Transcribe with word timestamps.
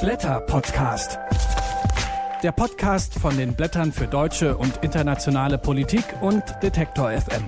Blätter 0.00 0.40
Podcast. 0.40 1.18
Der 2.42 2.52
Podcast 2.52 3.12
von 3.18 3.36
den 3.36 3.52
Blättern 3.52 3.92
für 3.92 4.06
deutsche 4.06 4.56
und 4.56 4.78
internationale 4.78 5.58
Politik 5.58 6.04
und 6.22 6.42
Detektor 6.62 7.10
FM. 7.10 7.44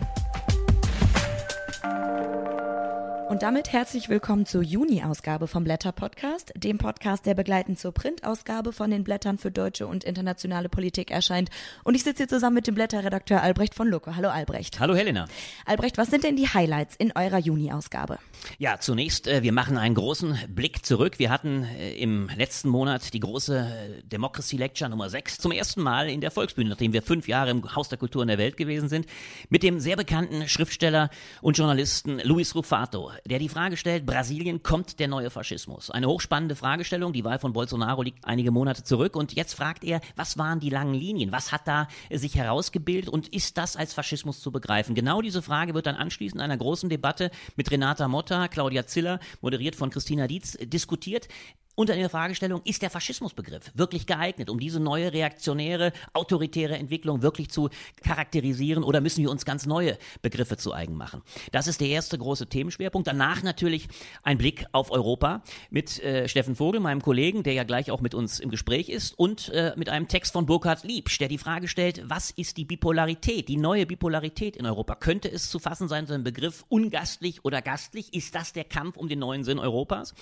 Und 3.32 3.42
damit 3.42 3.72
herzlich 3.72 4.10
willkommen 4.10 4.44
zur 4.44 4.62
Juni-Ausgabe 4.62 5.48
vom 5.48 5.64
Blätter 5.64 5.92
Podcast, 5.92 6.52
dem 6.54 6.76
Podcast, 6.76 7.24
der 7.24 7.32
begleitend 7.32 7.78
zur 7.78 7.92
Printausgabe 7.92 8.74
von 8.74 8.90
den 8.90 9.04
Blättern 9.04 9.38
für 9.38 9.50
deutsche 9.50 9.86
und 9.86 10.04
internationale 10.04 10.68
Politik 10.68 11.10
erscheint. 11.10 11.48
Und 11.82 11.94
ich 11.94 12.02
sitze 12.02 12.24
hier 12.24 12.28
zusammen 12.28 12.56
mit 12.56 12.66
dem 12.66 12.74
Blätterredakteur 12.74 13.42
Albrecht 13.42 13.74
von 13.74 13.88
Lucke. 13.88 14.16
Hallo 14.16 14.28
Albrecht. 14.28 14.80
Hallo 14.80 14.94
Helena. 14.94 15.28
Albrecht, 15.64 15.96
was 15.96 16.10
sind 16.10 16.24
denn 16.24 16.36
die 16.36 16.46
Highlights 16.46 16.94
in 16.96 17.10
eurer 17.16 17.38
Juni-Ausgabe? 17.38 18.18
Ja, 18.58 18.78
zunächst, 18.80 19.26
äh, 19.26 19.42
wir 19.42 19.52
machen 19.52 19.78
einen 19.78 19.94
großen 19.94 20.38
Blick 20.48 20.84
zurück. 20.84 21.18
Wir 21.18 21.30
hatten 21.30 21.64
äh, 21.64 21.94
im 21.94 22.28
letzten 22.36 22.68
Monat 22.68 23.14
die 23.14 23.20
große 23.20 23.60
äh, 23.60 24.02
Democracy 24.02 24.58
Lecture 24.58 24.90
Nummer 24.90 25.08
6 25.08 25.38
zum 25.38 25.52
ersten 25.52 25.80
Mal 25.80 26.10
in 26.10 26.20
der 26.20 26.32
Volksbühne, 26.32 26.68
nachdem 26.68 26.92
wir 26.92 27.00
fünf 27.00 27.28
Jahre 27.28 27.48
im 27.48 27.74
Haus 27.74 27.88
der 27.88 27.96
Kultur 27.96 28.20
in 28.20 28.28
der 28.28 28.36
Welt 28.36 28.58
gewesen 28.58 28.90
sind, 28.90 29.06
mit 29.48 29.62
dem 29.62 29.80
sehr 29.80 29.96
bekannten 29.96 30.46
Schriftsteller 30.48 31.08
und 31.40 31.56
Journalisten 31.56 32.18
Luis 32.18 32.54
Rufato 32.54 33.10
der 33.24 33.38
die 33.38 33.48
Frage 33.48 33.76
stellt, 33.76 34.06
Brasilien 34.06 34.62
kommt 34.62 34.98
der 34.98 35.08
neue 35.08 35.30
Faschismus. 35.30 35.90
Eine 35.90 36.08
hochspannende 36.08 36.56
Fragestellung. 36.56 37.12
Die 37.12 37.24
Wahl 37.24 37.38
von 37.38 37.52
Bolsonaro 37.52 38.02
liegt 38.02 38.24
einige 38.24 38.50
Monate 38.50 38.84
zurück 38.84 39.16
und 39.16 39.32
jetzt 39.32 39.54
fragt 39.54 39.84
er, 39.84 40.00
was 40.16 40.38
waren 40.38 40.60
die 40.60 40.70
langen 40.70 40.94
Linien? 40.94 41.32
Was 41.32 41.52
hat 41.52 41.66
da 41.66 41.88
sich 42.10 42.34
herausgebildet 42.34 43.08
und 43.08 43.28
ist 43.28 43.58
das 43.58 43.76
als 43.76 43.94
Faschismus 43.94 44.40
zu 44.40 44.50
begreifen? 44.50 44.94
Genau 44.94 45.22
diese 45.22 45.42
Frage 45.42 45.74
wird 45.74 45.86
dann 45.86 45.96
anschließend 45.96 46.40
einer 46.40 46.56
großen 46.56 46.88
Debatte 46.88 47.30
mit 47.56 47.70
Renata 47.70 48.08
Motta, 48.08 48.48
Claudia 48.48 48.86
Ziller, 48.86 49.20
moderiert 49.40 49.76
von 49.76 49.90
Christina 49.90 50.26
Dietz, 50.26 50.58
diskutiert 50.60 51.28
unter 51.74 51.94
der 51.94 52.10
Fragestellung, 52.10 52.60
ist 52.64 52.82
der 52.82 52.90
Faschismusbegriff 52.90 53.72
wirklich 53.74 54.06
geeignet, 54.06 54.50
um 54.50 54.60
diese 54.60 54.80
neue 54.80 55.12
reaktionäre, 55.12 55.92
autoritäre 56.12 56.76
Entwicklung 56.76 57.22
wirklich 57.22 57.50
zu 57.50 57.70
charakterisieren 58.02 58.84
oder 58.84 59.00
müssen 59.00 59.22
wir 59.22 59.30
uns 59.30 59.44
ganz 59.44 59.64
neue 59.66 59.96
Begriffe 60.20 60.56
zu 60.56 60.74
eigen 60.74 60.94
machen? 60.96 61.22
Das 61.50 61.66
ist 61.66 61.80
der 61.80 61.88
erste 61.88 62.18
große 62.18 62.46
Themenschwerpunkt. 62.46 63.08
Danach 63.08 63.42
natürlich 63.42 63.88
ein 64.22 64.38
Blick 64.38 64.66
auf 64.72 64.90
Europa 64.90 65.42
mit 65.70 66.02
äh, 66.02 66.28
Steffen 66.28 66.56
Vogel, 66.56 66.80
meinem 66.80 67.00
Kollegen, 67.00 67.42
der 67.42 67.54
ja 67.54 67.64
gleich 67.64 67.90
auch 67.90 68.00
mit 68.00 68.14
uns 68.14 68.38
im 68.38 68.50
Gespräch 68.50 68.88
ist 68.88 69.18
und 69.18 69.48
äh, 69.50 69.72
mit 69.76 69.88
einem 69.88 70.08
Text 70.08 70.32
von 70.32 70.46
Burkhard 70.46 70.84
Liebsch, 70.84 71.18
der 71.18 71.28
die 71.28 71.38
Frage 71.38 71.68
stellt, 71.68 72.02
was 72.08 72.30
ist 72.30 72.58
die 72.58 72.64
Bipolarität, 72.64 73.48
die 73.48 73.56
neue 73.56 73.86
Bipolarität 73.86 74.56
in 74.56 74.66
Europa? 74.66 74.94
Könnte 74.96 75.30
es 75.30 75.48
zu 75.48 75.58
fassen 75.58 75.88
sein, 75.88 76.06
so 76.06 76.12
ein 76.12 76.24
Begriff 76.24 76.64
ungastlich 76.68 77.44
oder 77.44 77.62
gastlich? 77.62 78.12
Ist 78.12 78.34
das 78.34 78.52
der 78.52 78.64
Kampf 78.64 78.96
um 78.96 79.08
den 79.08 79.20
neuen 79.20 79.44
Sinn 79.44 79.58
Europas? 79.58 80.14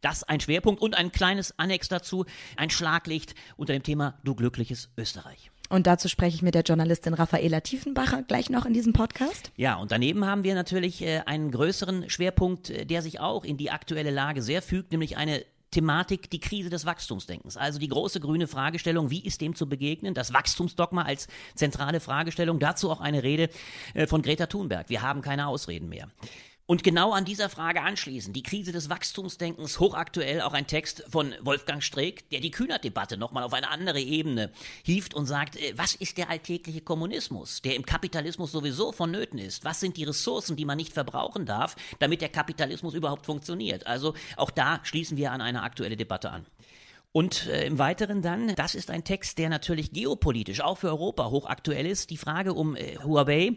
Das 0.00 0.22
ein 0.22 0.40
Schwerpunkt 0.40 0.82
und 0.82 0.93
ein 0.94 1.12
kleines 1.12 1.58
Annex 1.58 1.88
dazu, 1.88 2.24
ein 2.56 2.70
Schlaglicht 2.70 3.34
unter 3.56 3.72
dem 3.72 3.82
Thema 3.82 4.18
Du 4.24 4.34
glückliches 4.34 4.90
Österreich. 4.96 5.50
Und 5.70 5.86
dazu 5.86 6.08
spreche 6.08 6.36
ich 6.36 6.42
mit 6.42 6.54
der 6.54 6.62
Journalistin 6.62 7.14
Raffaela 7.14 7.60
Tiefenbacher 7.60 8.22
gleich 8.22 8.50
noch 8.50 8.66
in 8.66 8.74
diesem 8.74 8.92
Podcast. 8.92 9.50
Ja, 9.56 9.76
und 9.76 9.92
daneben 9.92 10.26
haben 10.26 10.44
wir 10.44 10.54
natürlich 10.54 11.02
äh, 11.02 11.20
einen 11.26 11.50
größeren 11.50 12.10
Schwerpunkt, 12.10 12.70
äh, 12.70 12.84
der 12.84 13.02
sich 13.02 13.18
auch 13.20 13.44
in 13.44 13.56
die 13.56 13.70
aktuelle 13.70 14.10
Lage 14.10 14.42
sehr 14.42 14.60
fügt, 14.60 14.92
nämlich 14.92 15.16
eine 15.16 15.44
Thematik 15.74 16.30
die 16.30 16.38
Krise 16.38 16.70
des 16.70 16.86
Wachstumsdenkens. 16.86 17.56
Also 17.56 17.80
die 17.80 17.88
große 17.88 18.20
grüne 18.20 18.46
Fragestellung, 18.46 19.10
wie 19.10 19.24
ist 19.24 19.40
dem 19.40 19.56
zu 19.56 19.68
begegnen? 19.68 20.14
Das 20.14 20.32
Wachstumsdogma 20.32 21.02
als 21.02 21.26
zentrale 21.56 21.98
Fragestellung. 21.98 22.60
Dazu 22.60 22.90
auch 22.90 23.00
eine 23.00 23.22
Rede 23.24 23.48
äh, 23.94 24.06
von 24.06 24.22
Greta 24.22 24.46
Thunberg. 24.46 24.88
Wir 24.88 25.02
haben 25.02 25.22
keine 25.22 25.48
Ausreden 25.48 25.88
mehr. 25.88 26.08
Und 26.66 26.82
genau 26.82 27.12
an 27.12 27.26
dieser 27.26 27.50
Frage 27.50 27.82
anschließen, 27.82 28.32
die 28.32 28.42
Krise 28.42 28.72
des 28.72 28.88
Wachstumsdenkens, 28.88 29.80
hochaktuell 29.80 30.40
auch 30.40 30.54
ein 30.54 30.66
Text 30.66 31.04
von 31.10 31.34
Wolfgang 31.42 31.82
Streeck, 31.82 32.30
der 32.30 32.40
die 32.40 32.50
Kühnert-Debatte 32.50 33.18
nochmal 33.18 33.42
auf 33.42 33.52
eine 33.52 33.68
andere 33.68 34.00
Ebene 34.00 34.50
hieft 34.82 35.12
und 35.12 35.26
sagt, 35.26 35.56
äh, 35.56 35.74
was 35.76 35.94
ist 35.94 36.16
der 36.16 36.30
alltägliche 36.30 36.80
Kommunismus, 36.80 37.60
der 37.60 37.74
im 37.74 37.84
Kapitalismus 37.84 38.50
sowieso 38.50 38.92
vonnöten 38.92 39.38
ist? 39.38 39.66
Was 39.66 39.80
sind 39.80 39.98
die 39.98 40.04
Ressourcen, 40.04 40.56
die 40.56 40.64
man 40.64 40.78
nicht 40.78 40.94
verbrauchen 40.94 41.44
darf, 41.44 41.76
damit 41.98 42.22
der 42.22 42.30
Kapitalismus 42.30 42.94
überhaupt 42.94 43.26
funktioniert? 43.26 43.86
Also 43.86 44.14
auch 44.38 44.50
da 44.50 44.80
schließen 44.84 45.18
wir 45.18 45.32
an 45.32 45.42
eine 45.42 45.64
aktuelle 45.64 45.98
Debatte 45.98 46.30
an. 46.30 46.46
Und 47.16 47.46
äh, 47.46 47.66
im 47.66 47.78
Weiteren 47.78 48.22
dann, 48.22 48.56
das 48.56 48.74
ist 48.74 48.90
ein 48.90 49.04
Text, 49.04 49.38
der 49.38 49.48
natürlich 49.48 49.92
geopolitisch 49.92 50.60
auch 50.62 50.78
für 50.78 50.88
Europa 50.88 51.30
hochaktuell 51.30 51.86
ist, 51.86 52.10
die 52.10 52.16
Frage 52.16 52.54
um 52.54 52.74
äh, 52.74 52.96
Huawei, 53.04 53.52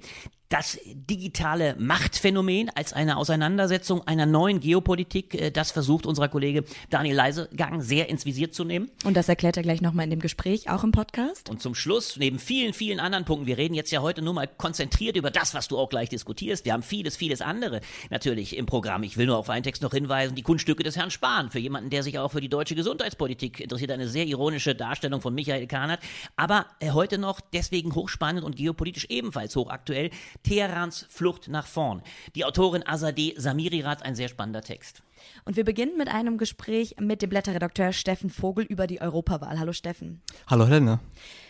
das 0.49 0.79
digitale 0.85 1.75
Machtphänomen 1.77 2.69
als 2.73 2.93
eine 2.93 3.17
Auseinandersetzung 3.17 4.07
einer 4.07 4.25
neuen 4.25 4.59
Geopolitik, 4.59 5.35
äh, 5.35 5.51
das 5.51 5.71
versucht 5.71 6.05
unser 6.05 6.29
Kollege 6.29 6.63
Daniel 6.89 7.15
Leisegang 7.15 7.81
sehr 7.81 8.09
ins 8.09 8.25
Visier 8.25 8.51
zu 8.51 8.63
nehmen. 8.63 8.89
Und 9.03 9.17
das 9.17 9.27
erklärt 9.27 9.57
er 9.57 9.63
gleich 9.63 9.81
nochmal 9.81 10.05
in 10.05 10.09
dem 10.09 10.19
Gespräch, 10.19 10.69
auch 10.69 10.83
im 10.83 10.91
Podcast. 10.91 11.49
Und 11.49 11.61
zum 11.61 11.75
Schluss, 11.75 12.17
neben 12.17 12.39
vielen, 12.39 12.73
vielen 12.73 12.99
anderen 12.99 13.25
Punkten, 13.25 13.45
wir 13.45 13.57
reden 13.57 13.73
jetzt 13.73 13.91
ja 13.91 14.01
heute 14.01 14.21
nur 14.21 14.33
mal 14.33 14.47
konzentriert 14.47 15.17
über 15.17 15.31
das, 15.31 15.53
was 15.53 15.67
du 15.67 15.77
auch 15.77 15.89
gleich 15.89 16.09
diskutierst. 16.09 16.63
Wir 16.63 16.73
haben 16.73 16.83
vieles, 16.83 17.17
vieles 17.17 17.41
andere 17.41 17.81
natürlich 18.09 18.55
im 18.55 18.65
Programm. 18.65 19.03
Ich 19.03 19.17
will 19.17 19.25
nur 19.25 19.37
auf 19.37 19.49
einen 19.49 19.63
Text 19.63 19.81
noch 19.81 19.91
hinweisen, 19.93 20.35
die 20.35 20.43
Kunststücke 20.43 20.83
des 20.83 20.95
Herrn 20.95 21.11
Spahn. 21.11 21.51
Für 21.51 21.59
jemanden, 21.59 21.89
der 21.89 22.03
sich 22.03 22.19
auch 22.19 22.31
für 22.31 22.41
die 22.41 22.49
deutsche 22.49 22.75
Gesundheitspolitik 22.75 23.59
interessiert, 23.59 23.91
eine 23.91 24.07
sehr 24.07 24.25
ironische 24.25 24.75
Darstellung 24.75 25.19
von 25.19 25.33
Michael 25.35 25.67
Kahnert. 25.67 25.99
Aber 26.37 26.67
äh, 26.79 26.91
heute 26.91 27.17
noch 27.17 27.41
deswegen 27.41 27.93
hochspannend 27.93 28.45
und 28.45 28.55
geopolitisch 28.55 29.07
ebenfalls 29.09 29.55
hochaktuell 29.55 30.09
Teherans 30.43 31.05
Flucht 31.09 31.47
nach 31.47 31.67
vorn. 31.67 32.01
Die 32.35 32.45
Autorin 32.45 32.85
Azadeh 32.85 33.33
Samirirat, 33.37 34.03
ein 34.03 34.15
sehr 34.15 34.27
spannender 34.27 34.61
Text. 34.61 35.03
Und 35.45 35.55
wir 35.55 35.63
beginnen 35.63 35.97
mit 35.97 36.07
einem 36.07 36.37
Gespräch 36.37 36.95
mit 36.99 37.21
dem 37.21 37.29
Blätterredakteur 37.29 37.93
Steffen 37.93 38.29
Vogel 38.29 38.65
über 38.65 38.87
die 38.87 39.01
Europawahl. 39.01 39.59
Hallo 39.59 39.73
Steffen. 39.73 40.21
Hallo 40.47 40.65
Helena. 40.65 40.99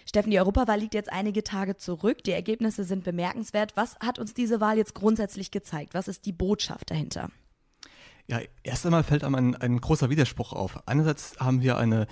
Steffen, 0.06 0.32
die 0.32 0.40
Europawahl 0.40 0.80
liegt 0.80 0.94
jetzt 0.94 1.12
einige 1.12 1.44
Tage 1.44 1.78
zurück. 1.78 2.24
Die 2.24 2.32
Ergebnisse 2.32 2.84
sind 2.84 3.04
bemerkenswert. 3.04 3.74
Was 3.76 3.96
hat 4.00 4.20
uns 4.20 4.34
diese 4.34 4.62
Wahl 4.62 4.78
jetzt 4.78 4.96
grundsätzlich 4.96 5.52
gezeigt? 5.52 5.94
Was 5.94 6.08
ist 6.08 6.26
die 6.26 6.34
Botschaft 6.34 6.92
dahinter? 6.92 7.30
Ja, 8.28 8.40
erst 8.64 8.86
einmal 8.86 9.04
fällt 9.04 9.24
einem 9.24 9.36
ein, 9.36 9.56
ein 9.56 9.80
großer 9.80 10.10
Widerspruch 10.10 10.54
auf. 10.54 10.86
Einerseits 10.86 11.38
haben 11.40 11.62
wir 11.62 11.78
eine 11.78 12.08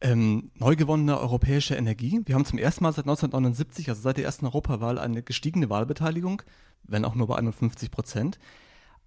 ähm, 0.00 0.50
neu 0.54 0.76
gewonnene 0.76 1.18
europäische 1.18 1.74
Energie. 1.74 2.20
Wir 2.24 2.34
haben 2.34 2.44
zum 2.44 2.58
ersten 2.58 2.84
Mal 2.84 2.92
seit 2.92 3.04
1979, 3.04 3.88
also 3.88 4.00
seit 4.00 4.16
der 4.16 4.24
ersten 4.24 4.46
Europawahl, 4.46 4.98
eine 4.98 5.22
gestiegene 5.22 5.70
Wahlbeteiligung, 5.70 6.42
wenn 6.84 7.04
auch 7.04 7.14
nur 7.14 7.26
bei 7.26 7.36
51 7.36 7.90
Prozent. 7.90 8.38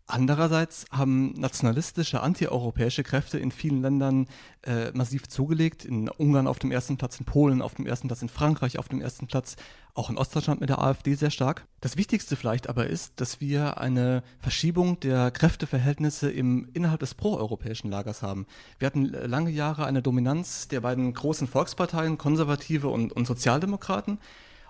Andererseits 0.05 0.85
haben 0.91 1.31
nationalistische, 1.39 2.21
antieuropäische 2.21 3.03
Kräfte 3.03 3.39
in 3.39 3.51
vielen 3.51 3.81
Ländern 3.81 4.27
äh, 4.63 4.91
massiv 4.91 5.29
zugelegt. 5.29 5.85
In 5.85 6.09
Ungarn 6.09 6.45
auf 6.45 6.59
dem 6.59 6.71
ersten 6.71 6.97
Platz, 6.97 7.17
in 7.19 7.25
Polen 7.25 7.61
auf 7.61 7.75
dem 7.75 7.87
ersten 7.87 8.09
Platz, 8.09 8.21
in 8.21 8.27
Frankreich 8.27 8.77
auf 8.77 8.89
dem 8.89 8.99
ersten 8.99 9.27
Platz, 9.27 9.55
auch 9.93 10.09
in 10.09 10.17
Ostdeutschland 10.17 10.59
mit 10.59 10.69
der 10.69 10.79
AfD 10.79 11.13
sehr 11.13 11.31
stark. 11.31 11.67
Das 11.79 11.95
Wichtigste 11.95 12.35
vielleicht 12.35 12.67
aber 12.67 12.87
ist, 12.87 13.13
dass 13.21 13.39
wir 13.39 13.77
eine 13.77 14.23
Verschiebung 14.39 14.99
der 14.99 15.31
Kräfteverhältnisse 15.31 16.29
im, 16.29 16.67
innerhalb 16.73 16.99
des 16.99 17.13
proeuropäischen 17.13 17.89
Lagers 17.89 18.21
haben. 18.21 18.45
Wir 18.79 18.87
hatten 18.87 19.05
lange 19.05 19.51
Jahre 19.51 19.85
eine 19.85 20.01
Dominanz 20.01 20.67
der 20.67 20.81
beiden 20.81 21.13
großen 21.13 21.47
Volksparteien, 21.47 22.17
Konservative 22.17 22.89
und, 22.89 23.13
und 23.13 23.25
Sozialdemokraten. 23.25 24.19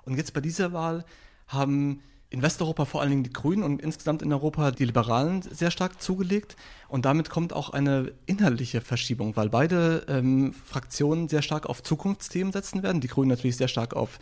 Und 0.04 0.16
jetzt 0.16 0.34
bei 0.34 0.42
dieser 0.42 0.74
Wahl 0.74 1.06
haben 1.48 2.02
in 2.34 2.42
Westeuropa 2.42 2.86
vor 2.86 3.02
allen 3.02 3.12
Dingen 3.12 3.24
die 3.24 3.32
Grünen 3.32 3.62
und 3.62 3.80
insgesamt 3.80 4.24
in 4.24 4.34
Europa 4.34 4.72
die 4.72 4.86
Liberalen 4.86 5.44
sehr 5.44 5.70
stark 5.70 6.02
zugelegt. 6.02 6.56
Und 6.88 7.06
damit 7.06 7.30
kommt 7.30 7.54
auch 7.54 7.70
eine 7.70 8.12
inhaltliche 8.26 8.82
Verschiebung, 8.82 9.36
weil 9.36 9.50
beide 9.50 10.04
ähm, 10.08 10.52
Fraktionen 10.52 11.30
sehr 11.30 11.44
stark 11.44 11.68
auf 11.68 11.84
Zukunftsthemen 11.84 12.52
setzen 12.52 12.82
werden. 12.82 13.02
Die 13.02 13.08
Grünen 13.08 13.30
natürlich 13.30 13.58
sehr 13.58 13.68
stark 13.68 13.96
auf 13.96 14.18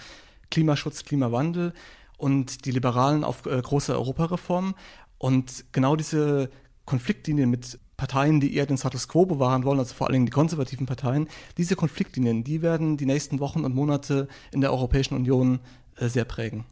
Klimaschutz, 0.49 1.05
Klimawandel 1.05 1.72
und 2.17 2.66
die 2.66 2.72
Liberalen 2.72 3.23
auf 3.23 3.45
äh, 3.45 3.61
große 3.61 3.94
Europareformen. 3.94 4.73
Und 5.17 5.63
genau 5.72 5.95
diese 5.95 6.49
Konfliktlinien 6.83 7.49
mit 7.49 7.79
Parteien, 7.95 8.41
die 8.41 8.53
eher 8.55 8.66
den 8.66 8.78
Status 8.78 9.07
quo 9.07 9.25
bewahren 9.25 9.64
wollen, 9.64 9.79
also 9.79 9.93
vor 9.96 10.07
allen 10.07 10.16
Dingen 10.16 10.25
die 10.25 10.34
konservativen 10.34 10.85
Parteien, 10.85 11.29
diese 11.57 11.78
Konfliktlinien, 11.78 12.43
die 12.43 12.61
werden 12.61 12.97
die 12.97 13.05
nächsten 13.05 13.40
Wochen 13.40 13.64
und 13.64 13.73
Monate 13.73 14.28
in 14.52 14.59
der 14.59 14.73
Europäischen 14.73 15.16
Union 15.16 15.61
äh, 15.96 16.09
sehr 16.09 16.25
prägen. 16.25 16.66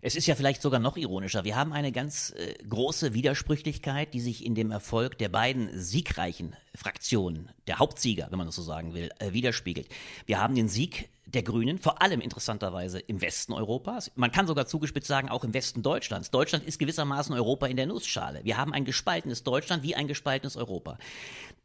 Es 0.00 0.14
ist 0.14 0.26
ja 0.26 0.36
vielleicht 0.36 0.62
sogar 0.62 0.78
noch 0.78 0.96
ironischer. 0.96 1.44
Wir 1.44 1.56
haben 1.56 1.72
eine 1.72 1.90
ganz 1.90 2.30
äh, 2.30 2.54
große 2.68 3.14
Widersprüchlichkeit, 3.14 4.14
die 4.14 4.20
sich 4.20 4.46
in 4.46 4.54
dem 4.54 4.70
Erfolg 4.70 5.18
der 5.18 5.28
beiden 5.28 5.70
siegreichen 5.76 6.54
Fraktionen, 6.72 7.50
der 7.66 7.80
Hauptsieger, 7.80 8.28
wenn 8.30 8.38
man 8.38 8.46
das 8.46 8.54
so 8.54 8.62
sagen 8.62 8.94
will, 8.94 9.10
äh, 9.18 9.32
widerspiegelt. 9.32 9.88
Wir 10.26 10.40
haben 10.40 10.54
den 10.54 10.68
Sieg 10.68 11.08
der 11.26 11.42
Grünen, 11.42 11.78
vor 11.78 12.00
allem 12.00 12.20
interessanterweise 12.20 13.00
im 13.00 13.20
Westen 13.20 13.52
Europas. 13.52 14.12
Man 14.14 14.30
kann 14.30 14.46
sogar 14.46 14.66
zugespitzt 14.66 15.08
sagen, 15.08 15.28
auch 15.28 15.42
im 15.42 15.52
Westen 15.52 15.82
Deutschlands. 15.82 16.30
Deutschland 16.30 16.64
ist 16.64 16.78
gewissermaßen 16.78 17.34
Europa 17.34 17.66
in 17.66 17.76
der 17.76 17.86
Nussschale. 17.86 18.40
Wir 18.44 18.56
haben 18.56 18.72
ein 18.72 18.84
gespaltenes 18.84 19.42
Deutschland 19.42 19.82
wie 19.82 19.96
ein 19.96 20.06
gespaltenes 20.06 20.56
Europa. 20.56 20.96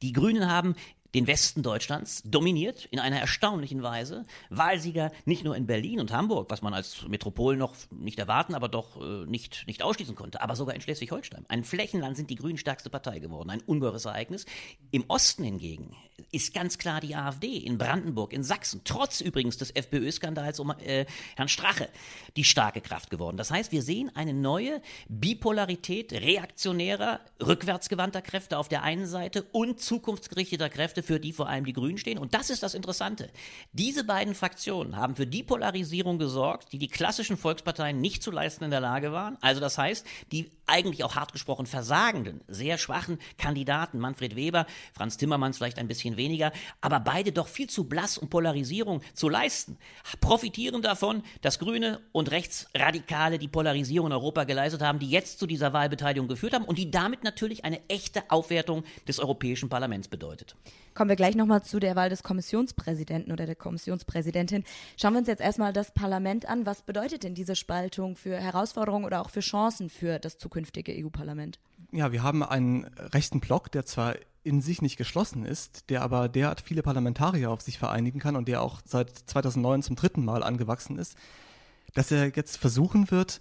Die 0.02 0.12
Grünen 0.12 0.50
haben 0.50 0.76
den 1.14 1.28
Westen 1.28 1.64
Deutschlands 1.64 2.24
dominiert 2.26 2.86
in 2.86 3.00
einer 3.00 3.20
erstaunlichen 3.20 3.84
Weise. 3.84 4.26
Wahlsieger 4.50 5.12
nicht 5.26 5.44
nur 5.44 5.56
in 5.56 5.68
Berlin 5.68 6.00
und 6.00 6.12
Hamburg, 6.12 6.50
was 6.50 6.62
man 6.62 6.74
als 6.74 7.08
Metropol 7.08 7.56
noch 7.56 7.76
nicht 7.92 8.20
erwarten, 8.20 8.56
aber 8.56 8.70
doch 8.70 9.00
äh, 9.02 9.26
nicht, 9.26 9.66
nicht 9.68 9.84
ausschließen 9.84 10.16
konnte, 10.16 10.42
aber 10.42 10.56
sogar 10.56 10.76
in 10.76 10.82
Schleswig-Holstein. 10.82 11.46
Ein 11.48 11.64
Flächenland 11.64 12.18
sind 12.18 12.30
die 12.30 12.36
Grünen 12.36 12.58
stärkste 12.58 12.90
Partei 12.90 13.20
geworden. 13.20 13.50
Ein 13.50 13.62
ungeheures 13.62 14.06
Ereignis. 14.06 14.46
Im 14.92 15.06
Osten 15.08 15.44
hingegen 15.44 15.96
ist 16.32 16.54
ganz 16.54 16.78
klar 16.78 17.02
die 17.02 17.16
AfD 17.16 17.58
in 17.58 17.78
Brandenburg, 17.78 18.34
in 18.34 18.44
Sachsen, 18.44 18.82
trotz 18.84 19.22
übrigens 19.22 19.58
des 19.58 19.72
FPÖ-Skandals 19.72 20.60
um 20.60 20.72
äh, 20.72 21.06
Herrn 21.36 21.48
Strache, 21.48 21.90
die 22.36 22.44
starke 22.44 22.82
Kraft 22.82 23.10
geworden. 23.10 23.38
Das 23.38 23.52
heißt, 23.52 23.72
wir 23.72 23.82
sehen 23.82 24.12
eine 24.16 24.34
neue 24.34 24.82
Bipolarität 25.08 26.14
reaktionärer, 26.14 27.20
rückwärtsgewandter 27.42 28.22
Kräfte 28.22 28.58
auf 28.58 28.70
der 28.70 28.84
einen 28.84 29.06
Seite 29.06 29.44
und 29.52 29.80
zukunftsgerichteter 29.80 30.70
Kräfte, 30.70 31.04
für 31.04 31.20
die 31.20 31.34
vor 31.34 31.48
allem 31.48 31.66
die 31.66 31.74
Grünen 31.74 31.98
stehen. 31.98 32.18
Und 32.18 32.34
das 32.34 32.50
ist 32.50 32.64
das 32.64 32.74
Interessante. 32.74 33.30
Diese 33.72 34.04
beiden 34.04 34.36
Fraktionen 34.36 34.96
haben 34.96 35.16
für 35.16 35.28
die 35.28 35.44
Polarisierung 35.44 36.18
gesorgt, 36.18 36.74
die 36.74 36.78
die 36.78 36.88
klassischen 36.88 37.38
Volksparteien 37.38 38.00
nicht 38.00 38.24
zu 38.24 38.32
leisten 38.32 38.64
in 38.64 38.72
der 38.72 38.80
Lage 38.80 39.12
waren. 39.12 39.38
Also 39.42 39.62
das 39.62 39.78
heißt, 39.78 40.06
die 40.32 40.52
eigentlich 40.66 41.04
auch 41.04 41.16
hart 41.16 41.34
gesprochen 41.34 41.66
versagenden, 41.66 42.42
sehr 42.48 42.78
schwachen 42.78 43.20
Kandidaten, 43.38 44.00
Manfred 44.00 44.36
Weber, 44.36 44.66
Franz 44.94 45.18
Timmermans 45.18 45.58
vielleicht 45.58 45.78
ein 45.78 45.88
bisschen 45.88 46.13
weniger, 46.18 46.52
aber 46.82 47.00
beide 47.00 47.32
doch 47.32 47.48
viel 47.48 47.70
zu 47.70 47.86
blass, 47.86 48.18
um 48.18 48.30
Polarisierung 48.30 49.02
zu 49.14 49.30
leisten, 49.30 49.78
profitieren 50.22 50.82
davon, 50.82 51.24
dass 51.42 51.60
Grüne 51.60 52.00
und 52.12 52.32
Rechtsradikale 52.32 53.40
die 53.40 53.48
Polarisierung 53.48 54.08
in 54.08 54.14
Europa 54.14 54.44
geleistet 54.44 54.82
haben, 54.82 55.00
die 55.00 55.10
jetzt 55.10 55.40
zu 55.40 55.48
dieser 55.48 55.74
Wahlbeteiligung 55.74 56.28
geführt 56.28 56.54
haben 56.54 56.66
und 56.66 56.78
die 56.78 56.92
damit 56.92 57.24
natürlich 57.24 57.66
eine 57.66 57.82
echte 57.90 58.24
Aufwertung 58.30 58.84
des 59.08 59.20
Europäischen 59.20 59.70
Parlaments 59.70 60.08
bedeutet. 60.08 60.56
Kommen 60.94 61.10
wir 61.10 61.16
gleich 61.16 61.36
nochmal 61.36 61.64
zu 61.64 61.80
der 61.80 61.96
Wahl 61.96 62.10
des 62.10 62.22
Kommissionspräsidenten 62.22 63.32
oder 63.32 63.48
der 63.48 63.56
Kommissionspräsidentin. 63.56 64.64
Schauen 64.96 65.14
wir 65.14 65.20
uns 65.20 65.28
jetzt 65.28 65.42
erstmal 65.42 65.74
das 65.74 65.92
Parlament 65.92 66.48
an. 66.48 66.68
Was 66.68 66.84
bedeutet 66.84 67.24
denn 67.24 67.34
diese 67.34 67.56
Spaltung 67.56 68.16
für 68.16 68.38
Herausforderungen 68.38 69.06
oder 69.06 69.22
auch 69.22 69.32
für 69.32 69.40
Chancen 69.40 69.90
für 69.90 70.20
das 70.20 70.38
zukünftige 70.38 70.94
EU-Parlament? 71.04 71.60
Ja, 71.92 72.12
wir 72.12 72.22
haben 72.22 72.44
einen 72.44 72.86
rechten 72.98 73.40
Block, 73.40 73.72
der 73.72 73.86
zwar 73.86 74.16
in 74.44 74.62
sich 74.62 74.82
nicht 74.82 74.98
geschlossen 74.98 75.46
ist, 75.46 75.90
der 75.90 76.02
aber 76.02 76.28
derart 76.28 76.62
viele 76.62 76.84
Parlamentarier 76.84 77.50
auf 77.50 77.62
sich 77.62 77.80
vereinigen 77.80 78.20
kann 78.20 78.36
und 78.36 78.48
der 78.48 78.62
auch 78.62 78.82
seit 78.86 79.10
2009 79.10 79.84
zum 79.84 79.96
dritten 79.96 80.26
Mal 80.26 80.44
angewachsen 80.44 80.98
ist, 80.98 81.16
dass 81.94 82.12
er 82.12 82.36
jetzt 82.36 82.58
versuchen 82.58 83.10
wird, 83.12 83.40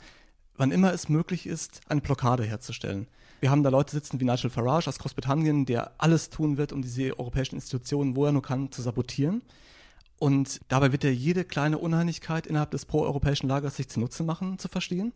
wann 0.57 0.71
immer 0.71 0.93
es 0.93 1.09
möglich 1.09 1.47
ist, 1.47 1.81
eine 1.89 2.01
Blockade 2.01 2.45
herzustellen. 2.45 3.09
Wir 3.41 3.51
haben 3.51 3.65
da 3.65 3.71
Leute 3.71 3.91
sitzen 3.91 4.21
wie 4.21 4.25
Nigel 4.25 4.51
Farage 4.51 4.89
aus 4.89 5.01
Großbritannien, 5.01 5.67
der 5.67 5.93
alles 5.99 6.31
tun 6.31 6.59
wird, 6.59 6.73
um 6.73 6.83
diese 6.83 7.19
europäischen 7.19 7.57
Institutionen, 7.57 8.15
wo 8.15 8.27
er 8.27 8.33
nur 8.33 8.43
kann, 8.43 8.71
zu 8.71 8.83
sabotieren. 8.83 9.43
Und 10.21 10.61
dabei 10.69 10.93
wird 10.93 11.03
er 11.03 11.13
jede 11.13 11.45
kleine 11.45 11.79
Uneinigkeit 11.79 12.47
innerhalb 12.47 12.71
des 12.71 12.87
proeuropäischen 12.87 13.49
Lagers 13.49 13.75
sich 13.75 13.89
zunutze 13.89 14.23
machen, 14.23 14.59
zu 14.61 14.69
verstehen. 14.69 15.13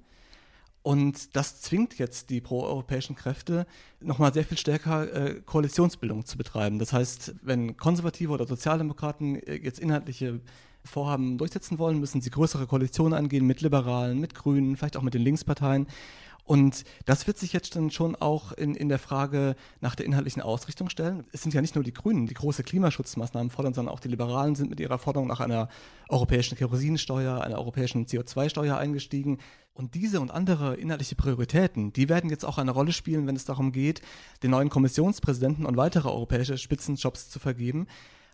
Und 0.86 1.34
das 1.34 1.60
zwingt 1.60 1.98
jetzt 1.98 2.30
die 2.30 2.40
proeuropäischen 2.40 3.16
Kräfte, 3.16 3.66
nochmal 3.98 4.32
sehr 4.32 4.44
viel 4.44 4.56
stärker 4.56 5.12
äh, 5.12 5.40
Koalitionsbildung 5.44 6.24
zu 6.26 6.38
betreiben. 6.38 6.78
Das 6.78 6.92
heißt, 6.92 7.34
wenn 7.42 7.76
Konservative 7.76 8.32
oder 8.32 8.46
Sozialdemokraten 8.46 9.34
äh, 9.34 9.56
jetzt 9.56 9.80
inhaltliche 9.80 10.38
Vorhaben 10.84 11.38
durchsetzen 11.38 11.80
wollen, 11.80 11.98
müssen 11.98 12.20
sie 12.20 12.30
größere 12.30 12.68
Koalitionen 12.68 13.14
eingehen 13.14 13.48
mit 13.48 13.62
Liberalen, 13.62 14.20
mit 14.20 14.36
Grünen, 14.36 14.76
vielleicht 14.76 14.96
auch 14.96 15.02
mit 15.02 15.14
den 15.14 15.22
Linksparteien. 15.22 15.88
Und 16.46 16.84
das 17.06 17.26
wird 17.26 17.38
sich 17.38 17.52
jetzt 17.52 17.74
dann 17.74 17.90
schon 17.90 18.14
auch 18.14 18.52
in, 18.52 18.76
in 18.76 18.88
der 18.88 19.00
Frage 19.00 19.56
nach 19.80 19.96
der 19.96 20.06
inhaltlichen 20.06 20.40
Ausrichtung 20.40 20.88
stellen. 20.88 21.26
Es 21.32 21.42
sind 21.42 21.52
ja 21.52 21.60
nicht 21.60 21.74
nur 21.74 21.82
die 21.82 21.92
Grünen, 21.92 22.28
die 22.28 22.34
große 22.34 22.62
Klimaschutzmaßnahmen 22.62 23.50
fordern, 23.50 23.74
sondern 23.74 23.92
auch 23.92 23.98
die 23.98 24.08
Liberalen 24.08 24.54
sind 24.54 24.70
mit 24.70 24.78
ihrer 24.78 24.98
Forderung 24.98 25.26
nach 25.26 25.40
einer 25.40 25.68
europäischen 26.08 26.56
Kerosinsteuer, 26.56 27.40
einer 27.40 27.58
europäischen 27.58 28.06
CO2-Steuer 28.06 28.78
eingestiegen. 28.78 29.38
Und 29.74 29.96
diese 29.96 30.20
und 30.20 30.30
andere 30.30 30.76
inhaltliche 30.76 31.16
Prioritäten, 31.16 31.92
die 31.92 32.08
werden 32.08 32.30
jetzt 32.30 32.44
auch 32.44 32.58
eine 32.58 32.70
Rolle 32.70 32.92
spielen, 32.92 33.26
wenn 33.26 33.34
es 33.34 33.44
darum 33.44 33.72
geht, 33.72 34.00
den 34.44 34.52
neuen 34.52 34.70
Kommissionspräsidenten 34.70 35.66
und 35.66 35.76
weitere 35.76 36.08
europäische 36.08 36.58
Spitzenjobs 36.58 37.28
zu 37.28 37.40
vergeben. 37.40 37.88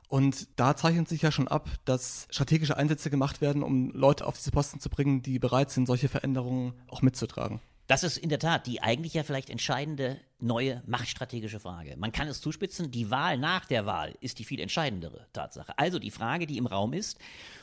Und 0.09 0.49
da 0.57 0.77
zeichnet 0.77 1.09
sich 1.09 1.23
ja 1.23 1.33
schon 1.33 1.49
ab, 1.49 1.71
dass 1.87 2.27
strategische 2.29 2.77
Einsätze 2.77 3.09
gemacht 3.09 3.41
werden, 3.41 3.63
um 3.63 3.91
Leute 3.93 4.27
auf 4.27 4.37
diese 4.37 4.51
Posten 4.51 4.81
zu 4.81 4.91
bringen, 4.91 5.23
die 5.23 5.39
bereit 5.39 5.71
sind, 5.71 5.87
solche 5.87 6.11
Veränderungen 6.11 6.75
auch 6.89 7.01
mitzutragen. 7.01 7.63
Das 7.93 8.05
ist 8.05 8.17
in 8.17 8.31
der 8.31 8.39
Tat 8.39 8.67
die 8.67 8.83
eigentlich 8.83 9.13
ja 9.13 9.23
vielleicht 9.23 9.51
entscheidende 9.51 10.19
neue 10.43 10.83
machtstrategische 10.87 11.61
Frage. 11.61 11.97
Man 11.97 12.13
kann 12.13 12.29
es 12.29 12.41
zuspitzen, 12.41 12.91
die 12.91 13.11
Wahl 13.11 13.39
nach 13.39 13.65
der 13.65 13.87
Wahl 13.87 14.15
ist 14.21 14.39
die 14.39 14.45
viel 14.45 14.61
entscheidendere 14.61 15.27
Tatsache. 15.33 15.79
Also 15.79 15.99
die 15.99 16.11
Frage, 16.11 16.47
die 16.47 16.59
im 16.59 16.67
Raum 16.67 16.93
ist, 16.93 17.19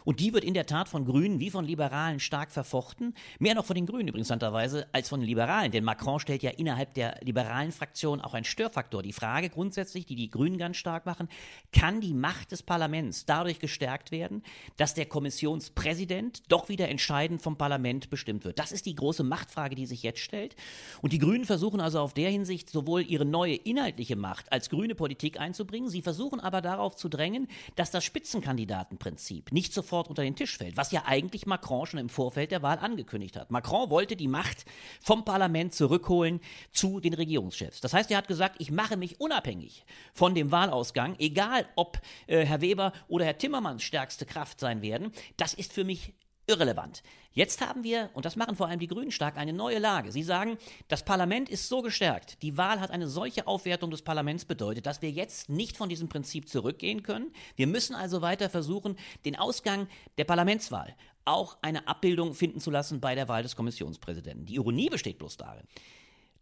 und 0.05 0.21
die 0.21 0.33
wird 0.33 0.45
in 0.45 0.53
der 0.53 0.65
Tat 0.65 0.87
von 0.87 1.05
Grünen 1.05 1.39
wie 1.39 1.49
von 1.49 1.65
Liberalen 1.65 2.19
stark 2.19 2.51
verfochten, 2.51 3.13
mehr 3.37 3.53
noch 3.53 3.65
von 3.65 3.75
den 3.75 3.85
Grünen 3.85 4.07
übrigens 4.07 4.29
interessanterweise 4.29 4.87
als 4.91 5.09
von 5.09 5.19
den 5.19 5.27
Liberalen, 5.27 5.71
denn 5.71 5.83
Macron 5.83 6.19
stellt 6.19 6.43
ja 6.43 6.51
innerhalb 6.51 6.93
der 6.93 7.19
liberalen 7.21 7.71
Fraktion 7.71 8.21
auch 8.21 8.33
einen 8.33 8.45
Störfaktor. 8.45 9.03
Die 9.03 9.13
Frage 9.13 9.49
grundsätzlich, 9.49 10.05
die 10.05 10.15
die 10.15 10.29
Grünen 10.29 10.57
ganz 10.57 10.77
stark 10.77 11.05
machen, 11.05 11.27
kann 11.71 12.01
die 12.01 12.13
Macht 12.13 12.51
des 12.51 12.63
Parlaments 12.63 13.25
dadurch 13.25 13.59
gestärkt 13.59 14.11
werden, 14.11 14.43
dass 14.77 14.93
der 14.93 15.05
Kommissionspräsident 15.05 16.43
doch 16.51 16.69
wieder 16.69 16.89
entscheidend 16.89 17.41
vom 17.41 17.57
Parlament 17.57 18.09
bestimmt 18.09 18.45
wird? 18.45 18.59
Das 18.59 18.71
ist 18.71 18.85
die 18.85 18.95
große 18.95 19.23
Machtfrage, 19.23 19.75
die 19.75 19.85
sich 19.85 20.03
jetzt 20.03 20.19
stellt. 20.19 20.55
Und 21.01 21.13
die 21.13 21.19
Grünen 21.19 21.45
versuchen 21.45 21.81
also 21.81 21.99
auf 21.99 22.13
der 22.13 22.29
Hinsicht 22.29 22.68
sowohl 22.71 23.01
ihre 23.01 23.25
neue 23.25 23.55
inhaltliche 23.55 24.15
Macht 24.15 24.51
als 24.51 24.69
grüne 24.69 24.95
Politik 24.95 25.39
einzubringen, 25.39 25.89
sie 25.89 26.01
versuchen 26.01 26.39
aber 26.39 26.61
darauf 26.61 26.95
zu 26.95 27.09
drängen, 27.09 27.47
dass 27.75 27.91
das 27.91 28.03
Spitzenkandidatenprinzip 28.03 29.51
nicht 29.51 29.73
sofort 29.73 30.07
unter 30.07 30.23
den 30.23 30.35
Tisch 30.35 30.57
fällt, 30.57 30.77
was 30.77 30.91
ja 30.91 31.03
eigentlich 31.05 31.45
Macron 31.45 31.85
schon 31.85 31.99
im 31.99 32.09
Vorfeld 32.09 32.51
der 32.51 32.61
Wahl 32.61 32.79
angekündigt 32.79 33.37
hat. 33.37 33.51
Macron 33.51 33.89
wollte 33.89 34.15
die 34.15 34.27
Macht 34.27 34.65
vom 35.01 35.25
Parlament 35.25 35.73
zurückholen 35.73 36.39
zu 36.71 36.99
den 36.99 37.13
Regierungschefs. 37.13 37.81
Das 37.81 37.93
heißt, 37.93 38.11
er 38.11 38.17
hat 38.17 38.27
gesagt, 38.27 38.55
ich 38.59 38.71
mache 38.71 38.97
mich 38.97 39.19
unabhängig 39.19 39.85
von 40.13 40.35
dem 40.35 40.51
Wahlausgang, 40.51 41.15
egal 41.19 41.65
ob 41.75 41.99
äh, 42.27 42.45
Herr 42.45 42.61
Weber 42.61 42.93
oder 43.07 43.25
Herr 43.25 43.37
Timmermans 43.37 43.83
stärkste 43.83 44.25
Kraft 44.25 44.59
sein 44.59 44.81
werden. 44.81 45.11
Das 45.37 45.53
ist 45.53 45.73
für 45.73 45.83
mich 45.83 46.13
irrelevant. 46.49 47.03
Jetzt 47.31 47.61
haben 47.61 47.83
wir, 47.83 48.09
und 48.13 48.25
das 48.25 48.35
machen 48.35 48.55
vor 48.55 48.67
allem 48.67 48.79
die 48.79 48.87
Grünen 48.87 49.11
stark, 49.11 49.37
eine 49.37 49.53
neue 49.53 49.79
Lage. 49.79 50.11
Sie 50.11 50.23
sagen, 50.23 50.57
das 50.87 51.05
Parlament 51.05 51.47
ist 51.47 51.69
so 51.69 51.81
gestärkt, 51.81 52.41
die 52.41 52.57
Wahl 52.57 52.79
hat 52.81 52.91
eine 52.91 53.07
solche 53.07 53.47
Aufwertung 53.47 53.91
des 53.91 54.01
Parlaments 54.01 54.45
bedeutet, 54.45 54.85
dass 54.85 55.01
wir 55.01 55.11
jetzt 55.11 55.49
nicht 55.49 55.77
von 55.77 55.89
diesem 55.89 56.09
Prinzip 56.09 56.49
zurückgehen 56.49 57.03
können. 57.03 57.31
Wir 57.55 57.67
müssen 57.67 57.95
also 57.95 58.21
weiter 58.21 58.49
versuchen, 58.49 58.97
den 59.25 59.35
Ausgang 59.35 59.87
der 60.17 60.25
Parlamentswahl 60.25 60.95
auch 61.25 61.57
eine 61.61 61.87
Abbildung 61.87 62.33
finden 62.33 62.59
zu 62.59 62.71
lassen 62.71 62.99
bei 62.99 63.13
der 63.13 63.27
Wahl 63.27 63.43
des 63.43 63.55
Kommissionspräsidenten. 63.55 64.47
Die 64.47 64.55
Ironie 64.55 64.89
besteht 64.89 65.19
bloß 65.19 65.37
darin, 65.37 65.65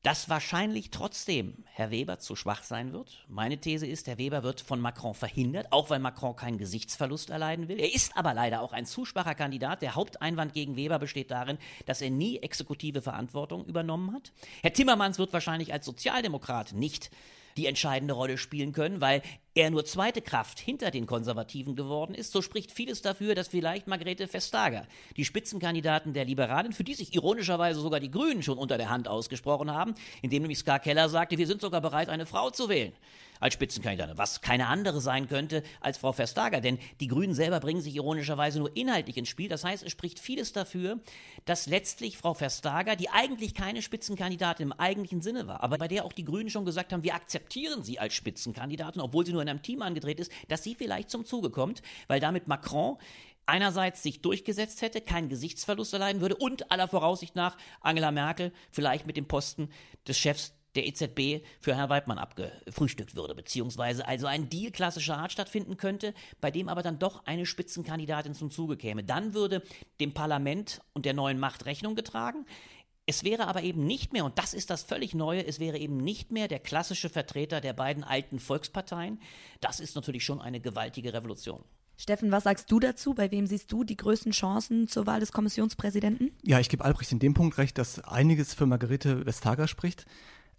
dass 0.03 0.29
wahrscheinlich 0.29 0.91
trotzdem 0.91 1.65
Herr 1.65 1.91
Weber 1.91 2.19
zu 2.19 2.35
schwach 2.35 2.63
sein 2.63 2.93
wird. 2.93 3.25
Meine 3.27 3.57
These 3.57 3.87
ist, 3.87 4.07
Herr 4.07 4.17
Weber 4.17 4.43
wird 4.43 4.61
von 4.61 4.79
Macron 4.79 5.13
verhindert, 5.13 5.71
auch 5.71 5.89
weil 5.89 5.99
Macron 5.99 6.35
keinen 6.35 6.57
Gesichtsverlust 6.57 7.29
erleiden 7.29 7.67
will. 7.67 7.79
Er 7.79 7.93
ist 7.93 8.15
aber 8.15 8.33
leider 8.33 8.61
auch 8.61 8.73
ein 8.73 8.85
zu 8.85 9.05
schwacher 9.05 9.35
Kandidat. 9.35 9.81
Der 9.81 9.95
Haupteinwand 9.95 10.53
gegen 10.53 10.75
Weber 10.75 10.99
besteht 10.99 11.31
darin, 11.31 11.57
dass 11.85 12.01
er 12.01 12.09
nie 12.09 12.37
exekutive 12.37 13.01
Verantwortung 13.01 13.65
übernommen 13.65 14.13
hat. 14.13 14.31
Herr 14.61 14.73
Timmermans 14.73 15.19
wird 15.19 15.33
wahrscheinlich 15.33 15.73
als 15.73 15.85
Sozialdemokrat 15.85 16.73
nicht 16.73 17.11
die 17.57 17.65
entscheidende 17.65 18.13
Rolle 18.13 18.37
spielen 18.37 18.71
können, 18.71 19.01
weil 19.01 19.21
er 19.57 19.71
nur 19.71 19.85
zweite 19.85 20.21
Kraft 20.21 20.59
hinter 20.59 20.91
den 20.91 21.07
Konservativen 21.07 21.75
geworden 21.75 22.13
ist, 22.13 22.31
so 22.31 22.43
spricht 22.43 22.71
vieles 22.71 23.01
dafür, 23.01 23.33
dass 23.33 23.47
vielleicht 23.47 23.87
Margrethe 23.87 24.31
Vestager, 24.31 24.85
die 25.15 25.25
Spitzenkandidaten 25.25 26.13
der 26.13 26.25
Liberalen, 26.25 26.73
für 26.73 26.83
die 26.83 26.93
sich 26.93 27.15
ironischerweise 27.15 27.79
sogar 27.79 27.99
die 27.99 28.11
Grünen 28.11 28.43
schon 28.43 28.59
unter 28.59 28.77
der 28.77 28.91
Hand 28.91 29.07
ausgesprochen 29.07 29.71
haben, 29.71 29.95
indem 30.21 30.43
nämlich 30.43 30.59
Ska 30.59 30.77
Keller 30.77 31.09
sagte, 31.09 31.39
wir 31.39 31.47
sind 31.47 31.61
sogar 31.61 31.81
bereit, 31.81 32.09
eine 32.09 32.27
Frau 32.27 32.51
zu 32.51 32.69
wählen 32.69 32.93
als 33.39 33.53
Spitzenkandidatin, 33.53 34.17
was 34.17 34.41
keine 34.41 34.67
andere 34.67 35.01
sein 35.01 35.27
könnte 35.27 35.63
als 35.81 35.97
Frau 35.97 36.17
Vestager, 36.17 36.61
denn 36.61 36.79
die 36.99 37.07
Grünen 37.07 37.33
selber 37.33 37.59
bringen 37.59 37.81
sich 37.81 37.95
ironischerweise 37.95 38.59
nur 38.59 38.75
inhaltlich 38.75 39.17
ins 39.17 39.29
Spiel. 39.29 39.49
Das 39.49 39.63
heißt, 39.63 39.83
es 39.83 39.91
spricht 39.91 40.19
vieles 40.19 40.53
dafür, 40.53 40.99
dass 41.45 41.67
letztlich 41.67 42.17
Frau 42.17 42.39
Vestager, 42.39 42.95
die 42.95 43.09
eigentlich 43.09 43.53
keine 43.53 43.81
Spitzenkandidatin 43.81 44.67
im 44.67 44.73
eigentlichen 44.73 45.21
Sinne 45.21 45.47
war, 45.47 45.63
aber 45.63 45.77
bei 45.77 45.87
der 45.87 46.05
auch 46.05 46.13
die 46.13 46.25
Grünen 46.25 46.49
schon 46.49 46.65
gesagt 46.65 46.93
haben, 46.93 47.03
wir 47.03 47.15
akzeptieren 47.15 47.83
sie 47.83 47.99
als 47.99 48.13
Spitzenkandidatin, 48.13 49.01
obwohl 49.01 49.25
sie 49.25 49.33
nur 49.33 49.41
in 49.47 49.51
einem 49.51 49.61
Team 49.63 49.81
angedreht 49.81 50.19
ist, 50.19 50.31
dass 50.47 50.63
sie 50.63 50.75
vielleicht 50.75 51.09
zum 51.09 51.25
Zuge 51.25 51.49
kommt, 51.49 51.81
weil 52.07 52.19
damit 52.19 52.47
Macron 52.47 52.97
einerseits 53.45 54.03
sich 54.03 54.21
durchgesetzt 54.21 54.81
hätte, 54.81 55.01
keinen 55.01 55.29
Gesichtsverlust 55.29 55.93
erleiden 55.93 56.21
würde 56.21 56.35
und 56.35 56.71
aller 56.71 56.87
Voraussicht 56.87 57.35
nach 57.35 57.57
Angela 57.81 58.11
Merkel 58.11 58.51
vielleicht 58.71 59.07
mit 59.07 59.17
dem 59.17 59.27
Posten 59.27 59.69
des 60.07 60.17
Chefs 60.17 60.53
der 60.75 60.85
EZB 60.85 61.43
für 61.59 61.75
Herrn 61.75 61.89
Weidmann 61.89 62.19
abgefrühstückt 62.19 63.15
würde, 63.15 63.33
beziehungsweise 63.33 64.07
also 64.07 64.27
ein 64.27 64.47
Deal 64.49 64.71
klassischer 64.71 65.17
Art 65.17 65.31
stattfinden 65.31 65.75
könnte, 65.75 66.13
bei 66.39 66.51
dem 66.51 66.69
aber 66.69 66.83
dann 66.83 66.99
doch 66.99 67.25
eine 67.25 67.47
Spitzenkandidatin 67.47 68.35
zum 68.35 68.51
Zuge 68.51 68.77
käme. 68.77 69.03
Dann 69.03 69.33
würde 69.33 69.63
dem 69.99 70.13
Parlament 70.13 70.81
und 70.93 71.05
der 71.05 71.13
neuen 71.13 71.39
Macht 71.39 71.65
Rechnung 71.65 71.95
getragen. 71.95 72.45
Es 73.09 73.23
wäre 73.23 73.47
aber 73.47 73.63
eben 73.63 73.87
nicht 73.87 74.11
mehr, 74.11 74.25
und 74.25 74.37
das 74.37 74.53
ist 74.53 74.69
das 74.69 74.83
völlig 74.83 75.15
Neue, 75.15 75.47
es 75.47 75.61
wäre 75.61 75.77
eben 75.77 75.95
nicht 75.95 76.29
mehr 76.29 76.49
der 76.49 76.59
klassische 76.59 77.07
Vertreter 77.07 77.61
der 77.61 77.71
beiden 77.71 78.03
alten 78.03 78.37
Volksparteien. 78.37 79.21
Das 79.61 79.79
ist 79.79 79.95
natürlich 79.95 80.25
schon 80.25 80.41
eine 80.41 80.59
gewaltige 80.59 81.13
Revolution. 81.13 81.63
Steffen, 81.95 82.31
was 82.31 82.43
sagst 82.43 82.69
du 82.69 82.81
dazu? 82.81 83.13
Bei 83.13 83.31
wem 83.31 83.47
siehst 83.47 83.71
du 83.71 83.85
die 83.85 83.95
größten 83.95 84.33
Chancen 84.33 84.89
zur 84.89 85.07
Wahl 85.07 85.21
des 85.21 85.31
Kommissionspräsidenten? 85.31 86.31
Ja, 86.43 86.59
ich 86.59 86.67
gebe 86.67 86.83
Albrecht 86.83 87.13
in 87.13 87.19
dem 87.19 87.33
Punkt 87.33 87.57
recht, 87.57 87.77
dass 87.77 87.99
einiges 88.03 88.53
für 88.53 88.65
Margarete 88.65 89.25
Vestager 89.25 89.69
spricht. 89.69 90.05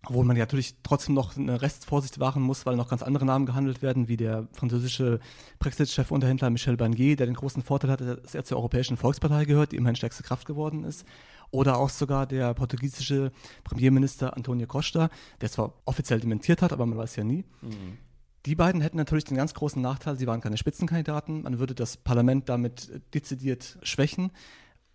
Obwohl 0.06 0.24
man 0.24 0.36
ja 0.36 0.42
natürlich 0.42 0.76
trotzdem 0.82 1.14
noch 1.14 1.36
eine 1.36 1.60
Restvorsicht 1.60 2.20
wahren 2.20 2.42
muss, 2.42 2.66
weil 2.66 2.76
noch 2.76 2.88
ganz 2.88 3.02
andere 3.02 3.24
Namen 3.24 3.46
gehandelt 3.46 3.82
werden, 3.82 4.08
wie 4.08 4.16
der 4.16 4.48
französische 4.52 5.18
Brexit-Chefunterhändler 5.58 6.50
Michel 6.50 6.76
Barnier, 6.76 7.16
der 7.16 7.26
den 7.26 7.34
großen 7.34 7.62
Vorteil 7.62 7.90
hatte, 7.90 8.16
dass 8.16 8.34
er 8.34 8.44
zur 8.44 8.58
Europäischen 8.58 8.96
Volkspartei 8.96 9.44
gehört, 9.44 9.72
die 9.72 9.76
immerhin 9.76 9.96
stärkste 9.96 10.22
Kraft 10.22 10.46
geworden 10.46 10.84
ist. 10.84 11.04
Oder 11.50 11.78
auch 11.78 11.88
sogar 11.88 12.26
der 12.26 12.54
portugiesische 12.54 13.32
Premierminister 13.64 14.36
Antonio 14.36 14.66
Costa, 14.66 15.08
der 15.40 15.50
zwar 15.50 15.74
offiziell 15.84 16.20
dementiert 16.20 16.62
hat, 16.62 16.72
aber 16.72 16.86
man 16.86 16.98
weiß 16.98 17.16
ja 17.16 17.24
nie. 17.24 17.44
Mhm. 17.62 17.98
Die 18.46 18.54
beiden 18.54 18.80
hätten 18.80 18.96
natürlich 18.96 19.24
den 19.24 19.36
ganz 19.36 19.52
großen 19.52 19.82
Nachteil, 19.82 20.16
sie 20.16 20.26
waren 20.26 20.40
keine 20.40 20.56
Spitzenkandidaten, 20.56 21.42
man 21.42 21.58
würde 21.58 21.74
das 21.74 21.96
Parlament 21.96 22.48
damit 22.48 23.02
dezidiert 23.12 23.78
schwächen 23.82 24.30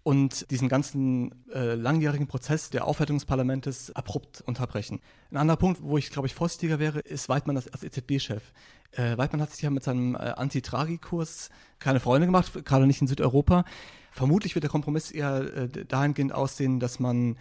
und 0.04 0.50
diesen 0.52 0.68
ganzen 0.68 1.34
äh, 1.54 1.76
langjährigen 1.76 2.28
Prozess 2.28 2.70
der 2.70 2.86
Aufwertung 2.86 3.18
des 3.18 3.26
Parlaments 3.26 3.92
abrupt 3.92 4.42
unterbrechen. 4.46 5.00
Ein 5.32 5.38
anderer 5.38 5.58
Punkt, 5.58 5.82
wo 5.82 5.98
ich, 5.98 6.10
glaube 6.10 6.28
ich, 6.28 6.36
vorsichtiger 6.36 6.78
wäre, 6.78 7.00
ist 7.00 7.30
Weidmann 7.30 7.56
als, 7.56 7.68
EZB-Chef. 7.84 8.44
Äh, 8.92 9.18
Weidmann 9.18 9.42
hat 9.42 9.52
sich 9.52 9.62
ja 9.62 9.70
mit 9.70 9.84
seinem 9.84 10.16
äh, 10.16 10.18
Anti-Tragi-Kurs 10.18 11.50
keine 11.80 12.02
Freunde 12.02 12.28
gemacht, 12.28 12.66
gerade 12.66 12.86
nicht 12.86 13.02
in 13.02 13.08
Südeuropa. 13.08 13.64
Vermutlich 14.12 14.56
wird 14.56 14.64
der 14.64 14.72
Kompromiss 14.72 15.10
eher 15.10 15.42
äh, 15.56 15.70
dahingehend 15.86 16.34
aussehen, 16.34 16.80
dass 16.80 17.00
man 17.00 17.38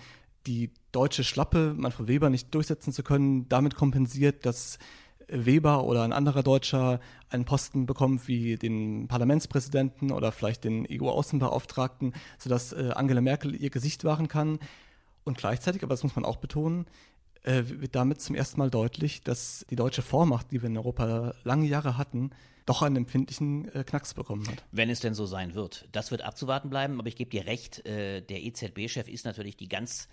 die 0.47 0.71
deutsche 0.93 1.25
Schlappe, 1.25 1.75
Manfred 1.77 2.09
Weber 2.09 2.31
nicht 2.31 2.55
durchsetzen 2.55 2.93
zu 2.93 3.03
können, 3.03 3.49
damit 3.49 3.75
kompensiert, 3.75 4.47
dass 4.47 4.79
Weber 5.33 5.85
oder 5.85 6.03
ein 6.03 6.13
anderer 6.13 6.43
Deutscher 6.43 7.01
einen 7.31 7.45
Posten 7.45 7.87
bekommt 7.87 8.29
wie 8.29 8.57
den 8.57 9.09
Parlamentspräsidenten 9.09 10.13
oder 10.13 10.33
vielleicht 10.33 10.65
den 10.65 10.87
EU-Außenbeauftragten, 10.91 12.15
sodass 12.39 12.73
äh, 12.73 12.91
Angela 12.95 13.21
Merkel 13.21 13.55
ihr 13.55 13.71
Gesicht 13.71 14.05
wahren 14.05 14.29
kann. 14.29 14.59
Und 15.25 15.39
gleichzeitig, 15.39 15.83
aber 15.83 15.93
das 15.93 16.03
muss 16.03 16.17
man 16.17 16.25
auch 16.25 16.37
betonen, 16.37 16.87
äh, 17.45 17.63
wird 17.67 17.95
damit 17.95 18.21
zum 18.21 18.37
ersten 18.37 18.59
Mal 18.59 18.71
deutlich, 18.71 19.23
dass 19.23 19.65
die 19.71 19.77
deutsche 19.77 20.03
Vormacht, 20.03 20.51
die 20.51 20.63
wir 20.63 20.69
in 20.69 20.77
Europa 20.77 21.35
lange 21.45 21.67
Jahre 21.67 21.97
hatten, 21.97 22.31
doch 22.67 22.83
einen 22.83 22.97
empfindlichen 22.97 23.73
äh, 23.75 23.85
Knacks 23.85 24.15
bekommen 24.15 24.47
hat. 24.49 24.65
Wenn 24.71 24.91
es 24.91 25.01
denn 25.01 25.15
so 25.15 25.27
sein 25.27 25.55
wird. 25.55 25.89
Das 25.93 26.11
wird 26.11 26.23
abzuwarten 26.23 26.71
bleiben, 26.71 26.99
aber 26.99 27.09
ich 27.09 27.17
gebe 27.17 27.31
dir 27.31 27.47
recht, 27.47 27.85
äh, 27.87 28.21
der 28.21 28.43
EZB-Chef 28.43 29.09
ist 29.09 29.25
natürlich 29.25 29.57
die 29.57 29.69
ganz 29.69 30.09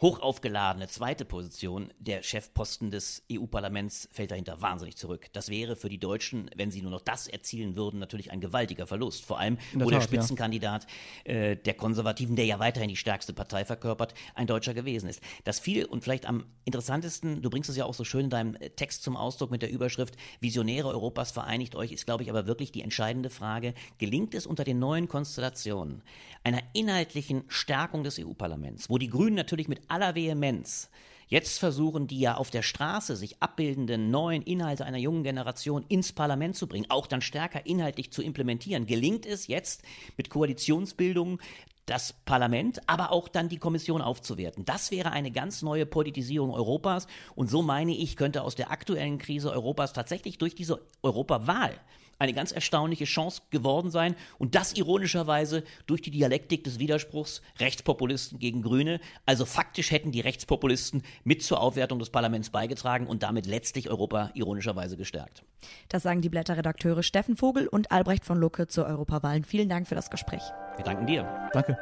hochaufgeladene 0.00 0.88
zweite 0.88 1.24
Position, 1.24 1.92
der 1.98 2.22
Chefposten 2.22 2.90
des 2.90 3.22
EU-Parlaments 3.30 4.08
fällt 4.12 4.30
dahinter 4.30 4.62
wahnsinnig 4.62 4.96
zurück. 4.96 5.26
Das 5.32 5.50
wäre 5.50 5.76
für 5.76 5.90
die 5.90 5.98
Deutschen, 5.98 6.50
wenn 6.56 6.70
sie 6.70 6.80
nur 6.80 6.90
noch 6.90 7.02
das 7.02 7.28
erzielen 7.28 7.76
würden, 7.76 8.00
natürlich 8.00 8.30
ein 8.30 8.40
gewaltiger 8.40 8.86
Verlust. 8.86 9.24
Vor 9.26 9.38
allem, 9.38 9.58
wo 9.74 9.90
Tat, 9.90 9.92
der 9.92 10.00
Spitzenkandidat 10.00 10.86
ja. 11.26 11.32
äh, 11.32 11.56
der 11.56 11.74
Konservativen, 11.74 12.34
der 12.34 12.46
ja 12.46 12.58
weiterhin 12.58 12.88
die 12.88 12.96
stärkste 12.96 13.34
Partei 13.34 13.66
verkörpert, 13.66 14.14
ein 14.34 14.46
Deutscher 14.46 14.72
gewesen 14.72 15.08
ist. 15.08 15.20
Das 15.44 15.60
viel 15.60 15.84
und 15.84 16.02
vielleicht 16.02 16.24
am 16.26 16.46
interessantesten, 16.64 17.42
du 17.42 17.50
bringst 17.50 17.68
es 17.68 17.76
ja 17.76 17.84
auch 17.84 17.94
so 17.94 18.04
schön 18.04 18.24
in 18.24 18.30
deinem 18.30 18.56
Text 18.76 19.02
zum 19.02 19.16
Ausdruck 19.16 19.50
mit 19.50 19.60
der 19.60 19.70
Überschrift 19.70 20.16
Visionäre 20.40 20.88
Europas 20.88 21.30
vereinigt 21.30 21.74
euch, 21.74 21.92
ist, 21.92 22.06
glaube 22.06 22.22
ich, 22.22 22.30
aber 22.30 22.46
wirklich 22.46 22.72
die 22.72 22.82
entscheidende 22.82 23.28
Frage. 23.28 23.74
Gelingt 23.98 24.34
es 24.34 24.46
unter 24.46 24.64
den 24.64 24.78
neuen 24.78 25.08
Konstellationen 25.08 26.02
einer 26.42 26.62
inhaltlichen 26.72 27.44
Stärkung 27.48 28.02
des 28.02 28.18
EU-Parlaments, 28.18 28.88
wo 28.88 28.96
die 28.96 29.08
Grünen 29.08 29.36
natürlich 29.36 29.68
mit 29.68 29.89
aller 29.90 30.14
Vehemenz 30.14 30.90
jetzt 31.30 31.58
versuchen, 31.58 32.06
die 32.06 32.20
ja 32.20 32.34
auf 32.34 32.50
der 32.50 32.62
Straße 32.62 33.16
sich 33.16 33.40
abbildenden 33.40 34.10
neuen 34.10 34.42
Inhalte 34.42 34.84
einer 34.84 34.98
jungen 34.98 35.22
Generation 35.22 35.84
ins 35.88 36.12
Parlament 36.12 36.56
zu 36.56 36.66
bringen, 36.66 36.90
auch 36.90 37.06
dann 37.06 37.22
stärker 37.22 37.64
inhaltlich 37.64 38.12
zu 38.12 38.20
implementieren. 38.20 38.86
Gelingt 38.86 39.24
es 39.24 39.46
jetzt 39.46 39.82
mit 40.16 40.28
Koalitionsbildungen, 40.28 41.38
das 41.86 42.12
Parlament, 42.24 42.80
aber 42.88 43.10
auch 43.10 43.28
dann 43.28 43.48
die 43.48 43.58
Kommission 43.58 44.02
aufzuwerten. 44.02 44.64
Das 44.64 44.90
wäre 44.90 45.12
eine 45.12 45.30
ganz 45.32 45.62
neue 45.62 45.86
Politisierung 45.86 46.52
Europas. 46.52 47.06
Und 47.34 47.50
so 47.50 47.62
meine 47.62 47.96
ich, 47.96 48.16
könnte 48.16 48.42
aus 48.42 48.54
der 48.54 48.70
aktuellen 48.70 49.18
Krise 49.18 49.50
Europas 49.50 49.92
tatsächlich 49.92 50.38
durch 50.38 50.54
diese 50.54 50.80
Europawahl 51.02 51.74
eine 52.20 52.32
ganz 52.32 52.52
erstaunliche 52.52 53.06
Chance 53.06 53.42
geworden 53.50 53.90
sein 53.90 54.14
und 54.38 54.54
das 54.54 54.74
ironischerweise 54.74 55.64
durch 55.86 56.02
die 56.02 56.10
Dialektik 56.10 56.62
des 56.62 56.78
Widerspruchs 56.78 57.42
Rechtspopulisten 57.58 58.38
gegen 58.38 58.62
Grüne. 58.62 59.00
Also 59.26 59.44
faktisch 59.44 59.90
hätten 59.90 60.12
die 60.12 60.20
Rechtspopulisten 60.20 61.02
mit 61.24 61.42
zur 61.42 61.60
Aufwertung 61.60 61.98
des 61.98 62.10
Parlaments 62.10 62.50
beigetragen 62.50 63.06
und 63.06 63.22
damit 63.22 63.46
letztlich 63.46 63.90
Europa 63.90 64.30
ironischerweise 64.34 64.96
gestärkt. 64.96 65.42
Das 65.88 66.02
sagen 66.02 66.20
die 66.20 66.28
Blätterredakteure 66.28 67.02
Steffen 67.02 67.36
Vogel 67.36 67.66
und 67.66 67.90
Albrecht 67.90 68.24
von 68.24 68.38
Lucke 68.38 68.68
zur 68.68 68.86
Europawahlen. 68.86 69.44
Vielen 69.44 69.68
Dank 69.68 69.88
für 69.88 69.94
das 69.94 70.10
Gespräch. 70.10 70.42
Wir 70.76 70.84
danken 70.84 71.06
dir. 71.06 71.48
Danke. 71.52 71.78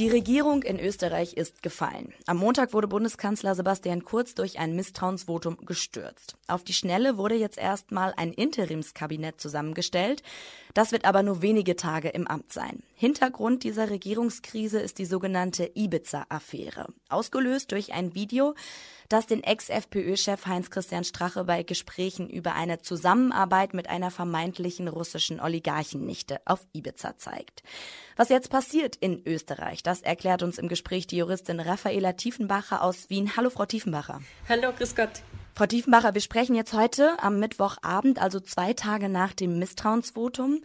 Die 0.00 0.08
Regierung 0.08 0.62
in 0.62 0.80
Österreich 0.80 1.34
ist 1.34 1.62
gefallen. 1.62 2.14
Am 2.26 2.38
Montag 2.38 2.72
wurde 2.72 2.88
Bundeskanzler 2.88 3.54
Sebastian 3.54 4.02
Kurz 4.02 4.34
durch 4.34 4.58
ein 4.58 4.74
Misstrauensvotum 4.74 5.58
gestürzt. 5.66 6.38
Auf 6.48 6.64
die 6.64 6.72
Schnelle 6.72 7.18
wurde 7.18 7.34
jetzt 7.34 7.58
erstmal 7.58 8.14
ein 8.16 8.32
Interimskabinett 8.32 9.38
zusammengestellt. 9.38 10.22
Das 10.74 10.92
wird 10.92 11.04
aber 11.04 11.22
nur 11.22 11.42
wenige 11.42 11.76
Tage 11.76 12.08
im 12.08 12.26
Amt 12.26 12.52
sein. 12.52 12.82
Hintergrund 12.94 13.64
dieser 13.64 13.90
Regierungskrise 13.90 14.80
ist 14.80 14.98
die 14.98 15.04
sogenannte 15.04 15.70
Ibiza-Affäre. 15.74 16.88
Ausgelöst 17.08 17.72
durch 17.72 17.92
ein 17.92 18.14
Video, 18.14 18.54
das 19.08 19.26
den 19.26 19.42
Ex-FPÖ-Chef 19.42 20.46
Heinz-Christian 20.46 21.04
Strache 21.04 21.44
bei 21.44 21.64
Gesprächen 21.64 22.30
über 22.30 22.54
eine 22.54 22.80
Zusammenarbeit 22.80 23.74
mit 23.74 23.88
einer 23.88 24.10
vermeintlichen 24.10 24.86
russischen 24.86 25.40
Oligarchennichte 25.40 26.40
auf 26.44 26.66
Ibiza 26.72 27.16
zeigt. 27.16 27.62
Was 28.16 28.28
jetzt 28.28 28.50
passiert 28.50 28.96
in 28.96 29.26
Österreich, 29.26 29.82
das 29.82 30.02
erklärt 30.02 30.42
uns 30.42 30.58
im 30.58 30.68
Gespräch 30.68 31.06
die 31.06 31.16
Juristin 31.16 31.58
Raffaela 31.58 32.12
Tiefenbacher 32.12 32.82
aus 32.82 33.10
Wien. 33.10 33.36
Hallo, 33.36 33.50
Frau 33.50 33.66
Tiefenbacher. 33.66 34.20
Hallo, 34.48 34.72
grüß 34.76 34.94
Gott. 34.94 35.22
Frau 35.60 35.66
Tiefenbacher, 35.66 36.14
wir 36.14 36.22
sprechen 36.22 36.54
jetzt 36.54 36.72
heute 36.72 37.22
am 37.22 37.38
Mittwochabend, 37.38 38.18
also 38.18 38.40
zwei 38.40 38.72
Tage 38.72 39.10
nach 39.10 39.34
dem 39.34 39.58
Misstrauensvotum. 39.58 40.62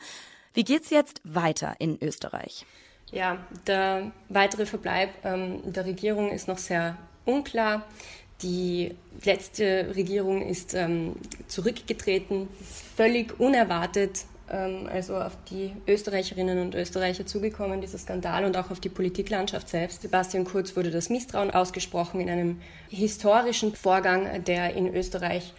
Wie 0.54 0.64
geht's 0.64 0.90
jetzt 0.90 1.20
weiter 1.26 1.76
in 1.80 2.02
Österreich? 2.02 2.66
Ja, 3.12 3.40
der 3.68 4.14
weitere 4.30 4.66
Verbleib 4.66 5.10
ähm, 5.26 5.60
der 5.66 5.84
Regierung 5.84 6.32
ist 6.32 6.48
noch 6.48 6.60
sehr 6.60 6.96
unklar. 7.26 7.86
Die 8.42 8.96
letzte 9.26 9.92
Regierung 9.98 10.42
ist 10.42 10.74
ähm, 10.74 11.18
zurückgetreten, 11.50 12.48
völlig 12.96 13.38
unerwartet, 13.38 14.24
also 14.48 15.18
auf 15.18 15.36
die 15.50 15.74
Österreicherinnen 15.88 16.60
und 16.60 16.76
Österreicher 16.76 17.26
zugekommen, 17.26 17.82
dieser 17.82 17.98
Skandal 17.98 18.46
und 18.46 18.56
auch 18.58 18.70
auf 18.70 18.80
die 18.80 18.90
Politiklandschaft 18.90 19.70
selbst. 19.70 20.04
Sebastian 20.04 20.46
Kurz 20.46 20.76
wurde 20.76 20.92
das 20.92 21.10
Misstrauen 21.10 21.52
ausgesprochen 21.52 22.22
in 22.22 22.30
einem 22.30 22.62
historischen 22.90 23.76
Vorgang, 23.76 24.44
der 24.44 24.76
in 24.76 24.94
Österreich 24.94 25.54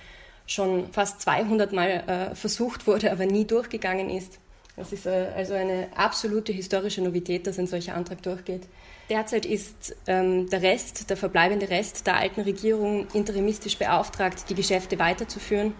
schon 0.46 0.92
fast 0.92 1.20
200 1.22 1.72
Mal 1.72 1.88
äh, 1.88 2.34
versucht 2.36 2.86
wurde, 2.86 3.10
aber 3.10 3.26
nie 3.26 3.44
durchgegangen 3.44 4.08
ist. 4.08 4.38
Das 4.76 4.92
ist 4.92 5.06
äh, 5.06 5.32
also 5.34 5.54
eine 5.54 5.88
absolute 5.96 6.52
historische 6.52 7.02
Novität, 7.02 7.46
dass 7.46 7.58
ein 7.58 7.66
solcher 7.66 7.94
Antrag 7.94 8.22
durchgeht. 8.22 8.62
Derzeit 9.10 9.46
ist 9.46 9.96
ähm, 10.06 10.48
der 10.50 10.62
Rest, 10.62 11.10
der 11.10 11.16
verbleibende 11.16 11.70
Rest 11.70 12.06
der 12.06 12.16
alten 12.16 12.42
Regierung 12.42 13.06
interimistisch 13.14 13.78
beauftragt, 13.78 14.44
die 14.48 14.54
Geschäfte 14.54 14.98
weiterzuführen 14.98 15.74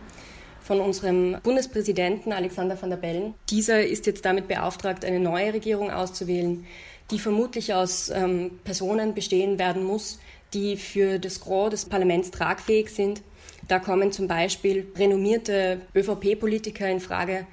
von 0.67 0.81
unserem 0.81 1.37
Bundespräsidenten 1.45 2.33
Alexander 2.33 2.81
van 2.81 2.91
der 2.91 2.97
Bellen. 2.97 3.35
Dieser 3.51 3.87
ist 3.87 4.07
jetzt 4.07 4.25
damit 4.25 4.49
beauftragt, 4.49 5.05
eine 5.05 5.21
neue 5.21 5.55
Regierung 5.55 5.93
auszuwählen, 5.93 6.67
die 7.13 7.21
vermutlich 7.21 7.73
aus 7.73 8.11
ähm, 8.11 8.59
Personen 8.65 9.15
bestehen 9.15 9.61
werden 9.61 9.85
muss, 9.85 10.19
die 10.55 10.77
für 10.77 11.21
das 11.21 11.41
Gros 11.41 11.71
des 11.71 11.85
Parlaments 11.85 12.33
tragfähig 12.33 12.91
sind. 12.91 13.23
Da 13.69 13.79
kommen 13.79 14.11
zum 14.11 14.27
Beispiel 14.27 14.89
renommierte 14.97 15.83
ÖVP-Politiker 15.95 16.91
in 16.91 16.99
Frage. 16.99 17.47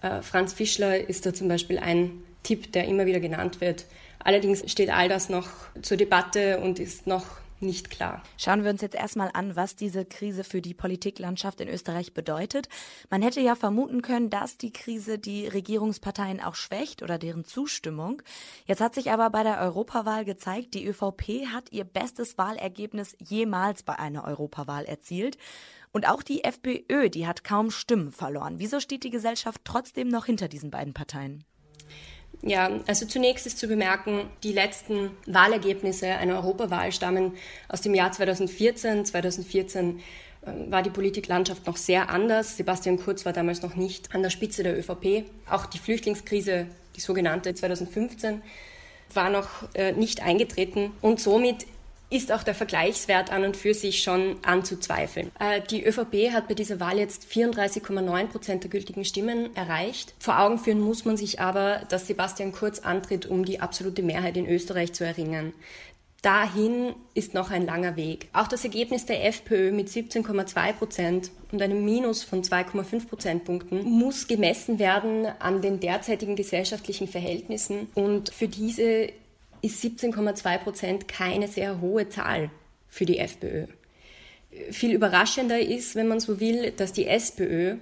Äh, 0.00 0.22
Franz 0.22 0.54
Fischler 0.54 1.10
ist 1.10 1.26
da 1.26 1.34
zum 1.34 1.48
Beispiel 1.48 1.78
ein 1.78 2.22
Tipp, 2.42 2.72
der 2.72 2.86
immer 2.86 3.04
wieder 3.04 3.20
genannt 3.20 3.60
wird. 3.60 3.84
Allerdings 4.18 4.70
steht 4.70 4.88
all 4.88 5.10
das 5.10 5.28
noch 5.28 5.48
zur 5.82 5.98
Debatte 5.98 6.58
und 6.60 6.78
ist 6.78 7.06
noch 7.06 7.26
nicht 7.60 7.90
klar. 7.90 8.22
Schauen 8.36 8.64
wir 8.64 8.70
uns 8.70 8.82
jetzt 8.82 8.94
erstmal 8.94 9.30
an, 9.32 9.56
was 9.56 9.76
diese 9.76 10.04
Krise 10.04 10.44
für 10.44 10.60
die 10.60 10.74
Politiklandschaft 10.74 11.60
in 11.60 11.68
Österreich 11.68 12.12
bedeutet. 12.12 12.68
Man 13.10 13.22
hätte 13.22 13.40
ja 13.40 13.54
vermuten 13.54 14.02
können, 14.02 14.30
dass 14.30 14.58
die 14.58 14.72
Krise 14.72 15.18
die 15.18 15.46
Regierungsparteien 15.46 16.40
auch 16.40 16.54
schwächt 16.54 17.02
oder 17.02 17.18
deren 17.18 17.44
Zustimmung. 17.44 18.22
Jetzt 18.66 18.80
hat 18.80 18.94
sich 18.94 19.10
aber 19.10 19.30
bei 19.30 19.42
der 19.42 19.60
Europawahl 19.60 20.24
gezeigt, 20.24 20.74
die 20.74 20.86
ÖVP 20.86 21.46
hat 21.52 21.72
ihr 21.72 21.84
bestes 21.84 22.36
Wahlergebnis 22.38 23.16
jemals 23.18 23.82
bei 23.82 23.98
einer 23.98 24.24
Europawahl 24.24 24.84
erzielt. 24.84 25.38
Und 25.92 26.08
auch 26.08 26.22
die 26.22 26.44
FPÖ, 26.44 27.08
die 27.08 27.26
hat 27.26 27.42
kaum 27.42 27.70
Stimmen 27.70 28.12
verloren. 28.12 28.58
Wieso 28.58 28.80
steht 28.80 29.02
die 29.02 29.10
Gesellschaft 29.10 29.62
trotzdem 29.64 30.08
noch 30.08 30.26
hinter 30.26 30.48
diesen 30.48 30.70
beiden 30.70 30.92
Parteien? 30.92 31.44
Ja, 32.42 32.70
also 32.86 33.06
zunächst 33.06 33.46
ist 33.46 33.58
zu 33.58 33.66
bemerken, 33.66 34.28
die 34.42 34.52
letzten 34.52 35.10
Wahlergebnisse 35.26 36.08
einer 36.08 36.36
Europawahl 36.36 36.92
stammen 36.92 37.32
aus 37.68 37.80
dem 37.80 37.94
Jahr 37.94 38.12
2014. 38.12 39.04
2014 39.04 40.00
ähm, 40.46 40.70
war 40.70 40.82
die 40.82 40.90
Politiklandschaft 40.90 41.66
noch 41.66 41.76
sehr 41.76 42.10
anders. 42.10 42.56
Sebastian 42.56 42.98
Kurz 42.98 43.24
war 43.24 43.32
damals 43.32 43.62
noch 43.62 43.74
nicht 43.74 44.14
an 44.14 44.22
der 44.22 44.30
Spitze 44.30 44.62
der 44.62 44.78
ÖVP. 44.78 45.24
Auch 45.50 45.66
die 45.66 45.78
Flüchtlingskrise, 45.78 46.66
die 46.94 47.00
sogenannte 47.00 47.54
2015, 47.54 48.42
war 49.14 49.30
noch 49.30 49.48
äh, 49.74 49.92
nicht 49.92 50.22
eingetreten. 50.22 50.92
Und 51.00 51.20
somit 51.20 51.66
ist 52.08 52.30
auch 52.30 52.42
der 52.42 52.54
Vergleichswert 52.54 53.32
an 53.32 53.44
und 53.44 53.56
für 53.56 53.74
sich 53.74 54.02
schon 54.02 54.36
anzuzweifeln. 54.44 55.30
Äh, 55.40 55.60
die 55.60 55.84
ÖVP 55.84 56.32
hat 56.32 56.48
bei 56.48 56.54
dieser 56.54 56.78
Wahl 56.78 56.98
jetzt 56.98 57.26
34,9 57.30 58.26
Prozent 58.26 58.62
der 58.62 58.70
gültigen 58.70 59.04
Stimmen 59.04 59.54
erreicht. 59.56 60.14
Vor 60.18 60.38
Augen 60.38 60.58
führen 60.58 60.80
muss 60.80 61.04
man 61.04 61.16
sich 61.16 61.40
aber, 61.40 61.82
dass 61.88 62.06
Sebastian 62.06 62.52
Kurz 62.52 62.78
antritt, 62.80 63.26
um 63.26 63.44
die 63.44 63.60
absolute 63.60 64.02
Mehrheit 64.02 64.36
in 64.36 64.48
Österreich 64.48 64.92
zu 64.92 65.04
erringen. 65.04 65.52
Dahin 66.22 66.94
ist 67.14 67.34
noch 67.34 67.50
ein 67.50 67.66
langer 67.66 67.94
Weg. 67.96 68.28
Auch 68.32 68.48
das 68.48 68.64
Ergebnis 68.64 69.06
der 69.06 69.24
FPÖ 69.26 69.70
mit 69.70 69.88
17,2 69.88 70.72
Prozent 70.72 71.30
und 71.52 71.62
einem 71.62 71.84
Minus 71.84 72.24
von 72.24 72.42
2,5 72.42 73.06
Prozentpunkten 73.06 73.84
muss 73.84 74.26
gemessen 74.26 74.78
werden 74.78 75.26
an 75.38 75.60
den 75.60 75.78
derzeitigen 75.78 76.34
gesellschaftlichen 76.34 77.06
Verhältnissen. 77.06 77.88
Und 77.94 78.30
für 78.30 78.48
diese 78.48 79.10
ist 79.62 79.82
17,2 79.82 80.58
Prozent 80.58 81.08
keine 81.08 81.48
sehr 81.48 81.80
hohe 81.80 82.08
Zahl 82.08 82.50
für 82.88 83.06
die 83.06 83.18
FPÖ. 83.18 83.66
Viel 84.70 84.92
überraschender 84.92 85.58
ist, 85.60 85.94
wenn 85.94 86.08
man 86.08 86.20
so 86.20 86.40
will, 86.40 86.70
dass 86.70 86.92
die 86.92 87.06
SPÖ 87.06 87.76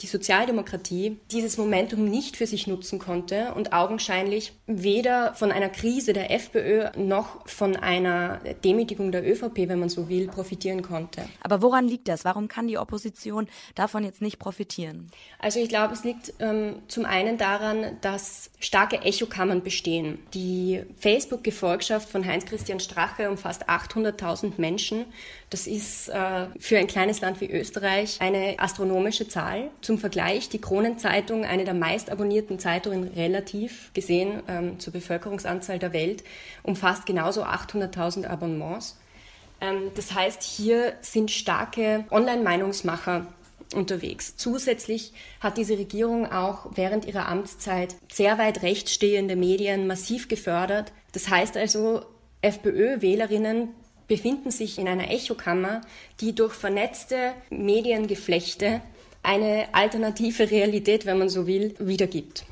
die 0.00 0.06
Sozialdemokratie 0.06 1.18
dieses 1.30 1.58
Momentum 1.58 2.04
nicht 2.04 2.36
für 2.36 2.46
sich 2.46 2.66
nutzen 2.66 2.98
konnte 2.98 3.52
und 3.54 3.72
augenscheinlich 3.72 4.52
weder 4.66 5.34
von 5.34 5.52
einer 5.52 5.68
Krise 5.68 6.12
der 6.12 6.30
FPÖ 6.30 6.90
noch 6.96 7.46
von 7.46 7.76
einer 7.76 8.40
Demütigung 8.64 9.12
der 9.12 9.28
ÖVP, 9.28 9.68
wenn 9.68 9.78
man 9.78 9.88
so 9.88 10.08
will, 10.08 10.28
profitieren 10.28 10.82
konnte. 10.82 11.22
Aber 11.42 11.62
woran 11.62 11.86
liegt 11.86 12.08
das? 12.08 12.24
Warum 12.24 12.48
kann 12.48 12.66
die 12.66 12.78
Opposition 12.78 13.48
davon 13.74 14.04
jetzt 14.04 14.22
nicht 14.22 14.38
profitieren? 14.38 15.10
Also 15.38 15.60
ich 15.60 15.68
glaube, 15.68 15.92
es 15.92 16.04
liegt 16.04 16.32
ähm, 16.38 16.76
zum 16.88 17.04
einen 17.04 17.36
daran, 17.36 17.98
dass 18.00 18.50
starke 18.58 19.02
Echokammern 19.02 19.62
bestehen. 19.62 20.18
Die 20.34 20.82
Facebook-Gefolgschaft 20.98 22.08
von 22.08 22.24
Heinz-Christian 22.24 22.80
Strache 22.80 23.30
umfasst 23.30 23.68
800.000 23.68 24.52
Menschen. 24.58 25.04
Das 25.50 25.66
ist 25.66 26.08
äh, 26.08 26.46
für 26.58 26.78
ein 26.78 26.86
kleines 26.86 27.20
Land 27.20 27.40
wie 27.40 27.50
Österreich 27.50 28.18
eine 28.20 28.54
astronomische 28.58 29.28
Zahl. 29.28 29.70
Zum 29.90 29.98
Vergleich, 29.98 30.48
die 30.48 30.60
Kronenzeitung, 30.60 31.44
eine 31.44 31.64
der 31.64 31.74
meist 31.74 32.10
abonnierten 32.10 32.60
Zeitungen 32.60 33.08
relativ 33.08 33.90
gesehen 33.92 34.40
ähm, 34.46 34.78
zur 34.78 34.92
Bevölkerungsanzahl 34.92 35.80
der 35.80 35.92
Welt, 35.92 36.22
umfasst 36.62 37.06
genauso 37.06 37.42
800.000 37.42 38.28
Abonnements. 38.28 39.00
Ähm, 39.60 39.90
das 39.96 40.14
heißt, 40.14 40.44
hier 40.44 40.92
sind 41.00 41.32
starke 41.32 42.04
Online-Meinungsmacher 42.12 43.26
unterwegs. 43.74 44.36
Zusätzlich 44.36 45.12
hat 45.40 45.56
diese 45.56 45.76
Regierung 45.76 46.30
auch 46.30 46.66
während 46.76 47.04
ihrer 47.04 47.26
Amtszeit 47.26 47.96
sehr 48.12 48.38
weit 48.38 48.62
rechts 48.62 48.94
stehende 48.94 49.34
Medien 49.34 49.88
massiv 49.88 50.28
gefördert. 50.28 50.92
Das 51.10 51.28
heißt 51.28 51.56
also, 51.56 52.02
FPÖ-Wählerinnen 52.42 53.70
befinden 54.06 54.52
sich 54.52 54.78
in 54.78 54.86
einer 54.86 55.10
Echokammer, 55.10 55.80
die 56.20 56.32
durch 56.32 56.54
vernetzte 56.54 57.32
Mediengeflechte 57.50 58.82
eine 59.22 59.68
alternative 59.72 60.50
Realität, 60.50 61.06
wenn 61.06 61.18
man 61.18 61.28
so 61.28 61.46
will, 61.46 61.74
wiedergibt. 61.78 62.44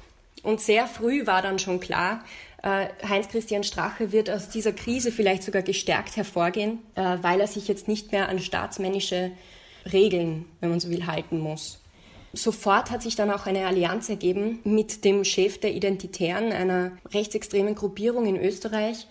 Und 0.42 0.60
sehr 0.60 0.86
früh 0.86 1.26
war 1.26 1.42
dann 1.42 1.58
schon 1.58 1.80
klar, 1.80 2.24
äh, 2.62 2.88
Heinz-Christian 3.06 3.64
Strache 3.64 4.12
wird 4.12 4.30
aus 4.30 4.48
dieser 4.48 4.72
Krise 4.72 5.12
vielleicht 5.12 5.42
sogar 5.42 5.62
gestärkt 5.62 6.16
hervorgehen, 6.16 6.80
äh, 6.94 7.18
weil 7.22 7.40
er 7.40 7.46
sich 7.46 7.68
jetzt 7.68 7.88
nicht 7.88 8.12
mehr 8.12 8.28
an 8.28 8.38
staatsmännische 8.38 9.30
Regeln, 9.92 10.44
wenn 10.60 10.70
man 10.70 10.80
so 10.80 10.90
will, 10.90 11.06
halten 11.06 11.38
muss. 11.38 11.80
Sofort 12.32 12.90
hat 12.90 13.02
sich 13.02 13.16
dann 13.16 13.30
auch 13.30 13.46
eine 13.46 13.66
Allianz 13.66 14.08
ergeben 14.08 14.58
mit 14.64 15.04
dem 15.04 15.24
Chef 15.24 15.58
der 15.58 15.72
Identitären, 15.72 16.52
einer 16.52 16.92
rechtsextremen 17.12 17.74
Gruppierung 17.74 18.26
in 18.26 18.36
Österreich, 18.36 19.06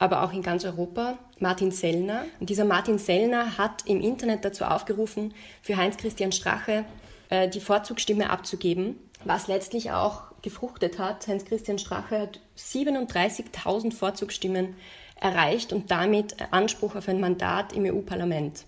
aber 0.00 0.24
auch 0.24 0.32
in 0.32 0.42
ganz 0.42 0.64
Europa, 0.64 1.18
Martin 1.38 1.70
Sellner. 1.70 2.24
Und 2.40 2.50
dieser 2.50 2.64
Martin 2.64 2.98
Sellner 2.98 3.58
hat 3.58 3.86
im 3.86 4.00
Internet 4.00 4.44
dazu 4.44 4.64
aufgerufen, 4.64 5.34
für 5.62 5.76
Heinz-Christian 5.76 6.32
Strache 6.32 6.84
äh, 7.28 7.48
die 7.48 7.60
Vorzugsstimme 7.60 8.30
abzugeben, 8.30 8.96
was 9.24 9.46
letztlich 9.46 9.92
auch 9.92 10.22
gefruchtet 10.40 10.98
hat. 10.98 11.28
Heinz-Christian 11.28 11.78
Strache 11.78 12.18
hat 12.18 12.40
37.000 12.56 13.92
Vorzugsstimmen 13.92 14.74
erreicht 15.20 15.70
und 15.74 15.90
damit 15.90 16.34
Anspruch 16.50 16.96
auf 16.96 17.06
ein 17.06 17.20
Mandat 17.20 17.74
im 17.74 17.84
EU-Parlament. 17.84 18.64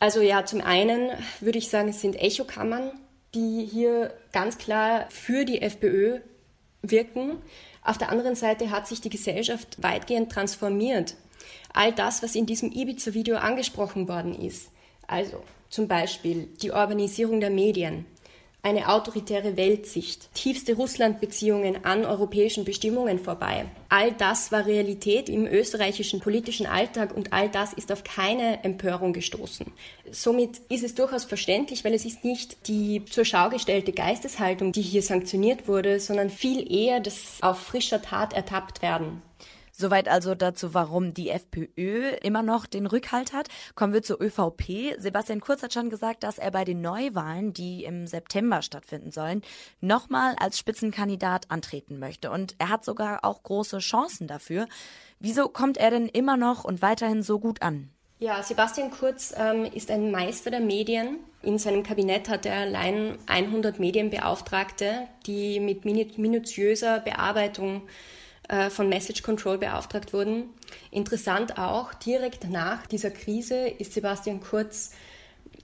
Also 0.00 0.22
ja, 0.22 0.46
zum 0.46 0.62
einen 0.62 1.10
würde 1.40 1.58
ich 1.58 1.68
sagen, 1.68 1.90
es 1.90 2.00
sind 2.00 2.16
Echokammern, 2.18 2.90
die 3.34 3.68
hier 3.70 4.14
ganz 4.32 4.56
klar 4.56 5.06
für 5.10 5.44
die 5.44 5.60
FPÖ 5.60 6.20
wirken. 6.80 7.36
Auf 7.86 7.98
der 7.98 8.10
anderen 8.10 8.34
Seite 8.34 8.72
hat 8.72 8.88
sich 8.88 9.00
die 9.00 9.10
Gesellschaft 9.10 9.80
weitgehend 9.80 10.32
transformiert. 10.32 11.14
All 11.72 11.92
das, 11.92 12.20
was 12.20 12.34
in 12.34 12.44
diesem 12.44 12.72
Ibiza-Video 12.72 13.36
angesprochen 13.36 14.08
worden 14.08 14.34
ist, 14.34 14.70
also 15.06 15.44
zum 15.68 15.86
Beispiel 15.86 16.48
die 16.60 16.72
Urbanisierung 16.72 17.38
der 17.38 17.50
Medien, 17.50 18.04
eine 18.66 18.88
autoritäre 18.88 19.56
Weltsicht, 19.56 20.34
tiefste 20.34 20.74
Russland-Beziehungen 20.74 21.84
an 21.84 22.04
europäischen 22.04 22.64
Bestimmungen 22.64 23.20
vorbei. 23.20 23.66
All 23.88 24.10
das 24.10 24.50
war 24.50 24.66
Realität 24.66 25.28
im 25.28 25.46
österreichischen 25.46 26.18
politischen 26.18 26.66
Alltag 26.66 27.16
und 27.16 27.32
all 27.32 27.48
das 27.48 27.72
ist 27.72 27.92
auf 27.92 28.02
keine 28.02 28.64
Empörung 28.64 29.12
gestoßen. 29.12 29.66
Somit 30.10 30.58
ist 30.68 30.82
es 30.82 30.96
durchaus 30.96 31.24
verständlich, 31.24 31.84
weil 31.84 31.94
es 31.94 32.04
ist 32.04 32.24
nicht 32.24 32.66
die 32.66 33.04
zur 33.04 33.24
Schau 33.24 33.50
gestellte 33.50 33.92
Geisteshaltung, 33.92 34.72
die 34.72 34.82
hier 34.82 35.02
sanktioniert 35.02 35.68
wurde, 35.68 36.00
sondern 36.00 36.28
viel 36.28 36.68
eher 36.68 36.98
das 36.98 37.38
auf 37.42 37.60
frischer 37.60 38.02
Tat 38.02 38.32
ertappt 38.32 38.82
werden. 38.82 39.22
Soweit 39.78 40.08
also 40.08 40.34
dazu, 40.34 40.72
warum 40.72 41.12
die 41.12 41.28
FPÖ 41.28 42.12
immer 42.22 42.42
noch 42.42 42.64
den 42.64 42.86
Rückhalt 42.86 43.34
hat. 43.34 43.48
Kommen 43.74 43.92
wir 43.92 44.02
zur 44.02 44.22
ÖVP. 44.22 44.98
Sebastian 44.98 45.40
Kurz 45.40 45.62
hat 45.62 45.74
schon 45.74 45.90
gesagt, 45.90 46.22
dass 46.22 46.38
er 46.38 46.50
bei 46.50 46.64
den 46.64 46.80
Neuwahlen, 46.80 47.52
die 47.52 47.84
im 47.84 48.06
September 48.06 48.62
stattfinden 48.62 49.10
sollen, 49.10 49.42
nochmal 49.82 50.34
als 50.40 50.58
Spitzenkandidat 50.58 51.50
antreten 51.50 51.98
möchte. 51.98 52.30
Und 52.30 52.54
er 52.56 52.70
hat 52.70 52.86
sogar 52.86 53.22
auch 53.22 53.42
große 53.42 53.80
Chancen 53.80 54.26
dafür. 54.26 54.66
Wieso 55.20 55.46
kommt 55.50 55.76
er 55.76 55.90
denn 55.90 56.08
immer 56.08 56.38
noch 56.38 56.64
und 56.64 56.80
weiterhin 56.80 57.22
so 57.22 57.38
gut 57.38 57.60
an? 57.60 57.90
Ja, 58.18 58.42
Sebastian 58.42 58.90
Kurz 58.90 59.34
ähm, 59.36 59.66
ist 59.66 59.90
ein 59.90 60.10
Meister 60.10 60.50
der 60.50 60.60
Medien. 60.60 61.18
In 61.42 61.58
seinem 61.58 61.82
Kabinett 61.82 62.30
hat 62.30 62.46
er 62.46 62.60
allein 62.60 63.18
100 63.26 63.78
Medienbeauftragte, 63.78 65.06
die 65.26 65.60
mit 65.60 65.84
minutiöser 65.84 67.00
Bearbeitung 67.00 67.82
von 68.70 68.88
Message 68.88 69.22
Control 69.22 69.58
beauftragt 69.58 70.12
wurden. 70.12 70.44
Interessant 70.90 71.58
auch, 71.58 71.94
direkt 71.94 72.48
nach 72.48 72.86
dieser 72.86 73.10
Krise 73.10 73.66
ist 73.66 73.92
Sebastian 73.92 74.40
Kurz 74.40 74.92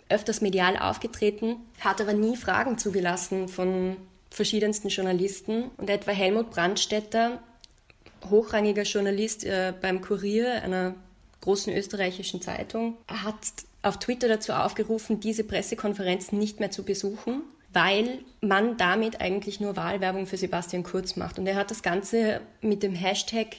öfters 0.09 0.41
medial 0.41 0.77
aufgetreten, 0.77 1.57
hat 1.81 2.01
aber 2.01 2.13
nie 2.13 2.37
Fragen 2.37 2.79
zugelassen 2.79 3.49
von 3.49 3.97
verschiedensten 4.31 4.89
Journalisten. 4.89 5.71
Und 5.77 5.91
etwa 5.91 6.13
Helmut 6.13 6.51
Brandstetter, 6.51 7.41
hochrangiger 8.29 8.83
Journalist 8.83 9.45
äh, 9.45 9.73
beim 9.81 10.01
Kurier, 10.01 10.63
einer 10.63 10.95
großen 11.41 11.75
österreichischen 11.75 12.41
Zeitung, 12.41 12.97
hat 13.09 13.37
auf 13.83 13.99
Twitter 13.99 14.29
dazu 14.29 14.53
aufgerufen, 14.53 15.21
diese 15.21 15.45
Pressekonferenzen 15.45 16.39
nicht 16.39 16.61
mehr 16.61 16.71
zu 16.71 16.85
besuchen 16.85 17.43
weil 17.73 18.19
man 18.41 18.77
damit 18.77 19.21
eigentlich 19.21 19.61
nur 19.61 19.77
Wahlwerbung 19.77 20.27
für 20.27 20.37
Sebastian 20.37 20.83
Kurz 20.83 21.17
macht. 21.17 21.39
Und 21.39 21.47
er 21.47 21.57
hat 21.57 21.71
das 21.71 21.83
Ganze 21.83 22.41
mit 22.61 22.83
dem 22.83 22.95
Hashtag 22.95 23.57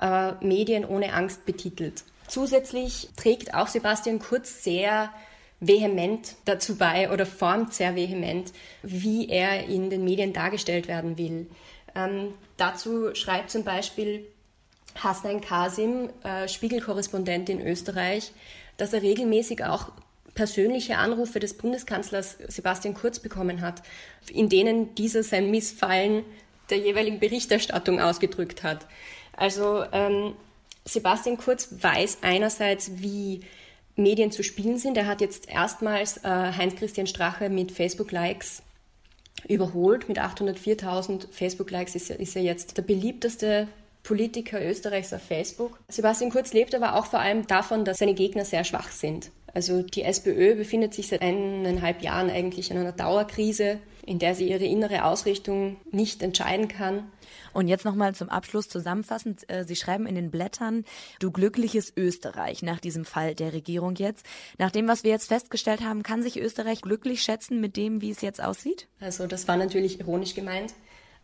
äh, 0.00 0.32
Medien 0.40 0.84
ohne 0.84 1.12
Angst 1.12 1.46
betitelt. 1.46 2.04
Zusätzlich 2.28 3.10
trägt 3.16 3.54
auch 3.54 3.68
Sebastian 3.68 4.18
Kurz 4.18 4.64
sehr 4.64 5.10
vehement 5.60 6.34
dazu 6.44 6.76
bei 6.76 7.10
oder 7.10 7.24
formt 7.24 7.72
sehr 7.72 7.94
vehement, 7.94 8.52
wie 8.82 9.28
er 9.28 9.66
in 9.66 9.90
den 9.90 10.02
Medien 10.04 10.32
dargestellt 10.32 10.88
werden 10.88 11.18
will. 11.18 11.46
Ähm, 11.94 12.34
dazu 12.56 13.14
schreibt 13.14 13.50
zum 13.50 13.64
Beispiel 13.64 14.26
Hasnain 14.96 15.40
Kasim, 15.40 16.10
äh, 16.24 16.48
Spiegelkorrespondent 16.48 17.48
in 17.48 17.60
Österreich, 17.60 18.32
dass 18.76 18.92
er 18.92 19.02
regelmäßig 19.02 19.64
auch 19.64 19.92
persönliche 20.34 20.98
Anrufe 20.98 21.40
des 21.40 21.54
Bundeskanzlers 21.54 22.38
Sebastian 22.48 22.94
Kurz 22.94 23.18
bekommen 23.18 23.60
hat, 23.60 23.82
in 24.30 24.48
denen 24.48 24.94
dieser 24.94 25.22
sein 25.22 25.50
Missfallen 25.50 26.24
der 26.70 26.78
jeweiligen 26.78 27.20
Berichterstattung 27.20 28.00
ausgedrückt 28.00 28.62
hat. 28.62 28.86
Also 29.36 29.84
ähm, 29.92 30.34
Sebastian 30.84 31.36
Kurz 31.36 31.68
weiß 31.80 32.18
einerseits, 32.22 33.02
wie 33.02 33.40
Medien 33.96 34.32
zu 34.32 34.42
spielen 34.42 34.78
sind. 34.78 34.96
Er 34.96 35.06
hat 35.06 35.20
jetzt 35.20 35.48
erstmals 35.48 36.18
äh, 36.18 36.28
Heinz-Christian 36.28 37.06
Strache 37.06 37.50
mit 37.50 37.72
Facebook-Likes 37.72 38.62
überholt. 39.48 40.08
Mit 40.08 40.18
804.000 40.18 41.30
Facebook-Likes 41.30 41.94
ist, 41.94 42.10
ist 42.10 42.36
er 42.36 42.42
jetzt 42.42 42.76
der 42.76 42.82
beliebteste 42.82 43.68
Politiker 44.02 44.64
Österreichs 44.64 45.12
auf 45.12 45.22
Facebook. 45.22 45.78
Sebastian 45.88 46.30
Kurz 46.30 46.52
lebt 46.52 46.74
aber 46.74 46.96
auch 46.96 47.06
vor 47.06 47.20
allem 47.20 47.46
davon, 47.46 47.84
dass 47.84 47.98
seine 47.98 48.14
Gegner 48.14 48.44
sehr 48.44 48.64
schwach 48.64 48.90
sind. 48.90 49.30
Also 49.54 49.82
die 49.82 50.02
SPÖ 50.02 50.54
befindet 50.54 50.94
sich 50.94 51.08
seit 51.08 51.20
eineinhalb 51.20 52.02
Jahren 52.02 52.30
eigentlich 52.30 52.70
in 52.70 52.78
einer 52.78 52.92
Dauerkrise, 52.92 53.78
in 54.04 54.18
der 54.18 54.34
sie 54.34 54.48
ihre 54.48 54.64
innere 54.64 55.04
Ausrichtung 55.04 55.76
nicht 55.90 56.22
entscheiden 56.22 56.68
kann. 56.68 57.10
Und 57.52 57.68
jetzt 57.68 57.84
nochmal 57.84 58.14
zum 58.14 58.30
Abschluss 58.30 58.68
zusammenfassend. 58.68 59.48
Äh, 59.48 59.64
sie 59.64 59.76
schreiben 59.76 60.06
in 60.06 60.14
den 60.14 60.30
Blättern, 60.30 60.84
du 61.20 61.30
glückliches 61.30 61.92
Österreich 61.96 62.62
nach 62.62 62.80
diesem 62.80 63.04
Fall 63.04 63.34
der 63.34 63.52
Regierung 63.52 63.94
jetzt. 63.96 64.24
Nach 64.58 64.70
dem, 64.70 64.88
was 64.88 65.04
wir 65.04 65.10
jetzt 65.10 65.28
festgestellt 65.28 65.82
haben, 65.82 66.02
kann 66.02 66.22
sich 66.22 66.40
Österreich 66.40 66.80
glücklich 66.80 67.22
schätzen 67.22 67.60
mit 67.60 67.76
dem, 67.76 68.00
wie 68.00 68.10
es 68.10 68.22
jetzt 68.22 68.42
aussieht? 68.42 68.88
Also 69.00 69.26
das 69.26 69.46
war 69.48 69.56
natürlich 69.56 70.00
ironisch 70.00 70.34
gemeint. 70.34 70.72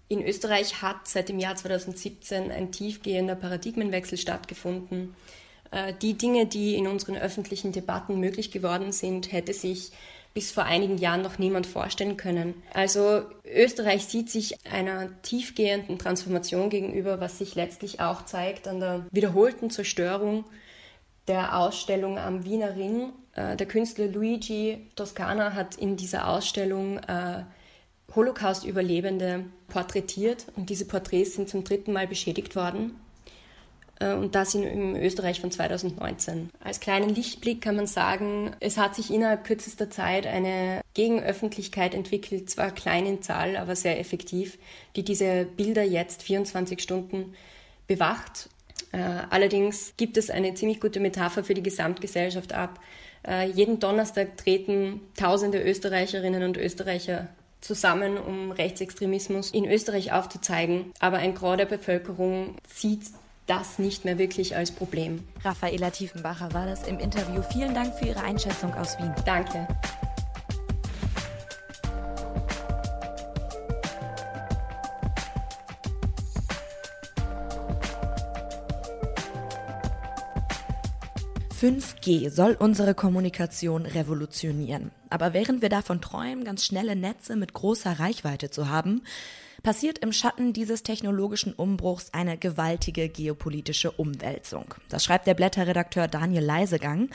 In 0.09 0.23
Österreich 0.25 0.81
hat 0.81 1.07
seit 1.07 1.29
dem 1.29 1.39
Jahr 1.39 1.57
2017 1.57 2.51
ein 2.51 2.73
tiefgehender 2.73 3.35
Paradigmenwechsel 3.35 4.17
stattgefunden. 4.17 5.15
Äh, 5.71 5.95
die 6.01 6.15
Dinge, 6.15 6.47
die 6.47 6.75
in 6.75 6.87
unseren 6.87 7.17
öffentlichen 7.17 7.73
Debatten 7.73 8.21
möglich 8.21 8.51
geworden 8.51 8.93
sind, 8.93 9.33
hätte 9.33 9.53
sich 9.53 9.93
bis 10.35 10.51
vor 10.53 10.65
einigen 10.65 10.99
Jahren 10.99 11.23
noch 11.23 11.39
niemand 11.39 11.67
vorstellen 11.67 12.17
können. 12.17 12.55
Also 12.73 13.23
Österreich 13.45 14.05
sieht 14.05 14.31
sich 14.31 14.55
einer 14.71 15.21
tiefgehenden 15.23 15.99
Transformation 15.99 16.71
gegenüber, 16.71 17.21
was 17.21 17.39
sich 17.39 17.55
letztlich 17.55 18.01
auch 18.01 18.25
zeigt 18.25 18.69
an 18.69 18.79
der 18.81 19.07
wiederholten 19.11 19.71
Zerstörung 19.71 20.45
der 21.27 21.59
Ausstellung 21.59 22.19
am 22.19 22.45
Wiener 22.45 22.77
Ring. 22.77 23.13
Äh, 23.35 23.57
der 23.57 23.67
Künstler 23.67 24.07
Luigi 24.07 24.87
Toscana 24.97 25.55
hat 25.55 25.77
in 25.77 25.97
dieser 25.97 26.29
Ausstellung 26.29 26.99
äh, 26.99 27.45
Holocaust-Überlebende 28.15 29.45
porträtiert 29.69 30.47
und 30.57 30.71
diese 30.71 30.87
Porträts 30.87 31.35
sind 31.35 31.49
zum 31.49 31.65
dritten 31.65 31.93
Mal 31.93 32.07
beschädigt 32.07 32.57
worden. 32.57 32.95
Äh, 34.01 34.15
und 34.15 34.35
das 34.35 34.55
in, 34.55 34.97
Österreich 34.97 35.41
von 35.41 35.51
2019. 35.51 36.51
Als 36.61 36.81
kleinen 36.81 37.15
Lichtblick 37.15 37.61
kann 37.61 37.77
man 37.77 37.87
sagen, 37.87 38.53
es 38.61 38.77
hat 38.77 38.95
sich 38.95 39.13
innerhalb 39.13 39.45
kürzester 39.45 39.91
Zeit 39.91 40.27
eine 40.27 40.81
Gegenöffentlichkeit 40.95 41.95
entwickelt, 41.95 42.51
zwar 42.51 42.71
klein 42.71 43.07
in 43.07 43.23
Zahl, 43.23 43.57
aber 43.57 43.77
sehr 43.77 43.99
effektiv, 44.01 44.59
die 44.97 45.05
diese 45.05 45.45
Bilder 45.45 45.83
jetzt 45.83 46.23
24 46.23 46.81
Stunden 46.81 47.35
bewacht. 47.87 48.49
Äh, 48.93 48.99
allerdings 49.31 49.95
gibt 49.97 50.17
es 50.17 50.31
eine 50.31 50.55
ziemlich 50.55 50.81
gute 50.81 51.01
Metapher 51.01 51.45
für 51.45 51.55
die 51.55 51.63
Gesamtgesellschaft 51.63 52.53
ab. 52.53 52.81
Äh, 53.27 53.51
jeden 53.51 53.81
Donnerstag 53.81 54.37
treten 54.37 55.01
tausende 55.17 55.61
Österreicherinnen 55.61 56.43
und 56.45 56.57
Österreicher 56.57 57.29
zusammen, 57.61 58.17
um 58.17 58.53
Rechtsextremismus 58.53 59.51
in 59.51 59.69
Österreich 59.69 60.13
aufzuzeigen. 60.13 60.93
Aber 61.01 61.19
ein 61.19 61.35
Gros 61.35 61.57
der 61.57 61.67
Bevölkerung 61.67 62.57
sieht 62.73 63.03
das 63.49 63.79
nicht 63.79 64.05
mehr 64.05 64.19
wirklich 64.19 64.55
als 64.55 64.71
Problem. 64.71 65.27
Raffaela 65.43 65.91
Tiefenbacher 65.91 66.53
war 66.53 66.67
das 66.67 66.87
im 66.87 66.99
Interview. 66.99 67.43
Vielen 67.51 67.75
Dank 67.75 67.95
für 67.95 68.07
Ihre 68.07 68.23
Einschätzung 68.23 68.73
aus 68.75 68.99
Wien. 68.99 69.13
Danke. 69.25 69.67
»5G 81.61 82.31
soll 82.31 82.57
unsere 82.57 82.95
Kommunikation 82.95 83.85
revolutionieren. 83.85 84.93
Aber 85.11 85.33
während 85.33 85.61
wir 85.61 85.69
davon 85.69 86.01
träumen, 86.01 86.45
ganz 86.45 86.65
schnelle 86.65 86.95
Netze 86.95 87.35
mit 87.35 87.53
großer 87.53 87.99
Reichweite 87.99 88.51
zu 88.51 88.69
haben, 88.69 89.03
passiert 89.63 89.99
im 89.99 90.13
Schatten 90.13 90.53
dieses 90.53 90.83
technologischen 90.83 91.53
Umbruchs 91.53 92.13
eine 92.13 92.39
gewaltige 92.39 93.09
geopolitische 93.09 93.91
Umwälzung. 93.91 94.75
Das 94.89 95.05
schreibt 95.05 95.27
der 95.27 95.35
Blätterredakteur 95.35 96.09
Daniel 96.09 96.45
Leisegang. 96.45 97.11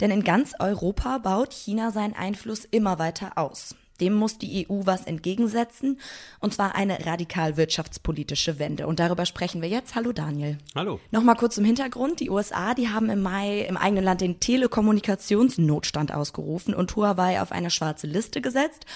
Denn 0.00 0.10
in 0.10 0.24
ganz 0.24 0.54
Europa 0.58 1.18
baut 1.18 1.52
China 1.52 1.90
seinen 1.90 2.14
Einfluss 2.14 2.64
immer 2.64 2.98
weiter 2.98 3.32
aus. 3.36 3.76
Dem 4.00 4.14
muss 4.14 4.38
die 4.38 4.66
EU 4.68 4.82
was 4.84 5.04
entgegensetzen, 5.04 6.00
und 6.40 6.52
zwar 6.52 6.74
eine 6.74 7.06
radikal 7.06 7.56
wirtschaftspolitische 7.56 8.58
Wende. 8.58 8.86
Und 8.86 8.98
darüber 8.98 9.24
sprechen 9.24 9.62
wir 9.62 9.68
jetzt. 9.68 9.94
Hallo 9.94 10.12
Daniel. 10.12 10.58
Hallo. 10.74 11.00
Nochmal 11.10 11.36
kurz 11.36 11.54
zum 11.54 11.64
Hintergrund. 11.64 12.20
Die 12.20 12.30
USA, 12.30 12.74
die 12.74 12.88
haben 12.88 13.08
im 13.10 13.22
Mai 13.22 13.60
im 13.60 13.76
eigenen 13.76 14.04
Land 14.04 14.20
den 14.20 14.40
Telekommunikationsnotstand 14.40 16.12
ausgerufen 16.12 16.74
und 16.74 16.94
Huawei 16.96 17.40
auf 17.40 17.52
eine 17.52 17.70
schwarze 17.70 18.06
Liste 18.06 18.40
gesetzt. 18.40 18.86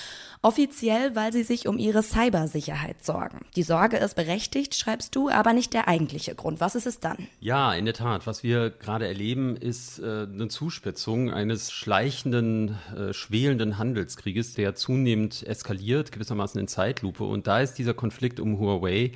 Offiziell, 0.41 1.17
weil 1.17 1.33
sie 1.33 1.43
sich 1.43 1.67
um 1.67 1.79
ihre 1.79 2.03
Cybersicherheit 2.03 3.05
sorgen. 3.05 3.47
Die 3.57 3.65
Sorge 3.65 3.97
ist 3.97 4.15
berechtigt, 4.15 4.77
schreibst 4.77 5.17
du, 5.17 5.29
aber 5.29 5.53
nicht 5.53 5.75
der 5.75 5.89
eigentliche 5.89 6.35
Grund. 6.37 6.61
Was 6.61 6.77
ist 6.77 6.87
es 6.87 7.01
dann? 7.01 7.27
Ja, 7.41 7.75
in 7.75 7.87
der 7.87 7.95
Tat. 7.95 8.27
Was 8.27 8.45
wir 8.45 8.71
gerade 8.71 9.09
erleben, 9.09 9.57
ist 9.57 9.99
äh, 9.99 10.27
eine 10.33 10.47
Zuspitzung 10.49 11.31
eines 11.33 11.73
schleichenden, 11.73 12.79
äh, 12.97 13.13
schwelenden 13.13 13.79
Handelskrieges, 13.79 14.55
der 14.55 14.77
zunehmend 14.89 15.47
eskaliert, 15.47 16.13
gewissermaßen 16.13 16.59
in 16.59 16.67
Zeitlupe. 16.67 17.25
Und 17.25 17.47
da 17.47 17.61
ist 17.61 17.75
dieser 17.75 17.93
Konflikt 17.93 18.41
um 18.41 18.59
Huawei 18.59 19.13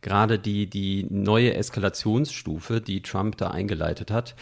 gerade 0.00 0.38
die, 0.38 0.68
die 0.68 1.06
neue 1.10 1.54
Eskalationsstufe, 1.54 2.80
die 2.80 3.02
Trump 3.02 3.36
da 3.36 3.48
eingeleitet 3.50 4.10
hat. 4.10 4.34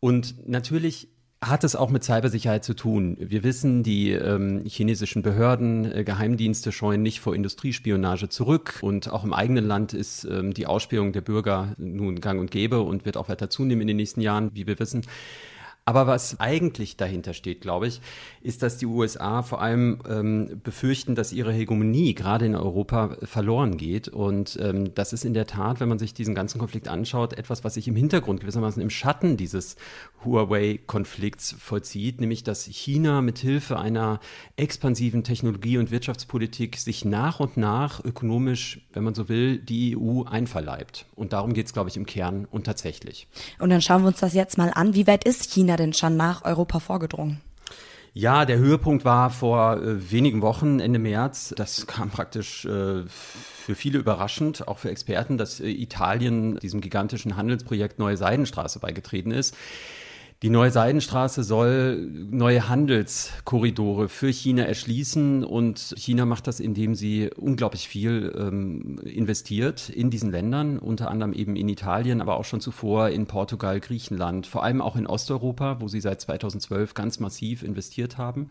Und 0.00 0.48
natürlich 0.48 1.08
hat 1.40 1.62
es 1.62 1.76
auch 1.76 1.90
mit 1.90 2.02
Cybersicherheit 2.02 2.64
zu 2.64 2.74
tun. 2.74 3.16
Wir 3.20 3.44
wissen, 3.44 3.84
die 3.84 4.10
ähm, 4.10 4.64
chinesischen 4.66 5.22
Behörden, 5.22 5.90
äh, 5.90 6.02
Geheimdienste 6.02 6.72
scheuen 6.72 7.02
nicht 7.02 7.20
vor 7.20 7.34
Industriespionage 7.36 8.28
zurück 8.28 8.78
und 8.82 9.10
auch 9.10 9.22
im 9.24 9.32
eigenen 9.32 9.64
Land 9.64 9.94
ist 9.94 10.24
ähm, 10.24 10.52
die 10.52 10.66
Ausspähung 10.66 11.12
der 11.12 11.22
Bürger 11.22 11.74
nun 11.78 12.20
gang 12.20 12.40
und 12.40 12.50
gäbe 12.50 12.80
und 12.80 13.06
wird 13.06 13.16
auch 13.16 13.28
weiter 13.30 13.48
zunehmen 13.48 13.82
in 13.82 13.88
den 13.88 13.96
nächsten 13.96 14.20
Jahren, 14.20 14.50
wie 14.54 14.66
wir 14.66 14.78
wissen. 14.80 15.02
Aber 15.90 16.06
was 16.06 16.38
eigentlich 16.38 16.96
dahinter 16.96 17.34
steht, 17.34 17.62
glaube 17.62 17.88
ich, 17.88 18.00
ist, 18.42 18.62
dass 18.62 18.78
die 18.78 18.86
USA 18.86 19.42
vor 19.42 19.60
allem 19.60 19.98
ähm, 20.08 20.60
befürchten, 20.62 21.16
dass 21.16 21.32
ihre 21.32 21.52
Hegemonie 21.52 22.14
gerade 22.14 22.46
in 22.46 22.54
Europa 22.54 23.16
verloren 23.24 23.76
geht. 23.76 24.06
Und 24.06 24.56
ähm, 24.62 24.94
das 24.94 25.12
ist 25.12 25.24
in 25.24 25.34
der 25.34 25.48
Tat, 25.48 25.80
wenn 25.80 25.88
man 25.88 25.98
sich 25.98 26.14
diesen 26.14 26.36
ganzen 26.36 26.60
Konflikt 26.60 26.86
anschaut, 26.86 27.32
etwas, 27.32 27.64
was 27.64 27.74
sich 27.74 27.88
im 27.88 27.96
Hintergrund 27.96 28.38
gewissermaßen 28.38 28.80
im 28.80 28.88
Schatten 28.88 29.36
dieses 29.36 29.74
Huawei-Konflikts 30.24 31.56
vollzieht, 31.58 32.20
nämlich 32.20 32.44
dass 32.44 32.66
China 32.66 33.20
mit 33.20 33.40
Hilfe 33.40 33.76
einer 33.80 34.20
expansiven 34.54 35.24
Technologie- 35.24 35.78
und 35.78 35.90
Wirtschaftspolitik 35.90 36.76
sich 36.76 37.04
nach 37.04 37.40
und 37.40 37.56
nach 37.56 38.04
ökonomisch, 38.04 38.86
wenn 38.92 39.02
man 39.02 39.16
so 39.16 39.28
will, 39.28 39.58
die 39.58 39.96
EU 39.98 40.22
einverleibt. 40.22 41.06
Und 41.16 41.32
darum 41.32 41.52
geht 41.52 41.66
es, 41.66 41.72
glaube 41.72 41.88
ich, 41.88 41.96
im 41.96 42.06
Kern 42.06 42.46
und 42.48 42.62
tatsächlich. 42.62 43.26
Und 43.58 43.70
dann 43.70 43.82
schauen 43.82 44.02
wir 44.02 44.08
uns 44.08 44.20
das 44.20 44.34
jetzt 44.34 44.56
mal 44.56 44.70
an. 44.72 44.94
Wie 44.94 45.08
weit 45.08 45.24
ist 45.24 45.50
China 45.50 45.79
denn 45.80 45.92
schon 45.92 46.16
nach 46.16 46.44
Europa 46.44 46.78
vorgedrungen? 46.78 47.40
Ja, 48.12 48.44
der 48.44 48.58
Höhepunkt 48.58 49.04
war 49.04 49.30
vor 49.30 49.76
äh, 49.76 50.10
wenigen 50.10 50.42
Wochen, 50.42 50.80
Ende 50.80 50.98
März. 50.98 51.54
Das 51.56 51.86
kam 51.86 52.10
praktisch 52.10 52.64
äh, 52.64 53.04
für 53.06 53.74
viele 53.76 53.98
überraschend, 53.98 54.66
auch 54.66 54.78
für 54.78 54.90
Experten, 54.90 55.38
dass 55.38 55.60
äh, 55.60 55.68
Italien 55.68 56.56
diesem 56.58 56.80
gigantischen 56.80 57.36
Handelsprojekt 57.36 58.00
Neue 58.00 58.16
Seidenstraße 58.16 58.80
beigetreten 58.80 59.30
ist. 59.30 59.56
Die 60.42 60.48
neue 60.48 60.70
Seidenstraße 60.70 61.42
soll 61.42 62.08
neue 62.30 62.66
Handelskorridore 62.66 64.08
für 64.08 64.32
China 64.32 64.62
erschließen 64.62 65.44
und 65.44 65.94
China 65.98 66.24
macht 66.24 66.46
das, 66.46 66.60
indem 66.60 66.94
sie 66.94 67.28
unglaublich 67.36 67.86
viel 67.86 68.34
ähm, 68.38 68.98
investiert 69.00 69.90
in 69.90 70.08
diesen 70.08 70.30
Ländern, 70.30 70.78
unter 70.78 71.10
anderem 71.10 71.34
eben 71.34 71.56
in 71.56 71.68
Italien, 71.68 72.22
aber 72.22 72.38
auch 72.38 72.46
schon 72.46 72.62
zuvor 72.62 73.10
in 73.10 73.26
Portugal, 73.26 73.80
Griechenland, 73.80 74.46
vor 74.46 74.64
allem 74.64 74.80
auch 74.80 74.96
in 74.96 75.06
Osteuropa, 75.06 75.78
wo 75.82 75.88
sie 75.88 76.00
seit 76.00 76.22
2012 76.22 76.94
ganz 76.94 77.20
massiv 77.20 77.62
investiert 77.62 78.16
haben. 78.16 78.48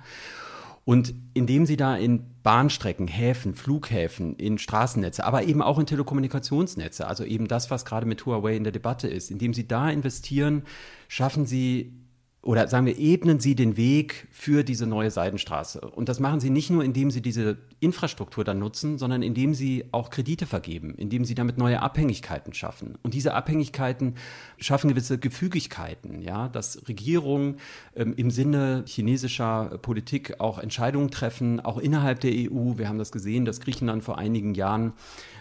Und 0.89 1.13
indem 1.35 1.67
sie 1.67 1.77
da 1.77 1.95
in 1.95 2.23
Bahnstrecken, 2.41 3.07
Häfen, 3.07 3.53
Flughäfen, 3.53 4.35
in 4.37 4.57
Straßennetze, 4.57 5.23
aber 5.23 5.43
eben 5.43 5.61
auch 5.61 5.77
in 5.77 5.85
Telekommunikationsnetze, 5.85 7.05
also 7.05 7.23
eben 7.25 7.47
das, 7.47 7.69
was 7.69 7.85
gerade 7.85 8.07
mit 8.07 8.25
Huawei 8.25 8.55
in 8.55 8.63
der 8.63 8.73
Debatte 8.73 9.07
ist, 9.07 9.29
indem 9.29 9.53
sie 9.53 9.67
da 9.67 9.91
investieren, 9.91 10.63
schaffen 11.07 11.45
sie 11.45 11.93
oder 12.41 12.69
sagen 12.69 12.85
wir, 12.85 12.97
ebnen 12.97 13.41
Sie 13.41 13.53
den 13.53 13.75
Weg 13.75 14.27
für 14.31 14.63
diese 14.63 14.87
neue 14.87 15.11
Seidenstraße. 15.11 15.81
Und 15.81 16.07
das 16.07 16.21
machen 16.21 16.39
Sie 16.39 16.49
nicht 16.49 16.69
nur, 16.69 16.85
indem 16.85 17.11
Sie 17.11 17.21
diese 17.21 17.57
Infrastruktur 17.81 18.45
dann 18.45 18.59
nutzen, 18.59 18.97
sondern 18.97 19.23
indem 19.23 19.53
Sie 19.53 19.83
auch 19.91 20.09
Kredite 20.09 20.45
vergeben, 20.45 20.95
indem 20.95 21.25
Sie 21.25 21.35
damit 21.35 21.57
neue 21.57 21.81
Abhängigkeiten 21.81 22.53
schaffen. 22.53 22.97
Und 23.03 23.13
diese 23.13 23.33
Abhängigkeiten 23.33 24.15
schaffen 24.57 24.87
gewisse 24.87 25.17
Gefügigkeiten, 25.17 26.21
ja, 26.21 26.47
dass 26.47 26.87
Regierungen 26.87 27.57
ähm, 27.93 28.13
im 28.15 28.31
Sinne 28.31 28.85
chinesischer 28.87 29.77
Politik 29.81 30.39
auch 30.39 30.59
Entscheidungen 30.59 31.11
treffen, 31.11 31.59
auch 31.59 31.77
innerhalb 31.77 32.21
der 32.21 32.31
EU. 32.31 32.77
Wir 32.77 32.87
haben 32.87 32.99
das 32.99 33.11
gesehen, 33.11 33.43
dass 33.43 33.59
Griechenland 33.59 34.01
vor 34.01 34.17
einigen 34.17 34.53
Jahren 34.53 34.93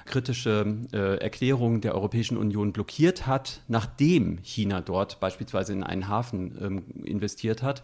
kritische 0.08 0.78
äh, 0.92 1.18
Erklärung 1.18 1.80
der 1.80 1.94
Europäischen 1.94 2.36
Union 2.36 2.72
blockiert 2.72 3.26
hat, 3.26 3.60
nachdem 3.68 4.38
China 4.42 4.80
dort 4.80 5.20
beispielsweise 5.20 5.72
in 5.74 5.84
einen 5.84 6.08
Hafen 6.08 6.58
ähm, 6.60 6.82
investiert 7.04 7.62
hat. 7.62 7.82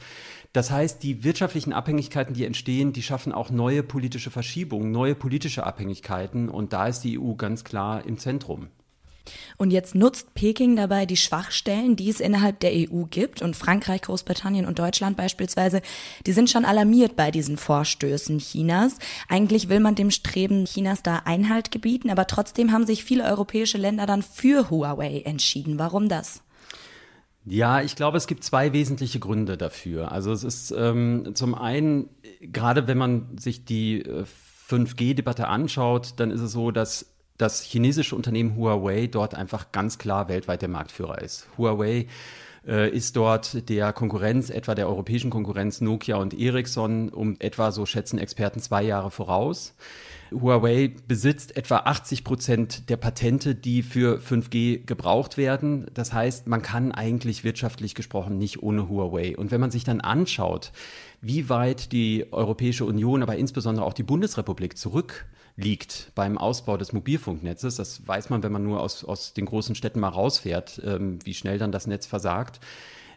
Das 0.52 0.70
heißt, 0.70 1.02
die 1.02 1.24
wirtschaftlichen 1.24 1.72
Abhängigkeiten, 1.72 2.34
die 2.34 2.44
entstehen, 2.44 2.92
die 2.92 3.02
schaffen 3.02 3.32
auch 3.32 3.50
neue 3.50 3.82
politische 3.82 4.30
Verschiebungen, 4.30 4.90
neue 4.90 5.14
politische 5.14 5.64
Abhängigkeiten 5.64 6.48
und 6.48 6.72
da 6.72 6.86
ist 6.86 7.00
die 7.00 7.18
EU 7.18 7.34
ganz 7.34 7.64
klar 7.64 8.04
im 8.06 8.18
Zentrum. 8.18 8.68
Und 9.56 9.70
jetzt 9.70 9.94
nutzt 9.94 10.34
Peking 10.34 10.76
dabei 10.76 11.06
die 11.06 11.16
Schwachstellen, 11.16 11.96
die 11.96 12.10
es 12.10 12.20
innerhalb 12.20 12.60
der 12.60 12.72
EU 12.72 13.04
gibt. 13.04 13.42
Und 13.42 13.56
Frankreich, 13.56 14.02
Großbritannien 14.02 14.66
und 14.66 14.78
Deutschland 14.78 15.16
beispielsweise, 15.16 15.82
die 16.26 16.32
sind 16.32 16.50
schon 16.50 16.64
alarmiert 16.64 17.16
bei 17.16 17.30
diesen 17.30 17.56
Vorstößen 17.56 18.38
Chinas. 18.38 18.96
Eigentlich 19.28 19.68
will 19.68 19.80
man 19.80 19.94
dem 19.94 20.10
Streben 20.10 20.66
Chinas 20.66 21.02
da 21.02 21.22
Einhalt 21.24 21.70
gebieten, 21.70 22.10
aber 22.10 22.26
trotzdem 22.26 22.72
haben 22.72 22.86
sich 22.86 23.04
viele 23.04 23.24
europäische 23.24 23.78
Länder 23.78 24.06
dann 24.06 24.22
für 24.22 24.70
Huawei 24.70 25.22
entschieden. 25.24 25.78
Warum 25.78 26.08
das? 26.08 26.43
Ja, 27.46 27.82
ich 27.82 27.94
glaube, 27.94 28.16
es 28.16 28.26
gibt 28.26 28.42
zwei 28.42 28.72
wesentliche 28.72 29.18
Gründe 29.18 29.58
dafür. 29.58 30.12
Also 30.12 30.32
es 30.32 30.44
ist 30.44 30.70
ähm, 30.70 31.34
zum 31.34 31.54
einen, 31.54 32.08
gerade 32.40 32.88
wenn 32.88 32.96
man 32.96 33.36
sich 33.38 33.64
die 33.64 34.00
äh, 34.00 34.24
5G-Debatte 34.68 35.48
anschaut, 35.48 36.14
dann 36.16 36.30
ist 36.30 36.40
es 36.40 36.52
so, 36.52 36.70
dass 36.70 37.14
das 37.36 37.62
chinesische 37.62 38.16
Unternehmen 38.16 38.56
Huawei 38.56 39.08
dort 39.08 39.34
einfach 39.34 39.72
ganz 39.72 39.98
klar 39.98 40.28
weltweit 40.28 40.62
der 40.62 40.68
Marktführer 40.68 41.20
ist. 41.20 41.48
Huawei 41.58 42.06
äh, 42.66 42.88
ist 42.90 43.16
dort 43.16 43.68
der 43.68 43.92
Konkurrenz, 43.92 44.48
etwa 44.48 44.74
der 44.74 44.88
europäischen 44.88 45.30
Konkurrenz 45.30 45.80
Nokia 45.80 46.16
und 46.16 46.32
Ericsson, 46.32 47.10
um 47.10 47.36
etwa, 47.40 47.72
so 47.72 47.84
schätzen 47.84 48.18
Experten, 48.18 48.60
zwei 48.60 48.82
Jahre 48.82 49.10
voraus. 49.10 49.74
Huawei 50.32 50.92
besitzt 51.06 51.56
etwa 51.56 51.78
80 51.78 52.24
Prozent 52.24 52.90
der 52.90 52.96
Patente, 52.96 53.54
die 53.54 53.82
für 53.82 54.18
5G 54.18 54.84
gebraucht 54.84 55.36
werden. 55.36 55.86
Das 55.94 56.12
heißt, 56.12 56.46
man 56.46 56.62
kann 56.62 56.92
eigentlich 56.92 57.44
wirtschaftlich 57.44 57.94
gesprochen 57.94 58.38
nicht 58.38 58.62
ohne 58.62 58.88
Huawei. 58.88 59.36
Und 59.36 59.50
wenn 59.50 59.60
man 59.60 59.70
sich 59.70 59.84
dann 59.84 60.00
anschaut, 60.00 60.72
wie 61.20 61.48
weit 61.48 61.92
die 61.92 62.26
Europäische 62.32 62.84
Union, 62.84 63.22
aber 63.22 63.36
insbesondere 63.36 63.84
auch 63.84 63.94
die 63.94 64.02
Bundesrepublik 64.02 64.76
zurückliegt 64.76 66.12
beim 66.14 66.36
Ausbau 66.36 66.76
des 66.76 66.92
Mobilfunknetzes. 66.92 67.76
Das 67.76 68.06
weiß 68.06 68.30
man, 68.30 68.42
wenn 68.42 68.52
man 68.52 68.64
nur 68.64 68.80
aus, 68.80 69.04
aus 69.04 69.32
den 69.32 69.46
großen 69.46 69.74
Städten 69.74 70.00
mal 70.00 70.08
rausfährt, 70.08 70.82
ähm, 70.84 71.18
wie 71.24 71.34
schnell 71.34 71.58
dann 71.58 71.72
das 71.72 71.86
Netz 71.86 72.06
versagt 72.06 72.60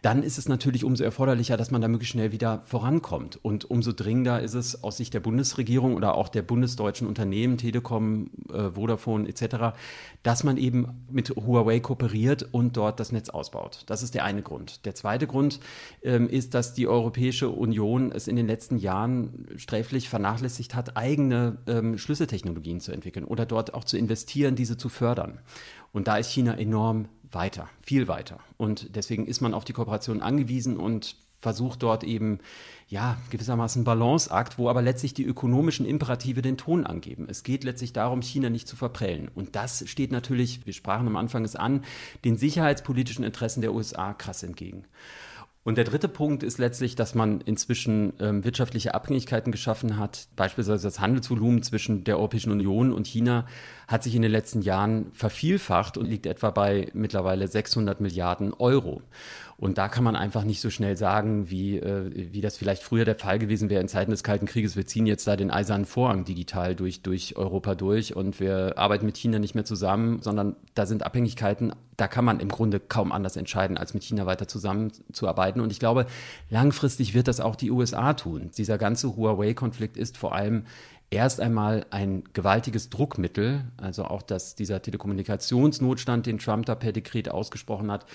dann 0.02 0.22
ist 0.22 0.38
es 0.38 0.48
natürlich 0.48 0.84
umso 0.84 1.04
erforderlicher, 1.04 1.56
dass 1.56 1.70
man 1.70 1.80
da 1.80 1.88
möglichst 1.88 2.12
schnell 2.12 2.32
wieder 2.32 2.60
vorankommt. 2.66 3.38
Und 3.42 3.70
umso 3.70 3.92
dringender 3.92 4.40
ist 4.40 4.54
es 4.54 4.82
aus 4.82 4.96
Sicht 4.96 5.14
der 5.14 5.20
Bundesregierung 5.20 5.94
oder 5.96 6.14
auch 6.14 6.28
der 6.28 6.42
bundesdeutschen 6.42 7.06
Unternehmen, 7.06 7.58
Telekom, 7.58 8.30
äh, 8.52 8.70
Vodafone 8.70 9.28
etc., 9.28 9.76
dass 10.22 10.44
man 10.44 10.56
eben 10.56 11.06
mit 11.10 11.30
Huawei 11.30 11.80
kooperiert 11.80 12.48
und 12.52 12.76
dort 12.76 13.00
das 13.00 13.12
Netz 13.12 13.28
ausbaut. 13.28 13.84
Das 13.86 14.02
ist 14.02 14.14
der 14.14 14.24
eine 14.24 14.42
Grund. 14.42 14.84
Der 14.84 14.94
zweite 14.94 15.26
Grund 15.26 15.60
ähm, 16.02 16.28
ist, 16.28 16.54
dass 16.54 16.74
die 16.74 16.88
Europäische 16.88 17.48
Union 17.48 18.12
es 18.12 18.28
in 18.28 18.36
den 18.36 18.46
letzten 18.46 18.78
Jahren 18.78 19.46
sträflich 19.56 20.08
vernachlässigt 20.08 20.74
hat, 20.74 20.96
eigene 20.96 21.58
ähm, 21.66 21.98
Schlüsseltechnologien 21.98 22.80
zu 22.80 22.92
entwickeln 22.92 23.24
oder 23.24 23.46
dort 23.46 23.74
auch 23.74 23.84
zu 23.84 23.96
investieren, 23.96 24.56
diese 24.56 24.76
zu 24.76 24.88
fördern. 24.88 25.40
Und 25.92 26.06
da 26.08 26.18
ist 26.18 26.30
China 26.30 26.54
enorm 26.54 27.08
weiter, 27.32 27.68
viel 27.82 28.08
weiter. 28.08 28.38
Und 28.56 28.94
deswegen 28.96 29.26
ist 29.26 29.40
man 29.40 29.54
auf 29.54 29.64
die 29.64 29.72
Kooperation 29.72 30.22
angewiesen 30.22 30.76
und 30.76 31.16
versucht 31.40 31.82
dort 31.82 32.02
eben, 32.02 32.40
ja, 32.88 33.16
gewissermaßen 33.30 33.84
Balanceakt, 33.84 34.58
wo 34.58 34.68
aber 34.68 34.82
letztlich 34.82 35.14
die 35.14 35.24
ökonomischen 35.24 35.86
Imperative 35.86 36.42
den 36.42 36.56
Ton 36.56 36.84
angeben. 36.84 37.26
Es 37.28 37.42
geht 37.42 37.64
letztlich 37.64 37.92
darum, 37.92 38.22
China 38.22 38.50
nicht 38.50 38.66
zu 38.66 38.76
verprellen. 38.76 39.30
Und 39.34 39.54
das 39.54 39.84
steht 39.88 40.10
natürlich, 40.10 40.66
wir 40.66 40.72
sprachen 40.72 41.06
am 41.06 41.16
Anfang 41.16 41.44
es 41.44 41.54
an, 41.54 41.84
den 42.24 42.36
sicherheitspolitischen 42.36 43.24
Interessen 43.24 43.60
der 43.60 43.72
USA 43.72 44.14
krass 44.14 44.42
entgegen. 44.42 44.84
Und 45.68 45.76
der 45.76 45.84
dritte 45.84 46.08
Punkt 46.08 46.42
ist 46.42 46.56
letztlich, 46.56 46.94
dass 46.94 47.14
man 47.14 47.42
inzwischen 47.42 48.14
ähm, 48.20 48.42
wirtschaftliche 48.42 48.94
Abhängigkeiten 48.94 49.52
geschaffen 49.52 49.98
hat. 49.98 50.28
Beispielsweise 50.34 50.84
das 50.84 50.98
Handelsvolumen 50.98 51.62
zwischen 51.62 52.04
der 52.04 52.16
Europäischen 52.16 52.52
Union 52.52 52.90
und 52.90 53.06
China 53.06 53.44
hat 53.86 54.02
sich 54.02 54.14
in 54.14 54.22
den 54.22 54.30
letzten 54.30 54.62
Jahren 54.62 55.12
vervielfacht 55.12 55.98
und 55.98 56.06
liegt 56.06 56.24
etwa 56.24 56.48
bei 56.48 56.88
mittlerweile 56.94 57.46
600 57.46 58.00
Milliarden 58.00 58.54
Euro. 58.54 59.02
Und 59.60 59.76
da 59.76 59.88
kann 59.88 60.04
man 60.04 60.14
einfach 60.14 60.44
nicht 60.44 60.60
so 60.60 60.70
schnell 60.70 60.96
sagen, 60.96 61.50
wie, 61.50 61.78
äh, 61.78 62.32
wie 62.32 62.40
das 62.40 62.56
vielleicht 62.56 62.80
früher 62.80 63.04
der 63.04 63.16
Fall 63.16 63.40
gewesen 63.40 63.68
wäre 63.70 63.80
in 63.80 63.88
Zeiten 63.88 64.12
des 64.12 64.22
Kalten 64.22 64.46
Krieges. 64.46 64.76
Wir 64.76 64.86
ziehen 64.86 65.04
jetzt 65.04 65.26
da 65.26 65.34
den 65.34 65.50
eisernen 65.50 65.84
Vorhang 65.84 66.24
digital 66.24 66.76
durch, 66.76 67.02
durch 67.02 67.36
Europa 67.36 67.74
durch 67.74 68.14
und 68.14 68.38
wir 68.38 68.78
arbeiten 68.78 69.04
mit 69.04 69.16
China 69.16 69.40
nicht 69.40 69.56
mehr 69.56 69.64
zusammen, 69.64 70.22
sondern 70.22 70.54
da 70.76 70.86
sind 70.86 71.04
Abhängigkeiten, 71.04 71.72
da 71.96 72.06
kann 72.06 72.24
man 72.24 72.38
im 72.38 72.50
Grunde 72.50 72.78
kaum 72.78 73.10
anders 73.10 73.34
entscheiden, 73.36 73.76
als 73.76 73.94
mit 73.94 74.04
China 74.04 74.26
weiter 74.26 74.46
zusammenzuarbeiten. 74.46 75.60
Und 75.60 75.72
ich 75.72 75.80
glaube, 75.80 76.06
langfristig 76.50 77.14
wird 77.14 77.26
das 77.26 77.40
auch 77.40 77.56
die 77.56 77.72
USA 77.72 78.12
tun. 78.12 78.52
Dieser 78.56 78.78
ganze 78.78 79.16
Huawei-Konflikt 79.16 79.96
ist 79.96 80.18
vor 80.18 80.36
allem 80.36 80.66
erst 81.10 81.40
einmal 81.40 81.86
ein 81.90 82.22
gewaltiges 82.32 82.90
Druckmittel, 82.90 83.64
also 83.76 84.04
auch 84.04 84.22
dass 84.22 84.54
dieser 84.54 84.82
Telekommunikationsnotstand, 84.82 86.26
den 86.26 86.38
Trump 86.38 86.66
da 86.66 86.74
per 86.74 86.92
Dekret 86.92 87.30
ausgesprochen 87.30 87.90
hat, 87.90 88.06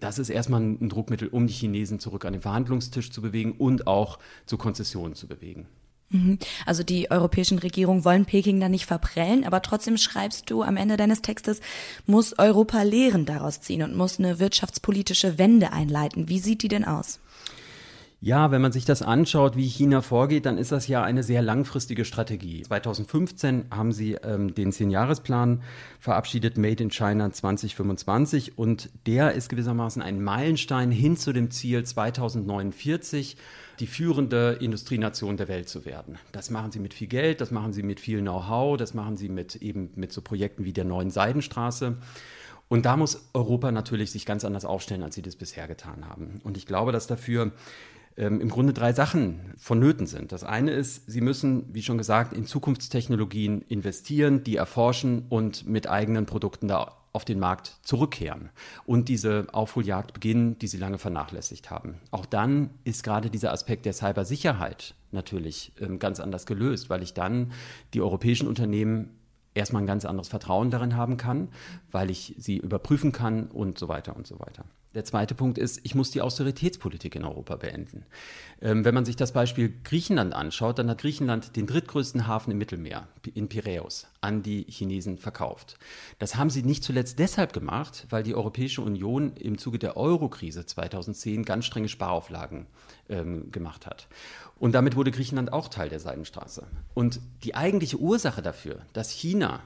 das 0.00 0.18
ist 0.18 0.30
erstmal 0.30 0.60
ein 0.60 0.88
Druckmittel, 0.88 1.28
um 1.28 1.46
die 1.46 1.52
Chinesen 1.52 1.98
zurück 1.98 2.24
an 2.24 2.32
den 2.32 2.42
Verhandlungstisch 2.42 3.10
zu 3.10 3.20
bewegen 3.20 3.52
und 3.52 3.86
auch 3.86 4.18
zu 4.46 4.56
Konzessionen 4.56 5.14
zu 5.14 5.26
bewegen. 5.26 5.66
Mhm. 6.10 6.38
Also 6.64 6.82
die 6.82 7.10
europäischen 7.10 7.58
Regierungen 7.58 8.04
wollen 8.04 8.24
Peking 8.24 8.60
da 8.60 8.68
nicht 8.68 8.86
verprellen, 8.86 9.44
aber 9.44 9.60
trotzdem 9.62 9.96
schreibst 9.96 10.50
du 10.50 10.62
am 10.62 10.76
Ende 10.76 10.96
deines 10.96 11.22
Textes, 11.22 11.60
muss 12.06 12.38
Europa 12.38 12.82
Lehren 12.82 13.26
daraus 13.26 13.60
ziehen 13.60 13.82
und 13.82 13.96
muss 13.96 14.18
eine 14.18 14.38
wirtschaftspolitische 14.38 15.38
Wende 15.38 15.72
einleiten. 15.72 16.28
Wie 16.28 16.38
sieht 16.38 16.62
die 16.62 16.68
denn 16.68 16.84
aus? 16.84 17.20
Ja, 18.20 18.50
wenn 18.50 18.60
man 18.60 18.72
sich 18.72 18.84
das 18.84 19.02
anschaut, 19.02 19.56
wie 19.56 19.68
China 19.68 20.02
vorgeht, 20.02 20.44
dann 20.44 20.58
ist 20.58 20.72
das 20.72 20.88
ja 20.88 21.04
eine 21.04 21.22
sehr 21.22 21.40
langfristige 21.40 22.04
Strategie. 22.04 22.62
2015 22.62 23.66
haben 23.70 23.92
sie 23.92 24.14
ähm, 24.14 24.52
den 24.56 24.72
Zehn-Jahres-Plan 24.72 25.62
verabschiedet, 26.00 26.58
Made 26.58 26.82
in 26.82 26.90
China 26.90 27.30
2025, 27.30 28.58
und 28.58 28.90
der 29.06 29.34
ist 29.34 29.48
gewissermaßen 29.48 30.02
ein 30.02 30.20
Meilenstein 30.20 30.90
hin 30.90 31.16
zu 31.16 31.32
dem 31.32 31.52
Ziel 31.52 31.84
2049 31.84 33.36
die 33.78 33.86
führende 33.86 34.58
Industrienation 34.60 35.36
der 35.36 35.46
Welt 35.46 35.68
zu 35.68 35.84
werden. 35.84 36.18
Das 36.32 36.50
machen 36.50 36.72
sie 36.72 36.80
mit 36.80 36.94
viel 36.94 37.06
Geld, 37.06 37.40
das 37.40 37.52
machen 37.52 37.72
sie 37.72 37.84
mit 37.84 38.00
viel 38.00 38.20
Know-how, 38.20 38.76
das 38.76 38.94
machen 38.94 39.16
sie 39.16 39.28
mit 39.28 39.54
eben 39.54 39.92
mit 39.94 40.12
so 40.12 40.22
Projekten 40.22 40.64
wie 40.64 40.72
der 40.72 40.84
neuen 40.84 41.10
Seidenstraße. 41.10 41.96
Und 42.66 42.84
da 42.84 42.96
muss 42.96 43.30
Europa 43.32 43.70
natürlich 43.70 44.10
sich 44.10 44.26
ganz 44.26 44.44
anders 44.44 44.64
aufstellen, 44.64 45.04
als 45.04 45.14
sie 45.14 45.22
das 45.22 45.36
bisher 45.36 45.68
getan 45.68 46.08
haben. 46.08 46.40
Und 46.42 46.56
ich 46.56 46.66
glaube, 46.66 46.90
dass 46.90 47.06
dafür 47.06 47.52
ähm, 48.18 48.40
im 48.40 48.48
Grunde 48.48 48.72
drei 48.72 48.92
Sachen 48.92 49.54
vonnöten 49.56 50.06
sind. 50.06 50.32
Das 50.32 50.44
eine 50.44 50.72
ist, 50.72 51.10
sie 51.10 51.20
müssen, 51.20 51.72
wie 51.72 51.82
schon 51.82 51.98
gesagt, 51.98 52.32
in 52.32 52.44
Zukunftstechnologien 52.44 53.62
investieren, 53.62 54.42
die 54.42 54.56
erforschen 54.56 55.24
und 55.28 55.66
mit 55.66 55.88
eigenen 55.88 56.26
Produkten 56.26 56.68
da 56.68 56.96
auf 57.12 57.24
den 57.24 57.38
Markt 57.38 57.78
zurückkehren 57.82 58.50
und 58.84 59.08
diese 59.08 59.46
Aufholjagd 59.52 60.12
beginnen, 60.12 60.58
die 60.58 60.66
sie 60.66 60.76
lange 60.76 60.98
vernachlässigt 60.98 61.70
haben. 61.70 62.00
Auch 62.10 62.26
dann 62.26 62.70
ist 62.84 63.02
gerade 63.02 63.30
dieser 63.30 63.52
Aspekt 63.52 63.86
der 63.86 63.92
Cybersicherheit 63.92 64.94
natürlich 65.10 65.72
ähm, 65.80 65.98
ganz 65.98 66.20
anders 66.20 66.44
gelöst, 66.44 66.90
weil 66.90 67.02
ich 67.02 67.14
dann 67.14 67.52
die 67.94 68.02
europäischen 68.02 68.46
Unternehmen 68.46 69.17
erstmal 69.58 69.82
ein 69.82 69.86
ganz 69.86 70.04
anderes 70.04 70.28
Vertrauen 70.28 70.70
darin 70.70 70.96
haben 70.96 71.16
kann, 71.16 71.48
weil 71.90 72.10
ich 72.10 72.34
sie 72.38 72.58
überprüfen 72.58 73.12
kann 73.12 73.48
und 73.48 73.78
so 73.78 73.88
weiter 73.88 74.16
und 74.16 74.26
so 74.26 74.38
weiter. 74.40 74.64
Der 74.94 75.04
zweite 75.04 75.34
Punkt 75.34 75.58
ist, 75.58 75.80
ich 75.84 75.94
muss 75.94 76.10
die 76.10 76.22
Austeritätspolitik 76.22 77.14
in 77.14 77.24
Europa 77.24 77.56
beenden. 77.56 78.06
Ähm, 78.62 78.86
wenn 78.86 78.94
man 78.94 79.04
sich 79.04 79.16
das 79.16 79.32
Beispiel 79.32 79.72
Griechenland 79.84 80.34
anschaut, 80.34 80.78
dann 80.78 80.88
hat 80.88 81.02
Griechenland 81.02 81.56
den 81.56 81.66
drittgrößten 81.66 82.26
Hafen 82.26 82.52
im 82.52 82.58
Mittelmeer, 82.58 83.06
in 83.34 83.48
Piräus, 83.48 84.06
an 84.22 84.42
die 84.42 84.64
Chinesen 84.66 85.18
verkauft. 85.18 85.78
Das 86.18 86.36
haben 86.36 86.48
sie 86.48 86.62
nicht 86.62 86.82
zuletzt 86.82 87.18
deshalb 87.18 87.52
gemacht, 87.52 88.06
weil 88.08 88.22
die 88.22 88.34
Europäische 88.34 88.80
Union 88.80 89.36
im 89.36 89.58
Zuge 89.58 89.78
der 89.78 89.98
Eurokrise 89.98 90.64
2010 90.64 91.44
ganz 91.44 91.66
strenge 91.66 91.88
Sparauflagen 91.88 92.66
ähm, 93.10 93.52
gemacht 93.52 93.86
hat. 93.86 94.08
Und 94.58 94.72
damit 94.72 94.96
wurde 94.96 95.10
Griechenland 95.10 95.52
auch 95.52 95.68
Teil 95.68 95.88
der 95.88 96.00
Seidenstraße. 96.00 96.66
Und 96.94 97.20
die 97.44 97.54
eigentliche 97.54 97.98
Ursache 97.98 98.42
dafür, 98.42 98.82
dass 98.92 99.10
China 99.10 99.60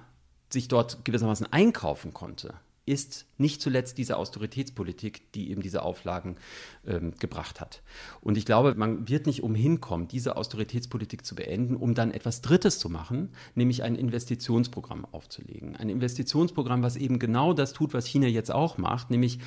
sich 0.50 0.68
dort 0.68 1.05
gewissermaßen 1.05 1.50
einkaufen 1.50 2.12
konnte, 2.12 2.55
ist 2.85 3.26
nicht 3.38 3.62
zuletzt 3.62 3.96
diese 3.96 4.16
Austeritätspolitik, 4.16 5.33
die 5.33 5.50
eben 5.50 5.62
diese 5.62 5.83
Auflagen 5.83 6.37
ähm, 6.85 7.14
gebracht 7.18 7.61
hat. 7.61 7.81
Und 8.20 8.37
ich 8.37 8.44
glaube, 8.44 8.74
man 8.74 9.09
wird 9.09 9.26
nicht 9.26 9.44
umhin 9.44 9.81
kommen, 9.81 10.09
diese 10.09 10.37
Austeritätspolitik 10.37 11.24
zu 11.24 11.37
beenden, 11.37 11.76
um 11.76 11.94
dann 11.94 12.11
etwas 12.11 12.42
Drittes 12.42 12.81
zu 12.81 12.88
machen, 12.88 13.31
nämlich 13.55 13.85
ein 13.85 13.94
Investitionsprogramm 13.94 15.05
aufzulegen. 15.05 15.76
Ein 15.76 15.90
Investitionsprogramm, 15.90 16.83
was 16.83 16.96
eben 16.96 17.20
genau 17.20 17.52
das 17.52 17.72
tut, 17.72 17.94
was 17.94 18.07
China 18.07 18.26
jetzt 18.26 18.50
auch 18.50 18.78
macht, 18.78 19.11
nämlich 19.11 19.38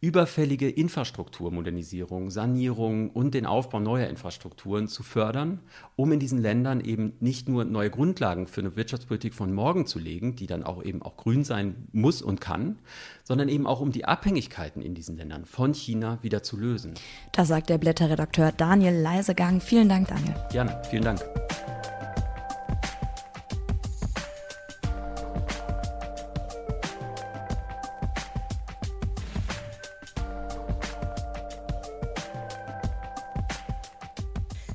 überfällige 0.00 0.70
Infrastrukturmodernisierung, 0.70 2.30
Sanierung 2.30 3.10
und 3.10 3.34
den 3.34 3.44
Aufbau 3.44 3.80
neuer 3.80 4.08
Infrastrukturen 4.08 4.88
zu 4.88 5.02
fördern, 5.02 5.60
um 5.94 6.10
in 6.12 6.20
diesen 6.20 6.40
Ländern 6.40 6.80
eben 6.80 7.12
nicht 7.20 7.48
nur 7.48 7.64
neue 7.64 7.90
Grundlagen 7.90 8.46
für 8.46 8.62
eine 8.62 8.76
Wirtschaftspolitik 8.76 9.34
von 9.34 9.52
morgen 9.52 9.86
zu 9.86 9.98
legen, 9.98 10.36
die 10.36 10.46
dann 10.46 10.62
auch 10.62 10.82
eben 10.82 11.02
auch 11.02 11.16
grün 11.16 11.44
sein 11.44 11.88
muss 11.92 12.22
und 12.22 12.40
kann, 12.40 12.78
sondern 13.24 13.48
eben 13.48 13.66
auch 13.66 13.80
um 13.80 13.92
die 13.92 14.06
Abhängigkeiten 14.06 14.80
in 14.80 14.94
diesen 14.94 15.16
Ländern 15.16 15.44
von 15.44 15.74
China 15.74 16.18
wieder 16.22 16.42
zu 16.42 16.56
lösen. 16.56 16.94
Das 17.32 17.48
sagt 17.48 17.68
der 17.68 17.78
Blätterredakteur 17.78 18.52
Daniel 18.52 18.94
Leisegang. 18.94 19.60
Vielen 19.60 19.88
Dank, 19.88 20.08
Daniel. 20.08 20.34
Gerne, 20.50 20.80
vielen 20.88 21.04
Dank. 21.04 21.20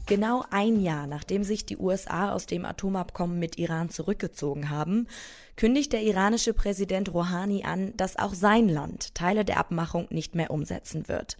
Genau 0.08 0.44
ein 0.52 0.80
Jahr 0.80 1.08
nachdem 1.08 1.44
sich 1.44 1.66
die 1.66 1.78
USA 1.78 2.32
aus 2.32 2.46
dem 2.46 2.64
Atomabkommen 2.64 3.40
mit 3.40 3.58
Iran 3.58 3.90
zurückgezogen 3.90 4.70
haben, 4.70 5.08
kündigt 5.56 5.94
der 5.94 6.04
iranische 6.04 6.54
Präsident 6.54 7.14
Rouhani 7.14 7.64
an, 7.64 7.94
dass 7.98 8.20
auch 8.20 8.36
sein 8.36 8.70
Land 8.70 9.16
Teile 9.16 9.46
der 9.46 9.58
Abmachung 9.58 10.08
nicht 10.12 10.36
mehr 10.36 10.52
umsetzen 10.52 11.08
wird. 11.08 11.38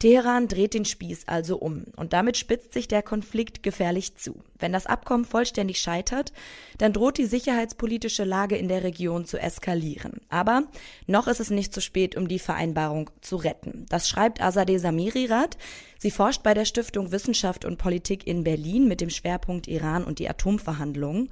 Teheran 0.00 0.48
dreht 0.48 0.72
den 0.72 0.86
Spieß 0.86 1.28
also 1.28 1.58
um 1.58 1.84
und 1.94 2.14
damit 2.14 2.38
spitzt 2.38 2.72
sich 2.72 2.88
der 2.88 3.02
Konflikt 3.02 3.62
gefährlich 3.62 4.16
zu. 4.16 4.42
Wenn 4.58 4.72
das 4.72 4.86
Abkommen 4.86 5.26
vollständig 5.26 5.78
scheitert, 5.78 6.32
dann 6.78 6.94
droht 6.94 7.18
die 7.18 7.26
sicherheitspolitische 7.26 8.24
Lage 8.24 8.56
in 8.56 8.68
der 8.68 8.82
Region 8.82 9.26
zu 9.26 9.38
eskalieren. 9.38 10.22
Aber 10.30 10.62
noch 11.06 11.28
ist 11.28 11.38
es 11.38 11.50
nicht 11.50 11.74
zu 11.74 11.82
spät, 11.82 12.16
um 12.16 12.28
die 12.28 12.38
Vereinbarung 12.38 13.10
zu 13.20 13.36
retten. 13.36 13.84
Das 13.90 14.08
schreibt 14.08 14.42
Azadeh 14.42 14.78
Samirirat. 14.78 15.58
Sie 15.98 16.10
forscht 16.10 16.42
bei 16.42 16.54
der 16.54 16.64
Stiftung 16.64 17.12
Wissenschaft 17.12 17.66
und 17.66 17.76
Politik 17.76 18.26
in 18.26 18.42
Berlin 18.42 18.88
mit 18.88 19.02
dem 19.02 19.10
Schwerpunkt 19.10 19.68
Iran 19.68 20.04
und 20.04 20.18
die 20.18 20.30
Atomverhandlungen. 20.30 21.30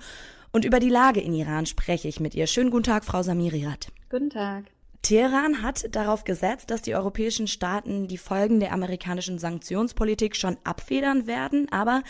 Und 0.53 0.67
über 0.67 0.79
die 0.79 0.91
Lage 0.91 1.23
in 1.23 1.33
Iran 1.33 1.65
spreche 1.65 2.09
ich 2.09 2.21
mit 2.21 2.35
ihr. 2.35 2.47
Schönen 2.47 2.71
guten 2.71 2.85
Tag, 2.85 3.07
Frau 3.07 3.23
Samirirat. 3.23 3.89
Guten 4.11 4.29
Tag. 4.29 4.65
Teheran 5.03 5.63
hat 5.63 5.95
darauf 5.95 6.25
gesetzt, 6.25 6.71
dass 6.71 6.83
die 6.83 6.95
europäischen 6.95 7.47
Staaten 7.47 8.09
die 8.09 8.19
Folgen 8.19 8.61
der 8.61 8.73
amerikanischen 8.73 9.39
Sanktionspolitik 9.39 10.37
schon 10.37 10.59
abfedern 10.65 11.27
werden, 11.27 11.69
aber 11.71 12.03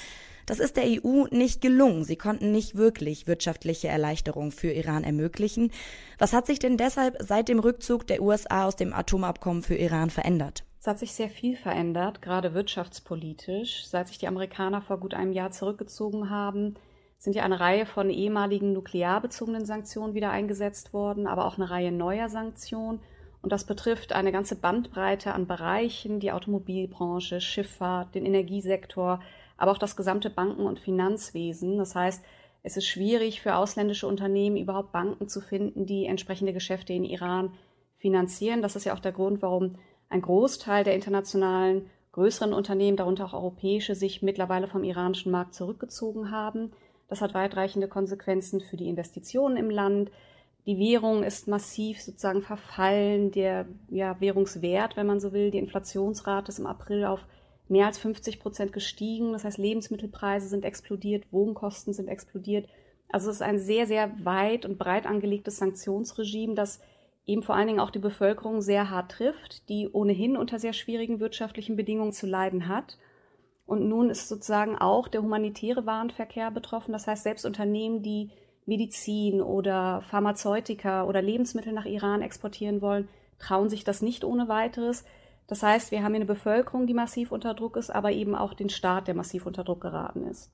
das 0.46 0.60
ist 0.60 0.78
der 0.78 0.84
EU 0.86 1.26
nicht 1.30 1.60
gelungen. 1.60 2.04
Sie 2.04 2.16
konnten 2.16 2.52
nicht 2.52 2.74
wirklich 2.74 3.26
wirtschaftliche 3.26 3.88
Erleichterungen 3.88 4.50
für 4.50 4.70
Iran 4.70 5.04
ermöglichen. 5.04 5.70
Was 6.18 6.32
hat 6.32 6.46
sich 6.46 6.58
denn 6.58 6.78
deshalb 6.78 7.16
seit 7.20 7.48
dem 7.48 7.58
Rückzug 7.58 8.06
der 8.06 8.22
USA 8.22 8.64
aus 8.64 8.74
dem 8.74 8.94
Atomabkommen 8.94 9.62
für 9.62 9.74
Iran 9.74 10.08
verändert? 10.08 10.64
Es 10.80 10.86
hat 10.86 10.98
sich 10.98 11.12
sehr 11.12 11.28
viel 11.28 11.56
verändert, 11.56 12.22
gerade 12.22 12.54
wirtschaftspolitisch. 12.54 13.84
Seit 13.86 14.08
sich 14.08 14.16
die 14.16 14.28
Amerikaner 14.28 14.80
vor 14.80 14.98
gut 14.98 15.12
einem 15.12 15.32
Jahr 15.32 15.50
zurückgezogen 15.50 16.30
haben, 16.30 16.76
sind 17.18 17.34
ja 17.34 17.42
eine 17.42 17.60
Reihe 17.60 17.84
von 17.84 18.10
ehemaligen 18.10 18.72
nuklearbezogenen 18.72 19.66
Sanktionen 19.66 20.14
wieder 20.14 20.30
eingesetzt 20.30 20.92
worden, 20.92 21.26
aber 21.26 21.46
auch 21.46 21.56
eine 21.56 21.68
Reihe 21.68 21.92
neuer 21.92 22.28
Sanktionen. 22.28 23.00
Und 23.42 23.52
das 23.52 23.64
betrifft 23.64 24.12
eine 24.12 24.32
ganze 24.32 24.56
Bandbreite 24.56 25.34
an 25.34 25.46
Bereichen, 25.46 26.20
die 26.20 26.32
Automobilbranche, 26.32 27.40
Schifffahrt, 27.40 28.14
den 28.14 28.24
Energiesektor, 28.24 29.20
aber 29.56 29.72
auch 29.72 29.78
das 29.78 29.96
gesamte 29.96 30.30
Banken- 30.30 30.66
und 30.66 30.78
Finanzwesen. 30.78 31.76
Das 31.78 31.94
heißt, 31.94 32.24
es 32.62 32.76
ist 32.76 32.86
schwierig 32.86 33.40
für 33.40 33.56
ausländische 33.56 34.06
Unternehmen 34.06 34.56
überhaupt 34.56 34.92
Banken 34.92 35.28
zu 35.28 35.40
finden, 35.40 35.86
die 35.86 36.06
entsprechende 36.06 36.52
Geschäfte 36.52 36.92
in 36.92 37.04
Iran 37.04 37.52
finanzieren. 37.96 38.62
Das 38.62 38.76
ist 38.76 38.84
ja 38.84 38.94
auch 38.94 39.00
der 39.00 39.12
Grund, 39.12 39.42
warum 39.42 39.76
ein 40.08 40.22
Großteil 40.22 40.84
der 40.84 40.94
internationalen 40.94 41.90
größeren 42.12 42.52
Unternehmen, 42.52 42.96
darunter 42.96 43.26
auch 43.26 43.34
europäische, 43.34 43.94
sich 43.94 44.22
mittlerweile 44.22 44.66
vom 44.66 44.82
iranischen 44.82 45.30
Markt 45.30 45.54
zurückgezogen 45.54 46.30
haben. 46.30 46.72
Das 47.08 47.20
hat 47.20 47.34
weitreichende 47.34 47.88
Konsequenzen 47.88 48.60
für 48.60 48.76
die 48.76 48.88
Investitionen 48.88 49.56
im 49.56 49.70
Land. 49.70 50.10
Die 50.66 50.78
Währung 50.78 51.22
ist 51.22 51.48
massiv 51.48 52.02
sozusagen 52.02 52.42
verfallen, 52.42 53.30
der 53.30 53.66
ja, 53.88 54.20
Währungswert, 54.20 54.96
wenn 54.96 55.06
man 55.06 55.18
so 55.18 55.32
will, 55.32 55.50
die 55.50 55.58
Inflationsrate 55.58 56.50
ist 56.50 56.58
im 56.58 56.66
April 56.66 57.06
auf 57.06 57.26
mehr 57.68 57.86
als 57.86 57.98
50 57.98 58.40
Prozent 58.40 58.72
gestiegen. 58.72 59.32
Das 59.32 59.44
heißt, 59.44 59.58
Lebensmittelpreise 59.58 60.48
sind 60.48 60.64
explodiert, 60.64 61.24
Wohnkosten 61.32 61.94
sind 61.94 62.08
explodiert. 62.08 62.68
Also 63.08 63.30
es 63.30 63.36
ist 63.36 63.42
ein 63.42 63.58
sehr, 63.58 63.86
sehr 63.86 64.12
weit 64.24 64.66
und 64.66 64.78
breit 64.78 65.06
angelegtes 65.06 65.56
Sanktionsregime, 65.56 66.54
das 66.54 66.80
eben 67.24 67.42
vor 67.42 67.54
allen 67.54 67.68
Dingen 67.68 67.80
auch 67.80 67.90
die 67.90 67.98
Bevölkerung 67.98 68.60
sehr 68.60 68.90
hart 68.90 69.12
trifft, 69.12 69.68
die 69.68 69.88
ohnehin 69.90 70.36
unter 70.36 70.58
sehr 70.58 70.72
schwierigen 70.74 71.20
wirtschaftlichen 71.20 71.76
Bedingungen 71.76 72.12
zu 72.12 72.26
leiden 72.26 72.68
hat. 72.68 72.98
Und 73.68 73.86
nun 73.86 74.08
ist 74.08 74.28
sozusagen 74.28 74.78
auch 74.78 75.08
der 75.08 75.22
humanitäre 75.22 75.84
Warenverkehr 75.84 76.50
betroffen. 76.50 76.92
Das 76.92 77.06
heißt, 77.06 77.22
selbst 77.22 77.44
Unternehmen, 77.44 78.02
die 78.02 78.30
Medizin 78.64 79.42
oder 79.42 80.00
Pharmazeutika 80.08 81.04
oder 81.04 81.20
Lebensmittel 81.20 81.74
nach 81.74 81.84
Iran 81.84 82.22
exportieren 82.22 82.80
wollen, 82.80 83.10
trauen 83.38 83.68
sich 83.68 83.84
das 83.84 84.00
nicht 84.00 84.24
ohne 84.24 84.48
weiteres. 84.48 85.04
Das 85.48 85.62
heißt, 85.62 85.90
wir 85.92 86.02
haben 86.02 86.12
hier 86.12 86.16
eine 86.16 86.26
Bevölkerung, 86.26 86.86
die 86.86 86.92
massiv 86.92 87.32
unter 87.32 87.54
Druck 87.54 87.78
ist, 87.78 87.88
aber 87.88 88.12
eben 88.12 88.34
auch 88.34 88.52
den 88.52 88.68
Staat, 88.68 89.08
der 89.08 89.14
massiv 89.14 89.46
unter 89.46 89.64
Druck 89.64 89.80
geraten 89.80 90.26
ist. 90.26 90.50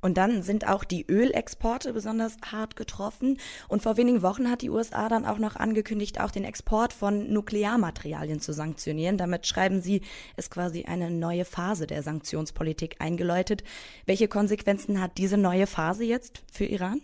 Und 0.00 0.16
dann 0.18 0.40
sind 0.42 0.68
auch 0.68 0.84
die 0.84 1.04
Ölexporte 1.04 1.92
besonders 1.92 2.36
hart 2.52 2.76
getroffen. 2.76 3.38
Und 3.66 3.82
vor 3.82 3.96
wenigen 3.96 4.22
Wochen 4.22 4.48
hat 4.48 4.62
die 4.62 4.70
USA 4.70 5.08
dann 5.08 5.26
auch 5.26 5.38
noch 5.38 5.56
angekündigt, 5.56 6.20
auch 6.20 6.30
den 6.30 6.44
Export 6.44 6.92
von 6.92 7.32
Nuklearmaterialien 7.32 8.38
zu 8.38 8.52
sanktionieren. 8.52 9.18
Damit 9.18 9.48
schreiben 9.48 9.80
sie, 9.80 10.02
ist 10.36 10.52
quasi 10.52 10.84
eine 10.84 11.10
neue 11.10 11.44
Phase 11.44 11.88
der 11.88 12.04
Sanktionspolitik 12.04 13.00
eingeläutet. 13.00 13.64
Welche 14.06 14.28
Konsequenzen 14.28 15.00
hat 15.02 15.18
diese 15.18 15.38
neue 15.38 15.66
Phase 15.66 16.04
jetzt 16.04 16.44
für 16.52 16.66
Iran? 16.66 17.00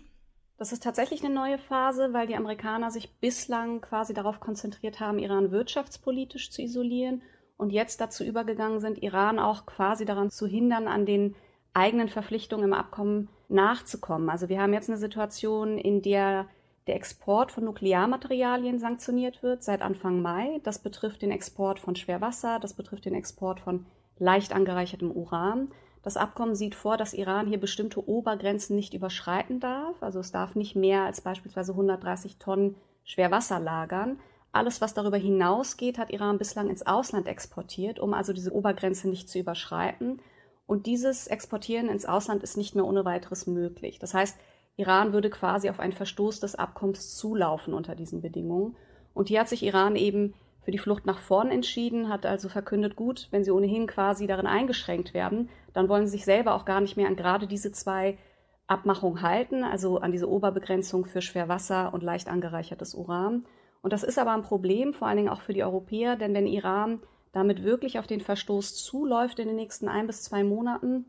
Das 0.57 0.71
ist 0.71 0.83
tatsächlich 0.83 1.25
eine 1.25 1.33
neue 1.33 1.57
Phase, 1.57 2.13
weil 2.13 2.27
die 2.27 2.37
Amerikaner 2.37 2.89
sich 2.89 3.11
bislang 3.15 3.81
quasi 3.81 4.13
darauf 4.13 4.39
konzentriert 4.39 5.01
haben, 5.01 5.19
Iran 5.19 5.51
wirtschaftspolitisch 5.51 6.49
zu 6.49 6.61
isolieren 6.61 7.21
und 7.57 7.71
jetzt 7.71 8.01
dazu 8.01 8.23
übergegangen 8.23 8.79
sind, 8.79 9.01
Iran 9.01 9.39
auch 9.39 9.65
quasi 9.65 10.05
daran 10.05 10.29
zu 10.29 10.47
hindern, 10.47 10.87
an 10.87 11.05
den 11.05 11.35
eigenen 11.73 12.09
Verpflichtungen 12.09 12.65
im 12.65 12.73
Abkommen 12.73 13.29
nachzukommen. 13.49 14.29
Also 14.29 14.49
wir 14.49 14.61
haben 14.61 14.73
jetzt 14.73 14.89
eine 14.89 14.97
Situation, 14.97 15.77
in 15.77 16.01
der 16.01 16.47
der 16.87 16.95
Export 16.95 17.51
von 17.51 17.63
Nuklearmaterialien 17.63 18.77
sanktioniert 18.77 19.41
wird 19.41 19.63
seit 19.63 19.81
Anfang 19.81 20.21
Mai. 20.21 20.59
Das 20.63 20.79
betrifft 20.79 21.21
den 21.21 21.31
Export 21.31 21.79
von 21.79 21.95
Schwerwasser, 21.95 22.59
das 22.59 22.73
betrifft 22.73 23.05
den 23.05 23.15
Export 23.15 23.61
von 23.61 23.85
leicht 24.19 24.53
angereichertem 24.53 25.11
Uran. 25.11 25.69
Das 26.01 26.17
Abkommen 26.17 26.55
sieht 26.55 26.75
vor, 26.75 26.97
dass 26.97 27.13
Iran 27.13 27.47
hier 27.47 27.59
bestimmte 27.59 28.05
Obergrenzen 28.07 28.75
nicht 28.75 28.93
überschreiten 28.93 29.61
darf. 29.61 30.03
Also 30.03 30.19
es 30.19 30.33
darf 30.33 30.55
nicht 30.55 30.75
mehr 30.75 31.03
als 31.03 31.21
beispielsweise 31.21 31.71
130 31.71 32.37
Tonnen 32.37 32.75
Schwerwasser 33.05 33.59
lagern. 33.59 34.19
Alles, 34.53 34.81
was 34.81 34.93
darüber 34.93 35.17
hinausgeht, 35.17 35.97
hat 35.97 36.11
Iran 36.11 36.37
bislang 36.37 36.69
ins 36.69 36.85
Ausland 36.85 37.27
exportiert, 37.27 37.99
um 37.99 38.13
also 38.13 38.33
diese 38.33 38.53
Obergrenze 38.53 39.09
nicht 39.09 39.27
zu 39.27 39.39
überschreiten. 39.39 40.21
Und 40.67 40.85
dieses 40.85 41.25
Exportieren 41.25 41.89
ins 41.89 42.05
Ausland 42.05 42.43
ist 42.43 42.55
nicht 42.55 42.75
mehr 42.75 42.85
ohne 42.85 43.03
weiteres 43.03 43.47
möglich. 43.47 43.97
Das 43.97 44.13
heißt, 44.13 44.37
Iran 44.77 45.11
würde 45.11 45.31
quasi 45.31 45.71
auf 45.71 45.79
einen 45.79 45.91
Verstoß 45.91 46.39
des 46.39 46.53
Abkommens 46.53 47.17
zulaufen 47.17 47.73
unter 47.73 47.95
diesen 47.95 48.21
Bedingungen. 48.21 48.75
Und 49.15 49.29
hier 49.29 49.39
hat 49.39 49.49
sich 49.49 49.63
Iran 49.63 49.95
eben 49.95 50.35
für 50.61 50.71
die 50.71 50.77
Flucht 50.77 51.07
nach 51.07 51.17
vorn 51.17 51.49
entschieden, 51.49 52.09
hat 52.09 52.27
also 52.27 52.47
verkündet, 52.47 52.95
gut, 52.95 53.29
wenn 53.31 53.43
sie 53.43 53.51
ohnehin 53.51 53.87
quasi 53.87 54.27
darin 54.27 54.47
eingeschränkt 54.47 55.15
werden, 55.15 55.49
dann 55.73 55.89
wollen 55.89 56.05
sie 56.05 56.13
sich 56.13 56.25
selber 56.25 56.53
auch 56.53 56.65
gar 56.65 56.79
nicht 56.79 56.95
mehr 56.95 57.07
an 57.07 57.15
gerade 57.15 57.47
diese 57.47 57.71
zwei 57.71 58.19
Abmachungen 58.67 59.23
halten, 59.23 59.63
also 59.63 59.97
an 59.97 60.11
diese 60.11 60.29
Oberbegrenzung 60.29 61.05
für 61.05 61.21
Schwerwasser 61.21 61.91
und 61.91 62.03
leicht 62.03 62.29
angereichertes 62.29 62.93
Uran. 62.93 63.45
Und 63.83 63.91
das 63.91 64.03
ist 64.03 64.17
aber 64.17 64.31
ein 64.31 64.41
Problem, 64.41 64.93
vor 64.93 65.07
allen 65.07 65.17
Dingen 65.17 65.29
auch 65.29 65.41
für 65.41 65.53
die 65.53 65.63
Europäer, 65.63 66.15
denn 66.15 66.33
wenn 66.33 66.47
Iran 66.47 67.01
damit 67.33 67.63
wirklich 67.63 67.99
auf 67.99 68.07
den 68.07 68.21
Verstoß 68.21 68.75
zuläuft 68.75 69.39
in 69.39 69.47
den 69.47 69.57
nächsten 69.57 69.89
ein 69.89 70.07
bis 70.07 70.23
zwei 70.23 70.43
Monaten, 70.43 71.05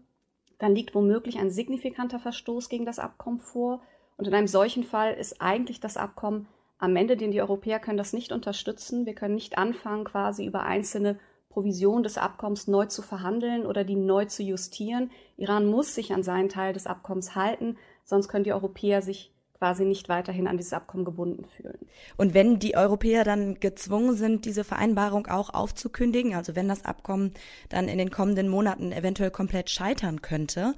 dann 0.58 0.74
liegt 0.74 0.94
womöglich 0.94 1.38
ein 1.38 1.50
signifikanter 1.50 2.18
Verstoß 2.18 2.68
gegen 2.68 2.84
das 2.84 2.98
Abkommen 2.98 3.38
vor. 3.38 3.80
Und 4.16 4.26
in 4.26 4.34
einem 4.34 4.48
solchen 4.48 4.82
Fall 4.82 5.14
ist 5.14 5.40
eigentlich 5.40 5.78
das 5.78 5.96
Abkommen 5.96 6.48
am 6.78 6.96
Ende, 6.96 7.16
denn 7.16 7.30
die 7.30 7.40
Europäer 7.40 7.78
können 7.78 7.96
das 7.98 8.12
nicht 8.12 8.32
unterstützen. 8.32 9.06
Wir 9.06 9.14
können 9.14 9.36
nicht 9.36 9.56
anfangen, 9.56 10.04
quasi 10.04 10.44
über 10.44 10.64
einzelne 10.64 11.18
Provisionen 11.50 12.02
des 12.02 12.18
Abkommens 12.18 12.66
neu 12.66 12.86
zu 12.86 13.02
verhandeln 13.02 13.66
oder 13.66 13.84
die 13.84 13.94
neu 13.94 14.24
zu 14.24 14.42
justieren. 14.42 15.12
Iran 15.36 15.66
muss 15.66 15.94
sich 15.94 16.12
an 16.12 16.24
seinen 16.24 16.48
Teil 16.48 16.72
des 16.72 16.88
Abkommens 16.88 17.36
halten, 17.36 17.76
sonst 18.04 18.28
können 18.28 18.44
die 18.44 18.52
Europäer 18.52 19.02
sich 19.02 19.33
quasi 19.58 19.84
nicht 19.84 20.08
weiterhin 20.08 20.46
an 20.46 20.56
dieses 20.56 20.72
Abkommen 20.72 21.04
gebunden 21.04 21.46
fühlen. 21.56 21.78
Und 22.16 22.34
wenn 22.34 22.58
die 22.58 22.76
Europäer 22.76 23.24
dann 23.24 23.60
gezwungen 23.60 24.14
sind, 24.14 24.44
diese 24.44 24.64
Vereinbarung 24.64 25.26
auch 25.26 25.52
aufzukündigen, 25.54 26.34
also 26.34 26.54
wenn 26.56 26.68
das 26.68 26.84
Abkommen 26.84 27.32
dann 27.68 27.88
in 27.88 27.98
den 27.98 28.10
kommenden 28.10 28.48
Monaten 28.48 28.92
eventuell 28.92 29.30
komplett 29.30 29.70
scheitern 29.70 30.22
könnte, 30.22 30.74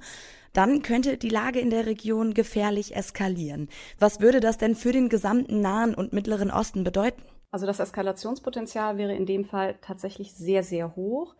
dann 0.53 0.81
könnte 0.81 1.17
die 1.17 1.29
Lage 1.29 1.59
in 1.59 1.69
der 1.69 1.85
Region 1.85 2.33
gefährlich 2.33 2.95
eskalieren. 2.95 3.69
Was 3.99 4.21
würde 4.21 4.39
das 4.39 4.57
denn 4.57 4.75
für 4.75 4.91
den 4.91 5.09
gesamten 5.09 5.61
Nahen 5.61 5.93
und 5.93 6.13
Mittleren 6.13 6.51
Osten 6.51 6.83
bedeuten? 6.83 7.21
Also 7.51 7.65
das 7.65 7.79
Eskalationspotenzial 7.79 8.97
wäre 8.97 9.13
in 9.15 9.25
dem 9.25 9.45
Fall 9.45 9.75
tatsächlich 9.81 10.33
sehr, 10.33 10.63
sehr 10.63 10.95
hoch. 10.95 11.35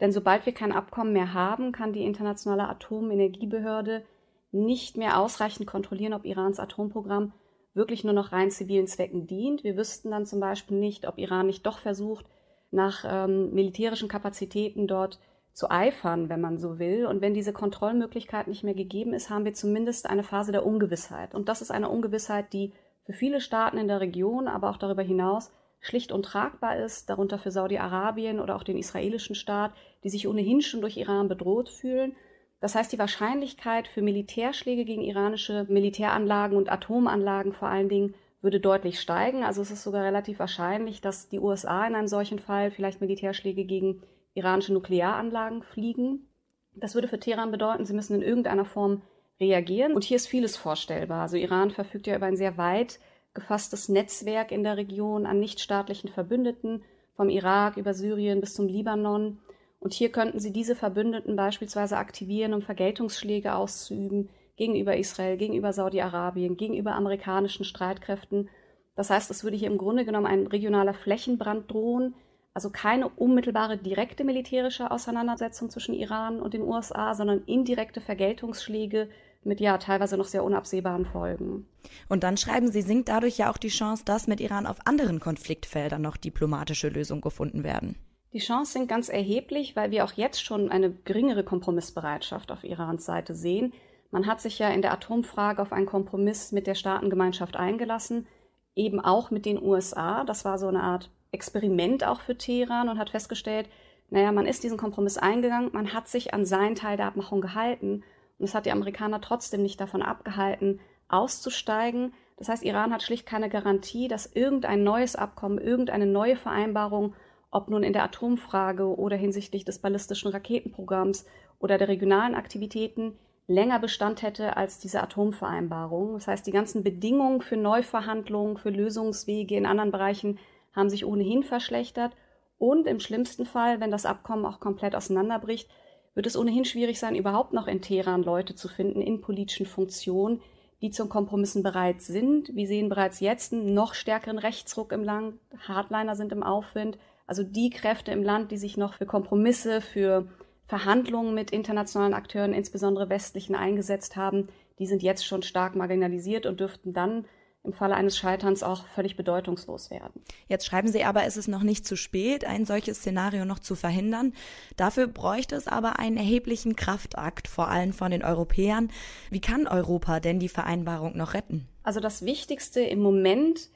Denn 0.00 0.10
sobald 0.10 0.46
wir 0.46 0.52
kein 0.52 0.72
Abkommen 0.72 1.12
mehr 1.12 1.32
haben, 1.32 1.70
kann 1.70 1.92
die 1.92 2.04
Internationale 2.04 2.68
Atomenergiebehörde 2.68 4.04
nicht 4.52 4.96
mehr 4.96 5.18
ausreichend 5.18 5.66
kontrollieren, 5.66 6.12
ob 6.12 6.24
Irans 6.24 6.60
Atomprogramm 6.60 7.32
wirklich 7.74 8.04
nur 8.04 8.12
noch 8.12 8.32
rein 8.32 8.50
zivilen 8.50 8.86
Zwecken 8.86 9.26
dient. 9.26 9.64
Wir 9.64 9.76
wüssten 9.76 10.10
dann 10.10 10.26
zum 10.26 10.40
Beispiel 10.40 10.78
nicht, 10.78 11.08
ob 11.08 11.18
Iran 11.18 11.46
nicht 11.46 11.66
doch 11.66 11.78
versucht, 11.78 12.26
nach 12.70 13.04
ähm, 13.06 13.52
militärischen 13.54 14.08
Kapazitäten 14.08 14.86
dort 14.86 15.18
zu 15.52 15.70
eifern, 15.70 16.28
wenn 16.28 16.40
man 16.40 16.58
so 16.58 16.78
will. 16.78 17.06
Und 17.06 17.20
wenn 17.20 17.34
diese 17.34 17.52
Kontrollmöglichkeit 17.52 18.46
nicht 18.46 18.64
mehr 18.64 18.74
gegeben 18.74 19.12
ist, 19.12 19.30
haben 19.30 19.44
wir 19.44 19.54
zumindest 19.54 20.08
eine 20.08 20.22
Phase 20.22 20.52
der 20.52 20.66
Ungewissheit. 20.66 21.34
Und 21.34 21.48
das 21.48 21.62
ist 21.62 21.70
eine 21.70 21.88
Ungewissheit, 21.88 22.52
die 22.52 22.72
für 23.04 23.12
viele 23.12 23.40
Staaten 23.40 23.78
in 23.78 23.88
der 23.88 24.00
Region, 24.00 24.48
aber 24.48 24.70
auch 24.70 24.76
darüber 24.76 25.02
hinaus 25.02 25.50
schlicht 25.80 26.12
untragbar 26.12 26.76
ist, 26.76 27.10
darunter 27.10 27.38
für 27.38 27.50
Saudi-Arabien 27.50 28.38
oder 28.38 28.54
auch 28.54 28.62
den 28.62 28.78
israelischen 28.78 29.34
Staat, 29.34 29.72
die 30.04 30.10
sich 30.10 30.28
ohnehin 30.28 30.62
schon 30.62 30.80
durch 30.80 30.96
Iran 30.96 31.28
bedroht 31.28 31.68
fühlen 31.68 32.14
Das 32.62 32.76
heißt, 32.76 32.92
die 32.92 32.98
Wahrscheinlichkeit 33.00 33.88
für 33.88 34.02
Militärschläge 34.02 34.84
gegen 34.84 35.02
iranische 35.02 35.66
Militäranlagen 35.68 36.56
und 36.56 36.70
Atomanlagen 36.70 37.52
vor 37.52 37.66
allen 37.66 37.88
Dingen 37.88 38.14
würde 38.40 38.60
deutlich 38.60 39.00
steigen. 39.00 39.42
Also 39.42 39.62
es 39.62 39.72
ist 39.72 39.82
sogar 39.82 40.04
relativ 40.04 40.38
wahrscheinlich, 40.38 41.00
dass 41.00 41.28
die 41.28 41.40
USA 41.40 41.84
in 41.84 41.96
einem 41.96 42.06
solchen 42.06 42.38
Fall 42.38 42.70
vielleicht 42.70 43.00
Militärschläge 43.00 43.64
gegen 43.64 44.04
iranische 44.34 44.72
Nuklearanlagen 44.72 45.64
fliegen. 45.64 46.28
Das 46.76 46.94
würde 46.94 47.08
für 47.08 47.18
Teheran 47.18 47.50
bedeuten, 47.50 47.84
sie 47.84 47.94
müssen 47.94 48.14
in 48.14 48.22
irgendeiner 48.22 48.64
Form 48.64 49.02
reagieren. 49.40 49.92
Und 49.92 50.04
hier 50.04 50.16
ist 50.16 50.28
vieles 50.28 50.56
vorstellbar. 50.56 51.22
Also 51.22 51.36
Iran 51.36 51.72
verfügt 51.72 52.06
ja 52.06 52.14
über 52.14 52.26
ein 52.26 52.36
sehr 52.36 52.58
weit 52.58 53.00
gefasstes 53.34 53.88
Netzwerk 53.88 54.52
in 54.52 54.62
der 54.62 54.76
Region 54.76 55.26
an 55.26 55.40
nichtstaatlichen 55.40 56.10
Verbündeten, 56.10 56.84
vom 57.16 57.28
Irak 57.28 57.76
über 57.76 57.92
Syrien 57.92 58.40
bis 58.40 58.54
zum 58.54 58.68
Libanon. 58.68 59.40
Und 59.82 59.94
hier 59.94 60.12
könnten 60.12 60.38
sie 60.38 60.52
diese 60.52 60.76
Verbündeten 60.76 61.34
beispielsweise 61.34 61.96
aktivieren, 61.96 62.54
um 62.54 62.62
Vergeltungsschläge 62.62 63.52
auszuüben 63.52 64.28
gegenüber 64.54 64.96
Israel, 64.96 65.36
gegenüber 65.36 65.72
Saudi-Arabien, 65.72 66.56
gegenüber 66.56 66.94
amerikanischen 66.94 67.64
Streitkräften. 67.64 68.48
Das 68.94 69.10
heißt, 69.10 69.28
es 69.32 69.42
würde 69.42 69.56
hier 69.56 69.68
im 69.68 69.78
Grunde 69.78 70.04
genommen 70.04 70.26
ein 70.26 70.46
regionaler 70.46 70.94
Flächenbrand 70.94 71.68
drohen, 71.68 72.14
also 72.54 72.70
keine 72.70 73.08
unmittelbare 73.08 73.76
direkte 73.76 74.22
militärische 74.22 74.92
Auseinandersetzung 74.92 75.68
zwischen 75.68 75.94
Iran 75.94 76.38
und 76.38 76.54
den 76.54 76.62
USA, 76.62 77.16
sondern 77.16 77.42
indirekte 77.46 78.00
Vergeltungsschläge 78.00 79.08
mit 79.42 79.58
ja 79.58 79.78
teilweise 79.78 80.16
noch 80.16 80.26
sehr 80.26 80.44
unabsehbaren 80.44 81.06
Folgen. 81.06 81.66
Und 82.08 82.22
dann 82.22 82.36
schreiben 82.36 82.70
Sie, 82.70 82.82
sinkt 82.82 83.08
dadurch 83.08 83.36
ja 83.36 83.50
auch 83.50 83.58
die 83.58 83.66
Chance, 83.66 84.04
dass 84.04 84.28
mit 84.28 84.40
Iran 84.40 84.68
auf 84.68 84.86
anderen 84.86 85.18
Konfliktfeldern 85.18 86.02
noch 86.02 86.16
diplomatische 86.16 86.88
Lösungen 86.88 87.22
gefunden 87.22 87.64
werden. 87.64 87.96
Die 88.32 88.38
Chance 88.38 88.72
sinkt 88.72 88.88
ganz 88.88 89.08
erheblich, 89.10 89.76
weil 89.76 89.90
wir 89.90 90.04
auch 90.04 90.12
jetzt 90.12 90.42
schon 90.42 90.70
eine 90.70 90.90
geringere 90.90 91.44
Kompromissbereitschaft 91.44 92.50
auf 92.50 92.64
Irans 92.64 93.04
Seite 93.04 93.34
sehen. 93.34 93.74
Man 94.10 94.26
hat 94.26 94.40
sich 94.40 94.58
ja 94.58 94.68
in 94.70 94.80
der 94.80 94.92
Atomfrage 94.92 95.60
auf 95.60 95.72
einen 95.72 95.86
Kompromiss 95.86 96.50
mit 96.50 96.66
der 96.66 96.74
Staatengemeinschaft 96.74 97.56
eingelassen, 97.56 98.26
eben 98.74 99.00
auch 99.00 99.30
mit 99.30 99.44
den 99.44 99.62
USA. 99.62 100.24
Das 100.24 100.46
war 100.46 100.58
so 100.58 100.66
eine 100.66 100.82
Art 100.82 101.10
Experiment 101.30 102.04
auch 102.04 102.20
für 102.20 102.36
Teheran 102.36 102.88
und 102.88 102.98
hat 102.98 103.10
festgestellt, 103.10 103.68
naja, 104.08 104.32
man 104.32 104.46
ist 104.46 104.62
diesen 104.62 104.76
Kompromiss 104.76 105.16
eingegangen, 105.16 105.70
man 105.72 105.94
hat 105.94 106.08
sich 106.08 106.34
an 106.34 106.44
seinen 106.44 106.74
Teil 106.74 106.98
der 106.98 107.06
Abmachung 107.06 107.40
gehalten 107.40 108.02
und 108.38 108.44
es 108.44 108.54
hat 108.54 108.66
die 108.66 108.72
Amerikaner 108.72 109.20
trotzdem 109.20 109.62
nicht 109.62 109.80
davon 109.80 110.02
abgehalten, 110.02 110.80
auszusteigen. 111.08 112.12
Das 112.36 112.48
heißt, 112.48 112.64
Iran 112.64 112.92
hat 112.92 113.02
schlicht 113.02 113.26
keine 113.26 113.48
Garantie, 113.48 114.08
dass 114.08 114.26
irgendein 114.26 114.84
neues 114.84 115.16
Abkommen, 115.16 115.58
irgendeine 115.58 116.06
neue 116.06 116.36
Vereinbarung 116.36 117.14
ob 117.52 117.68
nun 117.68 117.84
in 117.84 117.92
der 117.92 118.02
Atomfrage 118.02 118.98
oder 118.98 119.14
hinsichtlich 119.14 119.64
des 119.64 119.78
ballistischen 119.78 120.32
Raketenprogramms 120.32 121.26
oder 121.60 121.78
der 121.78 121.86
regionalen 121.86 122.34
Aktivitäten, 122.34 123.18
länger 123.46 123.78
Bestand 123.78 124.22
hätte 124.22 124.56
als 124.56 124.78
diese 124.78 125.02
Atomvereinbarung. 125.02 126.14
Das 126.14 126.26
heißt, 126.26 126.46
die 126.46 126.52
ganzen 126.52 126.82
Bedingungen 126.82 127.42
für 127.42 127.56
Neuverhandlungen, 127.56 128.56
für 128.56 128.70
Lösungswege 128.70 129.56
in 129.56 129.66
anderen 129.66 129.92
Bereichen 129.92 130.38
haben 130.74 130.90
sich 130.90 131.04
ohnehin 131.04 131.44
verschlechtert. 131.44 132.16
Und 132.58 132.86
im 132.86 133.00
schlimmsten 133.00 133.44
Fall, 133.44 133.80
wenn 133.80 133.90
das 133.90 134.06
Abkommen 134.06 134.46
auch 134.46 134.58
komplett 134.58 134.96
auseinanderbricht, 134.96 135.68
wird 136.14 136.26
es 136.26 136.36
ohnehin 136.36 136.64
schwierig 136.64 136.98
sein, 136.98 137.14
überhaupt 137.16 137.52
noch 137.52 137.66
in 137.66 137.82
Teheran 137.82 138.22
Leute 138.22 138.54
zu 138.54 138.68
finden 138.68 139.00
in 139.02 139.20
politischen 139.20 139.66
Funktionen, 139.66 140.40
die 140.80 140.90
zum 140.90 141.08
Kompromissen 141.08 141.62
bereit 141.62 142.00
sind. 142.02 142.54
Wir 142.54 142.66
sehen 142.66 142.88
bereits 142.88 143.20
jetzt 143.20 143.52
einen 143.52 143.74
noch 143.74 143.94
stärkeren 143.94 144.38
Rechtsruck 144.38 144.92
im 144.92 145.04
Land. 145.04 145.38
Hardliner 145.66 146.16
sind 146.16 146.32
im 146.32 146.42
Aufwind. 146.42 146.98
Also 147.32 147.44
die 147.44 147.70
Kräfte 147.70 148.10
im 148.10 148.22
Land, 148.22 148.50
die 148.50 148.58
sich 148.58 148.76
noch 148.76 148.92
für 148.92 149.06
Kompromisse, 149.06 149.80
für 149.80 150.28
Verhandlungen 150.66 151.32
mit 151.34 151.50
internationalen 151.50 152.12
Akteuren, 152.12 152.52
insbesondere 152.52 153.08
westlichen, 153.08 153.54
eingesetzt 153.54 154.16
haben, 154.16 154.48
die 154.78 154.84
sind 154.84 155.02
jetzt 155.02 155.26
schon 155.26 155.42
stark 155.42 155.74
marginalisiert 155.74 156.44
und 156.44 156.60
dürften 156.60 156.92
dann 156.92 157.24
im 157.64 157.72
Falle 157.72 157.94
eines 157.94 158.18
Scheiterns 158.18 158.62
auch 158.62 158.86
völlig 158.88 159.16
bedeutungslos 159.16 159.90
werden. 159.90 160.20
Jetzt 160.46 160.66
schreiben 160.66 160.88
Sie 160.88 161.04
aber, 161.04 161.24
es 161.24 161.38
ist 161.38 161.48
noch 161.48 161.62
nicht 161.62 161.86
zu 161.86 161.96
spät, 161.96 162.44
ein 162.44 162.66
solches 162.66 162.98
Szenario 162.98 163.46
noch 163.46 163.60
zu 163.60 163.76
verhindern. 163.76 164.34
Dafür 164.76 165.06
bräuchte 165.06 165.56
es 165.56 165.68
aber 165.68 165.98
einen 165.98 166.18
erheblichen 166.18 166.76
Kraftakt, 166.76 167.48
vor 167.48 167.68
allem 167.68 167.94
von 167.94 168.10
den 168.10 168.22
Europäern. 168.22 168.90
Wie 169.30 169.40
kann 169.40 169.66
Europa 169.66 170.20
denn 170.20 170.38
die 170.38 170.50
Vereinbarung 170.50 171.16
noch 171.16 171.32
retten? 171.32 171.66
Also 171.82 171.98
das 171.98 172.26
Wichtigste 172.26 172.80
im 172.80 172.98
Moment 172.98 173.70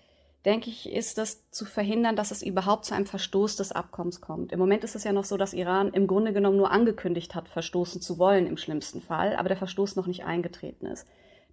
denke 0.46 0.70
ich, 0.70 0.90
ist 0.90 1.18
das 1.18 1.50
zu 1.50 1.64
verhindern, 1.64 2.14
dass 2.14 2.30
es 2.30 2.42
überhaupt 2.42 2.84
zu 2.84 2.94
einem 2.94 3.06
Verstoß 3.06 3.56
des 3.56 3.72
Abkommens 3.72 4.20
kommt. 4.20 4.52
Im 4.52 4.60
Moment 4.60 4.84
ist 4.84 4.94
es 4.94 5.02
ja 5.02 5.12
noch 5.12 5.24
so, 5.24 5.36
dass 5.36 5.52
Iran 5.52 5.92
im 5.92 6.06
Grunde 6.06 6.32
genommen 6.32 6.56
nur 6.56 6.70
angekündigt 6.70 7.34
hat, 7.34 7.48
verstoßen 7.48 8.00
zu 8.00 8.18
wollen 8.18 8.46
im 8.46 8.56
schlimmsten 8.56 9.02
Fall, 9.02 9.34
aber 9.36 9.48
der 9.48 9.58
Verstoß 9.58 9.96
noch 9.96 10.06
nicht 10.06 10.24
eingetreten 10.24 10.86
ist. 10.86 11.06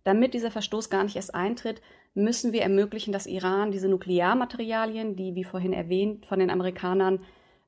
Damit 0.04 0.36
dieser 0.36 0.52
Verstoß 0.52 0.92
gar 0.92 1.04
nicht 1.04 1.16
erst 1.16 1.34
eintritt, 1.34 1.82
müssen 2.14 2.54
wir 2.54 2.62
ermöglichen, 2.62 3.12
dass 3.12 3.26
Iran 3.26 3.72
diese 3.72 3.88
Nuklearmaterialien, 3.88 5.16
die, 5.16 5.34
wie 5.34 5.44
vorhin 5.44 5.74
erwähnt, 5.74 6.28
von 6.28 6.40
den 6.40 6.52
Amerikanern 6.52 7.20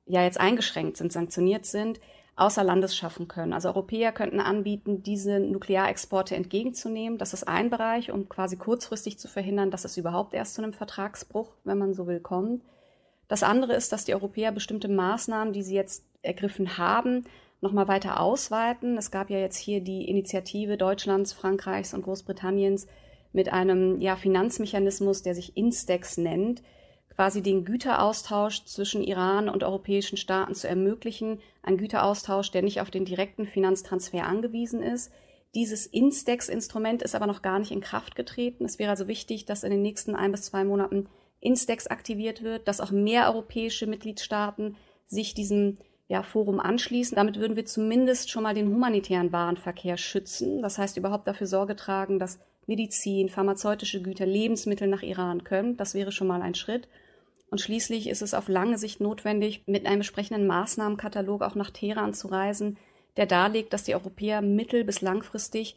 ja 0.04 0.22
jetzt 0.22 0.38
eingeschränkt 0.38 0.96
sind, 0.96 1.12
sanktioniert 1.12 1.66
sind, 1.66 1.98
außer 2.36 2.62
Landes 2.62 2.94
schaffen 2.94 3.28
können. 3.28 3.54
Also 3.54 3.68
Europäer 3.68 4.12
könnten 4.12 4.40
anbieten, 4.40 5.02
diese 5.02 5.40
Nuklearexporte 5.40 6.36
entgegenzunehmen. 6.36 7.18
Das 7.18 7.32
ist 7.32 7.48
ein 7.48 7.70
Bereich, 7.70 8.12
um 8.12 8.28
quasi 8.28 8.56
kurzfristig 8.56 9.18
zu 9.18 9.26
verhindern, 9.26 9.70
dass 9.70 9.86
es 9.86 9.96
überhaupt 9.96 10.34
erst 10.34 10.54
zu 10.54 10.62
einem 10.62 10.74
Vertragsbruch, 10.74 11.52
wenn 11.64 11.78
man 11.78 11.94
so 11.94 12.06
will, 12.06 12.20
kommt. 12.20 12.62
Das 13.26 13.42
andere 13.42 13.74
ist, 13.74 13.90
dass 13.90 14.04
die 14.04 14.14
Europäer 14.14 14.52
bestimmte 14.52 14.88
Maßnahmen, 14.88 15.52
die 15.54 15.62
sie 15.62 15.74
jetzt 15.74 16.04
ergriffen 16.22 16.76
haben, 16.76 17.24
nochmal 17.62 17.88
weiter 17.88 18.20
ausweiten. 18.20 18.98
Es 18.98 19.10
gab 19.10 19.30
ja 19.30 19.38
jetzt 19.38 19.56
hier 19.56 19.80
die 19.80 20.08
Initiative 20.08 20.76
Deutschlands, 20.76 21.32
Frankreichs 21.32 21.94
und 21.94 22.02
Großbritanniens 22.02 22.86
mit 23.32 23.50
einem 23.52 24.00
ja, 24.00 24.14
Finanzmechanismus, 24.14 25.22
der 25.22 25.34
sich 25.34 25.56
Instex 25.56 26.18
nennt, 26.18 26.62
quasi 27.16 27.42
den 27.42 27.64
Güteraustausch 27.64 28.64
zwischen 28.66 29.02
Iran 29.02 29.48
und 29.48 29.64
europäischen 29.64 30.18
Staaten 30.18 30.54
zu 30.54 30.68
ermöglichen. 30.68 31.40
Ein 31.62 31.78
Güteraustausch, 31.78 32.50
der 32.50 32.62
nicht 32.62 32.82
auf 32.82 32.90
den 32.90 33.06
direkten 33.06 33.46
Finanztransfer 33.46 34.26
angewiesen 34.26 34.82
ist. 34.82 35.10
Dieses 35.54 35.86
Instex-Instrument 35.86 37.02
ist 37.02 37.14
aber 37.14 37.26
noch 37.26 37.40
gar 37.40 37.58
nicht 37.58 37.70
in 37.70 37.80
Kraft 37.80 38.14
getreten. 38.14 38.66
Es 38.66 38.78
wäre 38.78 38.90
also 38.90 39.08
wichtig, 39.08 39.46
dass 39.46 39.64
in 39.64 39.70
den 39.70 39.80
nächsten 39.80 40.14
ein 40.14 40.30
bis 40.30 40.42
zwei 40.42 40.64
Monaten 40.64 41.08
Instex 41.40 41.86
aktiviert 41.86 42.42
wird, 42.42 42.68
dass 42.68 42.80
auch 42.82 42.90
mehr 42.90 43.28
europäische 43.28 43.86
Mitgliedstaaten 43.86 44.76
sich 45.06 45.32
diesem 45.32 45.78
ja, 46.08 46.22
Forum 46.22 46.60
anschließen. 46.60 47.16
Damit 47.16 47.38
würden 47.38 47.56
wir 47.56 47.64
zumindest 47.64 48.30
schon 48.30 48.42
mal 48.42 48.54
den 48.54 48.68
humanitären 48.68 49.32
Warenverkehr 49.32 49.96
schützen. 49.96 50.60
Das 50.60 50.76
heißt, 50.76 50.98
überhaupt 50.98 51.26
dafür 51.26 51.46
Sorge 51.46 51.76
tragen, 51.76 52.18
dass 52.18 52.38
Medizin, 52.66 53.30
pharmazeutische 53.30 54.02
Güter, 54.02 54.26
Lebensmittel 54.26 54.88
nach 54.88 55.02
Iran 55.02 55.44
können. 55.44 55.76
Das 55.76 55.94
wäre 55.94 56.12
schon 56.12 56.26
mal 56.26 56.42
ein 56.42 56.54
Schritt. 56.54 56.88
Und 57.48 57.60
schließlich 57.60 58.08
ist 58.08 58.22
es 58.22 58.34
auf 58.34 58.48
lange 58.48 58.78
Sicht 58.78 59.00
notwendig, 59.00 59.62
mit 59.66 59.86
einem 59.86 59.96
entsprechenden 59.96 60.46
Maßnahmenkatalog 60.46 61.42
auch 61.42 61.54
nach 61.54 61.70
Teheran 61.70 62.12
zu 62.12 62.28
reisen, 62.28 62.76
der 63.16 63.26
darlegt, 63.26 63.72
dass 63.72 63.84
die 63.84 63.94
Europäer 63.94 64.42
mittel- 64.42 64.84
bis 64.84 65.00
langfristig 65.00 65.76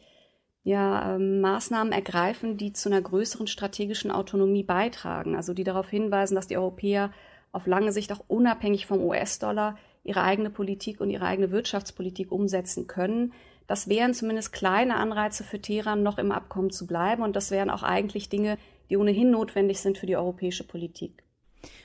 ja, 0.62 1.14
äh, 1.14 1.18
Maßnahmen 1.18 1.92
ergreifen, 1.92 2.56
die 2.56 2.72
zu 2.72 2.88
einer 2.88 3.00
größeren 3.00 3.46
strategischen 3.46 4.10
Autonomie 4.10 4.64
beitragen. 4.64 5.36
Also 5.36 5.54
die 5.54 5.64
darauf 5.64 5.88
hinweisen, 5.88 6.34
dass 6.34 6.48
die 6.48 6.58
Europäer 6.58 7.12
auf 7.52 7.66
lange 7.66 7.92
Sicht 7.92 8.12
auch 8.12 8.22
unabhängig 8.28 8.86
vom 8.86 9.02
US-Dollar 9.02 9.78
ihre 10.04 10.22
eigene 10.22 10.50
Politik 10.50 11.00
und 11.00 11.10
ihre 11.10 11.24
eigene 11.24 11.50
Wirtschaftspolitik 11.50 12.30
umsetzen 12.30 12.86
können. 12.86 13.32
Das 13.66 13.88
wären 13.88 14.14
zumindest 14.14 14.52
kleine 14.52 14.96
Anreize 14.96 15.44
für 15.44 15.60
Teheran, 15.60 16.02
noch 16.02 16.18
im 16.18 16.32
Abkommen 16.32 16.70
zu 16.70 16.86
bleiben. 16.86 17.22
Und 17.22 17.36
das 17.36 17.50
wären 17.50 17.70
auch 17.70 17.82
eigentlich 17.82 18.28
Dinge, 18.28 18.58
die 18.90 18.96
ohnehin 18.96 19.30
notwendig 19.30 19.80
sind 19.80 19.98
für 19.98 20.06
die 20.06 20.16
europäische 20.16 20.64
Politik. 20.64 21.22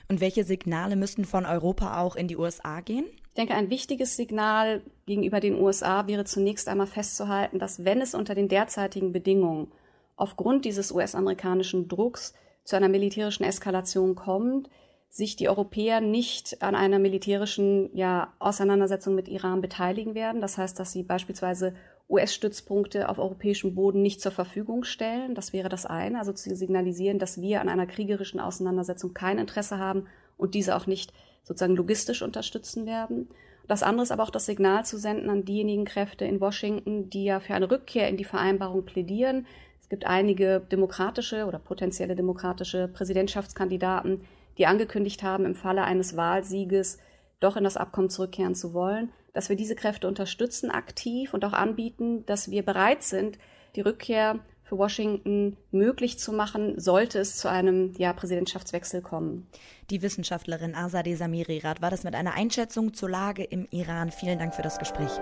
Und 0.08 0.20
welche 0.20 0.44
Signale 0.44 0.96
müssten 0.96 1.24
von 1.24 1.46
Europa 1.46 2.00
auch 2.00 2.16
in 2.16 2.28
die 2.28 2.36
USA 2.36 2.80
gehen? 2.80 3.04
Ich 3.28 3.34
denke, 3.36 3.54
ein 3.54 3.70
wichtiges 3.70 4.16
Signal 4.16 4.82
gegenüber 5.04 5.40
den 5.40 5.60
USA 5.60 6.06
wäre 6.06 6.24
zunächst 6.24 6.68
einmal 6.68 6.86
festzuhalten, 6.86 7.58
dass 7.58 7.84
wenn 7.84 8.00
es 8.00 8.14
unter 8.14 8.34
den 8.34 8.48
derzeitigen 8.48 9.12
Bedingungen 9.12 9.70
aufgrund 10.16 10.64
dieses 10.64 10.90
US-amerikanischen 10.90 11.88
Drucks 11.88 12.32
zu 12.64 12.76
einer 12.76 12.88
militärischen 12.88 13.44
Eskalation 13.44 14.14
kommt, 14.14 14.70
sich 15.08 15.36
die 15.36 15.48
Europäer 15.48 16.00
nicht 16.00 16.62
an 16.62 16.74
einer 16.74 16.98
militärischen 16.98 17.94
ja, 17.96 18.32
Auseinandersetzung 18.38 19.14
mit 19.14 19.28
Iran 19.28 19.60
beteiligen 19.60 20.14
werden. 20.14 20.40
Das 20.40 20.58
heißt, 20.58 20.78
dass 20.78 20.92
sie 20.92 21.02
beispielsweise 21.02 21.74
US-Stützpunkte 22.08 23.08
auf 23.08 23.18
europäischem 23.18 23.74
Boden 23.74 24.02
nicht 24.02 24.20
zur 24.20 24.32
Verfügung 24.32 24.84
stellen. 24.84 25.34
Das 25.34 25.52
wäre 25.52 25.68
das 25.68 25.86
eine, 25.86 26.18
also 26.18 26.32
zu 26.32 26.54
signalisieren, 26.54 27.18
dass 27.18 27.40
wir 27.40 27.60
an 27.60 27.68
einer 27.68 27.86
kriegerischen 27.86 28.38
Auseinandersetzung 28.38 29.12
kein 29.12 29.38
Interesse 29.38 29.78
haben 29.78 30.06
und 30.36 30.54
diese 30.54 30.76
auch 30.76 30.86
nicht 30.86 31.12
sozusagen 31.42 31.76
logistisch 31.76 32.22
unterstützen 32.22 32.86
werden. 32.86 33.28
Das 33.66 33.82
andere 33.82 34.04
ist 34.04 34.12
aber 34.12 34.22
auch 34.22 34.30
das 34.30 34.46
Signal 34.46 34.84
zu 34.84 34.96
senden 34.96 35.28
an 35.28 35.44
diejenigen 35.44 35.84
Kräfte 35.84 36.24
in 36.24 36.40
Washington, 36.40 37.10
die 37.10 37.24
ja 37.24 37.40
für 37.40 37.54
eine 37.54 37.70
Rückkehr 37.70 38.08
in 38.08 38.16
die 38.16 38.24
Vereinbarung 38.24 38.84
plädieren. 38.84 39.46
Es 39.80 39.88
gibt 39.88 40.06
einige 40.06 40.60
demokratische 40.60 41.46
oder 41.46 41.58
potenzielle 41.58 42.14
demokratische 42.14 42.86
Präsidentschaftskandidaten, 42.86 44.22
die 44.58 44.66
angekündigt 44.66 45.24
haben, 45.24 45.44
im 45.44 45.56
Falle 45.56 45.82
eines 45.82 46.16
Wahlsieges 46.16 46.98
doch 47.40 47.56
in 47.56 47.64
das 47.64 47.76
Abkommen 47.76 48.10
zurückkehren 48.10 48.54
zu 48.54 48.72
wollen 48.72 49.10
dass 49.36 49.50
wir 49.50 49.56
diese 49.56 49.74
Kräfte 49.74 50.08
unterstützen 50.08 50.70
aktiv 50.70 51.34
und 51.34 51.44
auch 51.44 51.52
anbieten, 51.52 52.24
dass 52.24 52.50
wir 52.50 52.64
bereit 52.64 53.02
sind, 53.02 53.36
die 53.76 53.82
Rückkehr 53.82 54.40
für 54.62 54.78
Washington 54.78 55.58
möglich 55.72 56.18
zu 56.18 56.32
machen, 56.32 56.80
sollte 56.80 57.18
es 57.18 57.36
zu 57.36 57.48
einem 57.50 57.92
ja, 57.98 58.14
Präsidentschaftswechsel 58.14 59.02
kommen. 59.02 59.46
Die 59.90 60.00
Wissenschaftlerin 60.00 60.74
Azadeh 60.74 61.16
Samiri-Rad 61.16 61.82
war 61.82 61.90
das 61.90 62.02
mit 62.02 62.14
einer 62.14 62.32
Einschätzung 62.32 62.94
zur 62.94 63.10
Lage 63.10 63.44
im 63.44 63.68
Iran. 63.70 64.10
Vielen 64.10 64.38
Dank 64.38 64.54
für 64.54 64.62
das 64.62 64.78
Gespräch. 64.78 65.12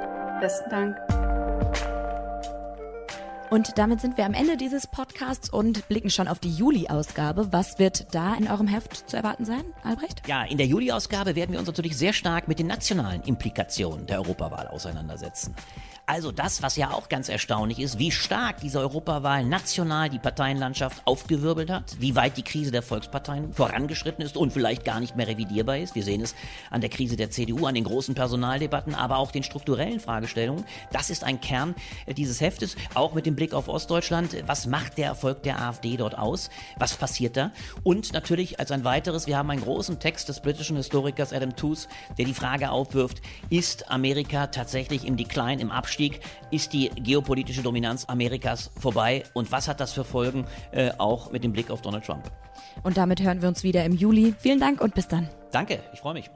Besten 0.40 0.70
Dank. 0.70 1.93
Und 3.54 3.78
damit 3.78 4.00
sind 4.00 4.16
wir 4.16 4.26
am 4.26 4.34
Ende 4.34 4.56
dieses 4.56 4.88
Podcasts 4.88 5.48
und 5.48 5.86
blicken 5.86 6.10
schon 6.10 6.26
auf 6.26 6.40
die 6.40 6.50
Juli-Ausgabe. 6.50 7.52
Was 7.52 7.78
wird 7.78 8.12
da 8.12 8.34
in 8.34 8.50
eurem 8.50 8.66
Heft 8.66 9.08
zu 9.08 9.16
erwarten 9.16 9.44
sein, 9.44 9.62
Albrecht? 9.84 10.26
Ja, 10.26 10.42
in 10.42 10.58
der 10.58 10.66
Juli-Ausgabe 10.66 11.36
werden 11.36 11.52
wir 11.52 11.60
uns 11.60 11.68
natürlich 11.68 11.96
sehr 11.96 12.12
stark 12.12 12.48
mit 12.48 12.58
den 12.58 12.66
nationalen 12.66 13.22
Implikationen 13.22 14.06
der 14.06 14.18
Europawahl 14.18 14.66
auseinandersetzen. 14.66 15.54
Also 16.06 16.32
das, 16.32 16.62
was 16.62 16.76
ja 16.76 16.90
auch 16.90 17.08
ganz 17.08 17.30
erstaunlich 17.30 17.78
ist, 17.78 17.98
wie 17.98 18.10
stark 18.10 18.60
diese 18.60 18.78
Europawahl 18.78 19.42
national 19.42 20.10
die 20.10 20.18
Parteienlandschaft 20.18 21.00
aufgewirbelt 21.06 21.70
hat, 21.70 21.96
wie 21.98 22.14
weit 22.14 22.36
die 22.36 22.42
Krise 22.42 22.70
der 22.70 22.82
Volksparteien 22.82 23.54
vorangeschritten 23.54 24.22
ist 24.22 24.36
und 24.36 24.52
vielleicht 24.52 24.84
gar 24.84 25.00
nicht 25.00 25.16
mehr 25.16 25.26
revidierbar 25.26 25.78
ist. 25.78 25.94
Wir 25.94 26.02
sehen 26.02 26.20
es 26.20 26.34
an 26.70 26.82
der 26.82 26.90
Krise 26.90 27.16
der 27.16 27.30
CDU, 27.30 27.64
an 27.64 27.74
den 27.74 27.84
großen 27.84 28.14
Personaldebatten, 28.14 28.94
aber 28.94 29.16
auch 29.16 29.30
den 29.30 29.44
strukturellen 29.44 29.98
Fragestellungen. 29.98 30.66
Das 30.92 31.08
ist 31.08 31.24
ein 31.24 31.40
Kern 31.40 31.74
äh, 32.04 32.12
dieses 32.12 32.42
Heftes, 32.42 32.76
auch 32.92 33.14
mit 33.14 33.24
dem 33.24 33.34
Blick 33.34 33.54
auf 33.54 33.68
Ostdeutschland. 33.68 34.36
Was 34.46 34.66
macht 34.66 34.98
der 34.98 35.06
Erfolg 35.06 35.42
der 35.42 35.62
AfD 35.62 35.96
dort 35.96 36.18
aus? 36.18 36.50
Was 36.76 36.96
passiert 36.96 37.38
da? 37.38 37.50
Und 37.82 38.12
natürlich 38.12 38.60
als 38.60 38.70
ein 38.72 38.84
weiteres, 38.84 39.26
wir 39.26 39.38
haben 39.38 39.50
einen 39.50 39.62
großen 39.62 40.00
Text 40.00 40.28
des 40.28 40.40
britischen 40.40 40.76
Historikers 40.76 41.32
Adam 41.32 41.56
Tooze, 41.56 41.88
der 42.18 42.26
die 42.26 42.34
Frage 42.34 42.70
aufwirft, 42.70 43.22
ist 43.48 43.90
Amerika 43.90 44.48
tatsächlich 44.48 45.06
im 45.06 45.16
Dekline, 45.16 45.62
im 45.62 45.70
Abstieg 45.70 45.93
Abstieg 45.94 46.18
ist 46.50 46.72
die 46.72 46.88
geopolitische 46.88 47.62
Dominanz 47.62 48.04
Amerikas 48.08 48.72
vorbei 48.80 49.22
und 49.32 49.52
was 49.52 49.68
hat 49.68 49.78
das 49.78 49.92
für 49.92 50.02
Folgen 50.02 50.44
äh, 50.72 50.90
auch 50.98 51.30
mit 51.30 51.44
dem 51.44 51.52
Blick 51.52 51.70
auf 51.70 51.82
Donald 51.82 52.04
Trump? 52.04 52.32
Und 52.82 52.96
damit 52.96 53.22
hören 53.22 53.42
wir 53.42 53.48
uns 53.48 53.62
wieder 53.62 53.84
im 53.84 53.92
Juli. 53.92 54.34
Vielen 54.36 54.58
Dank 54.58 54.80
und 54.80 54.96
bis 54.96 55.06
dann. 55.06 55.28
Danke, 55.52 55.78
ich 55.92 56.00
freue 56.00 56.14
mich. 56.14 56.28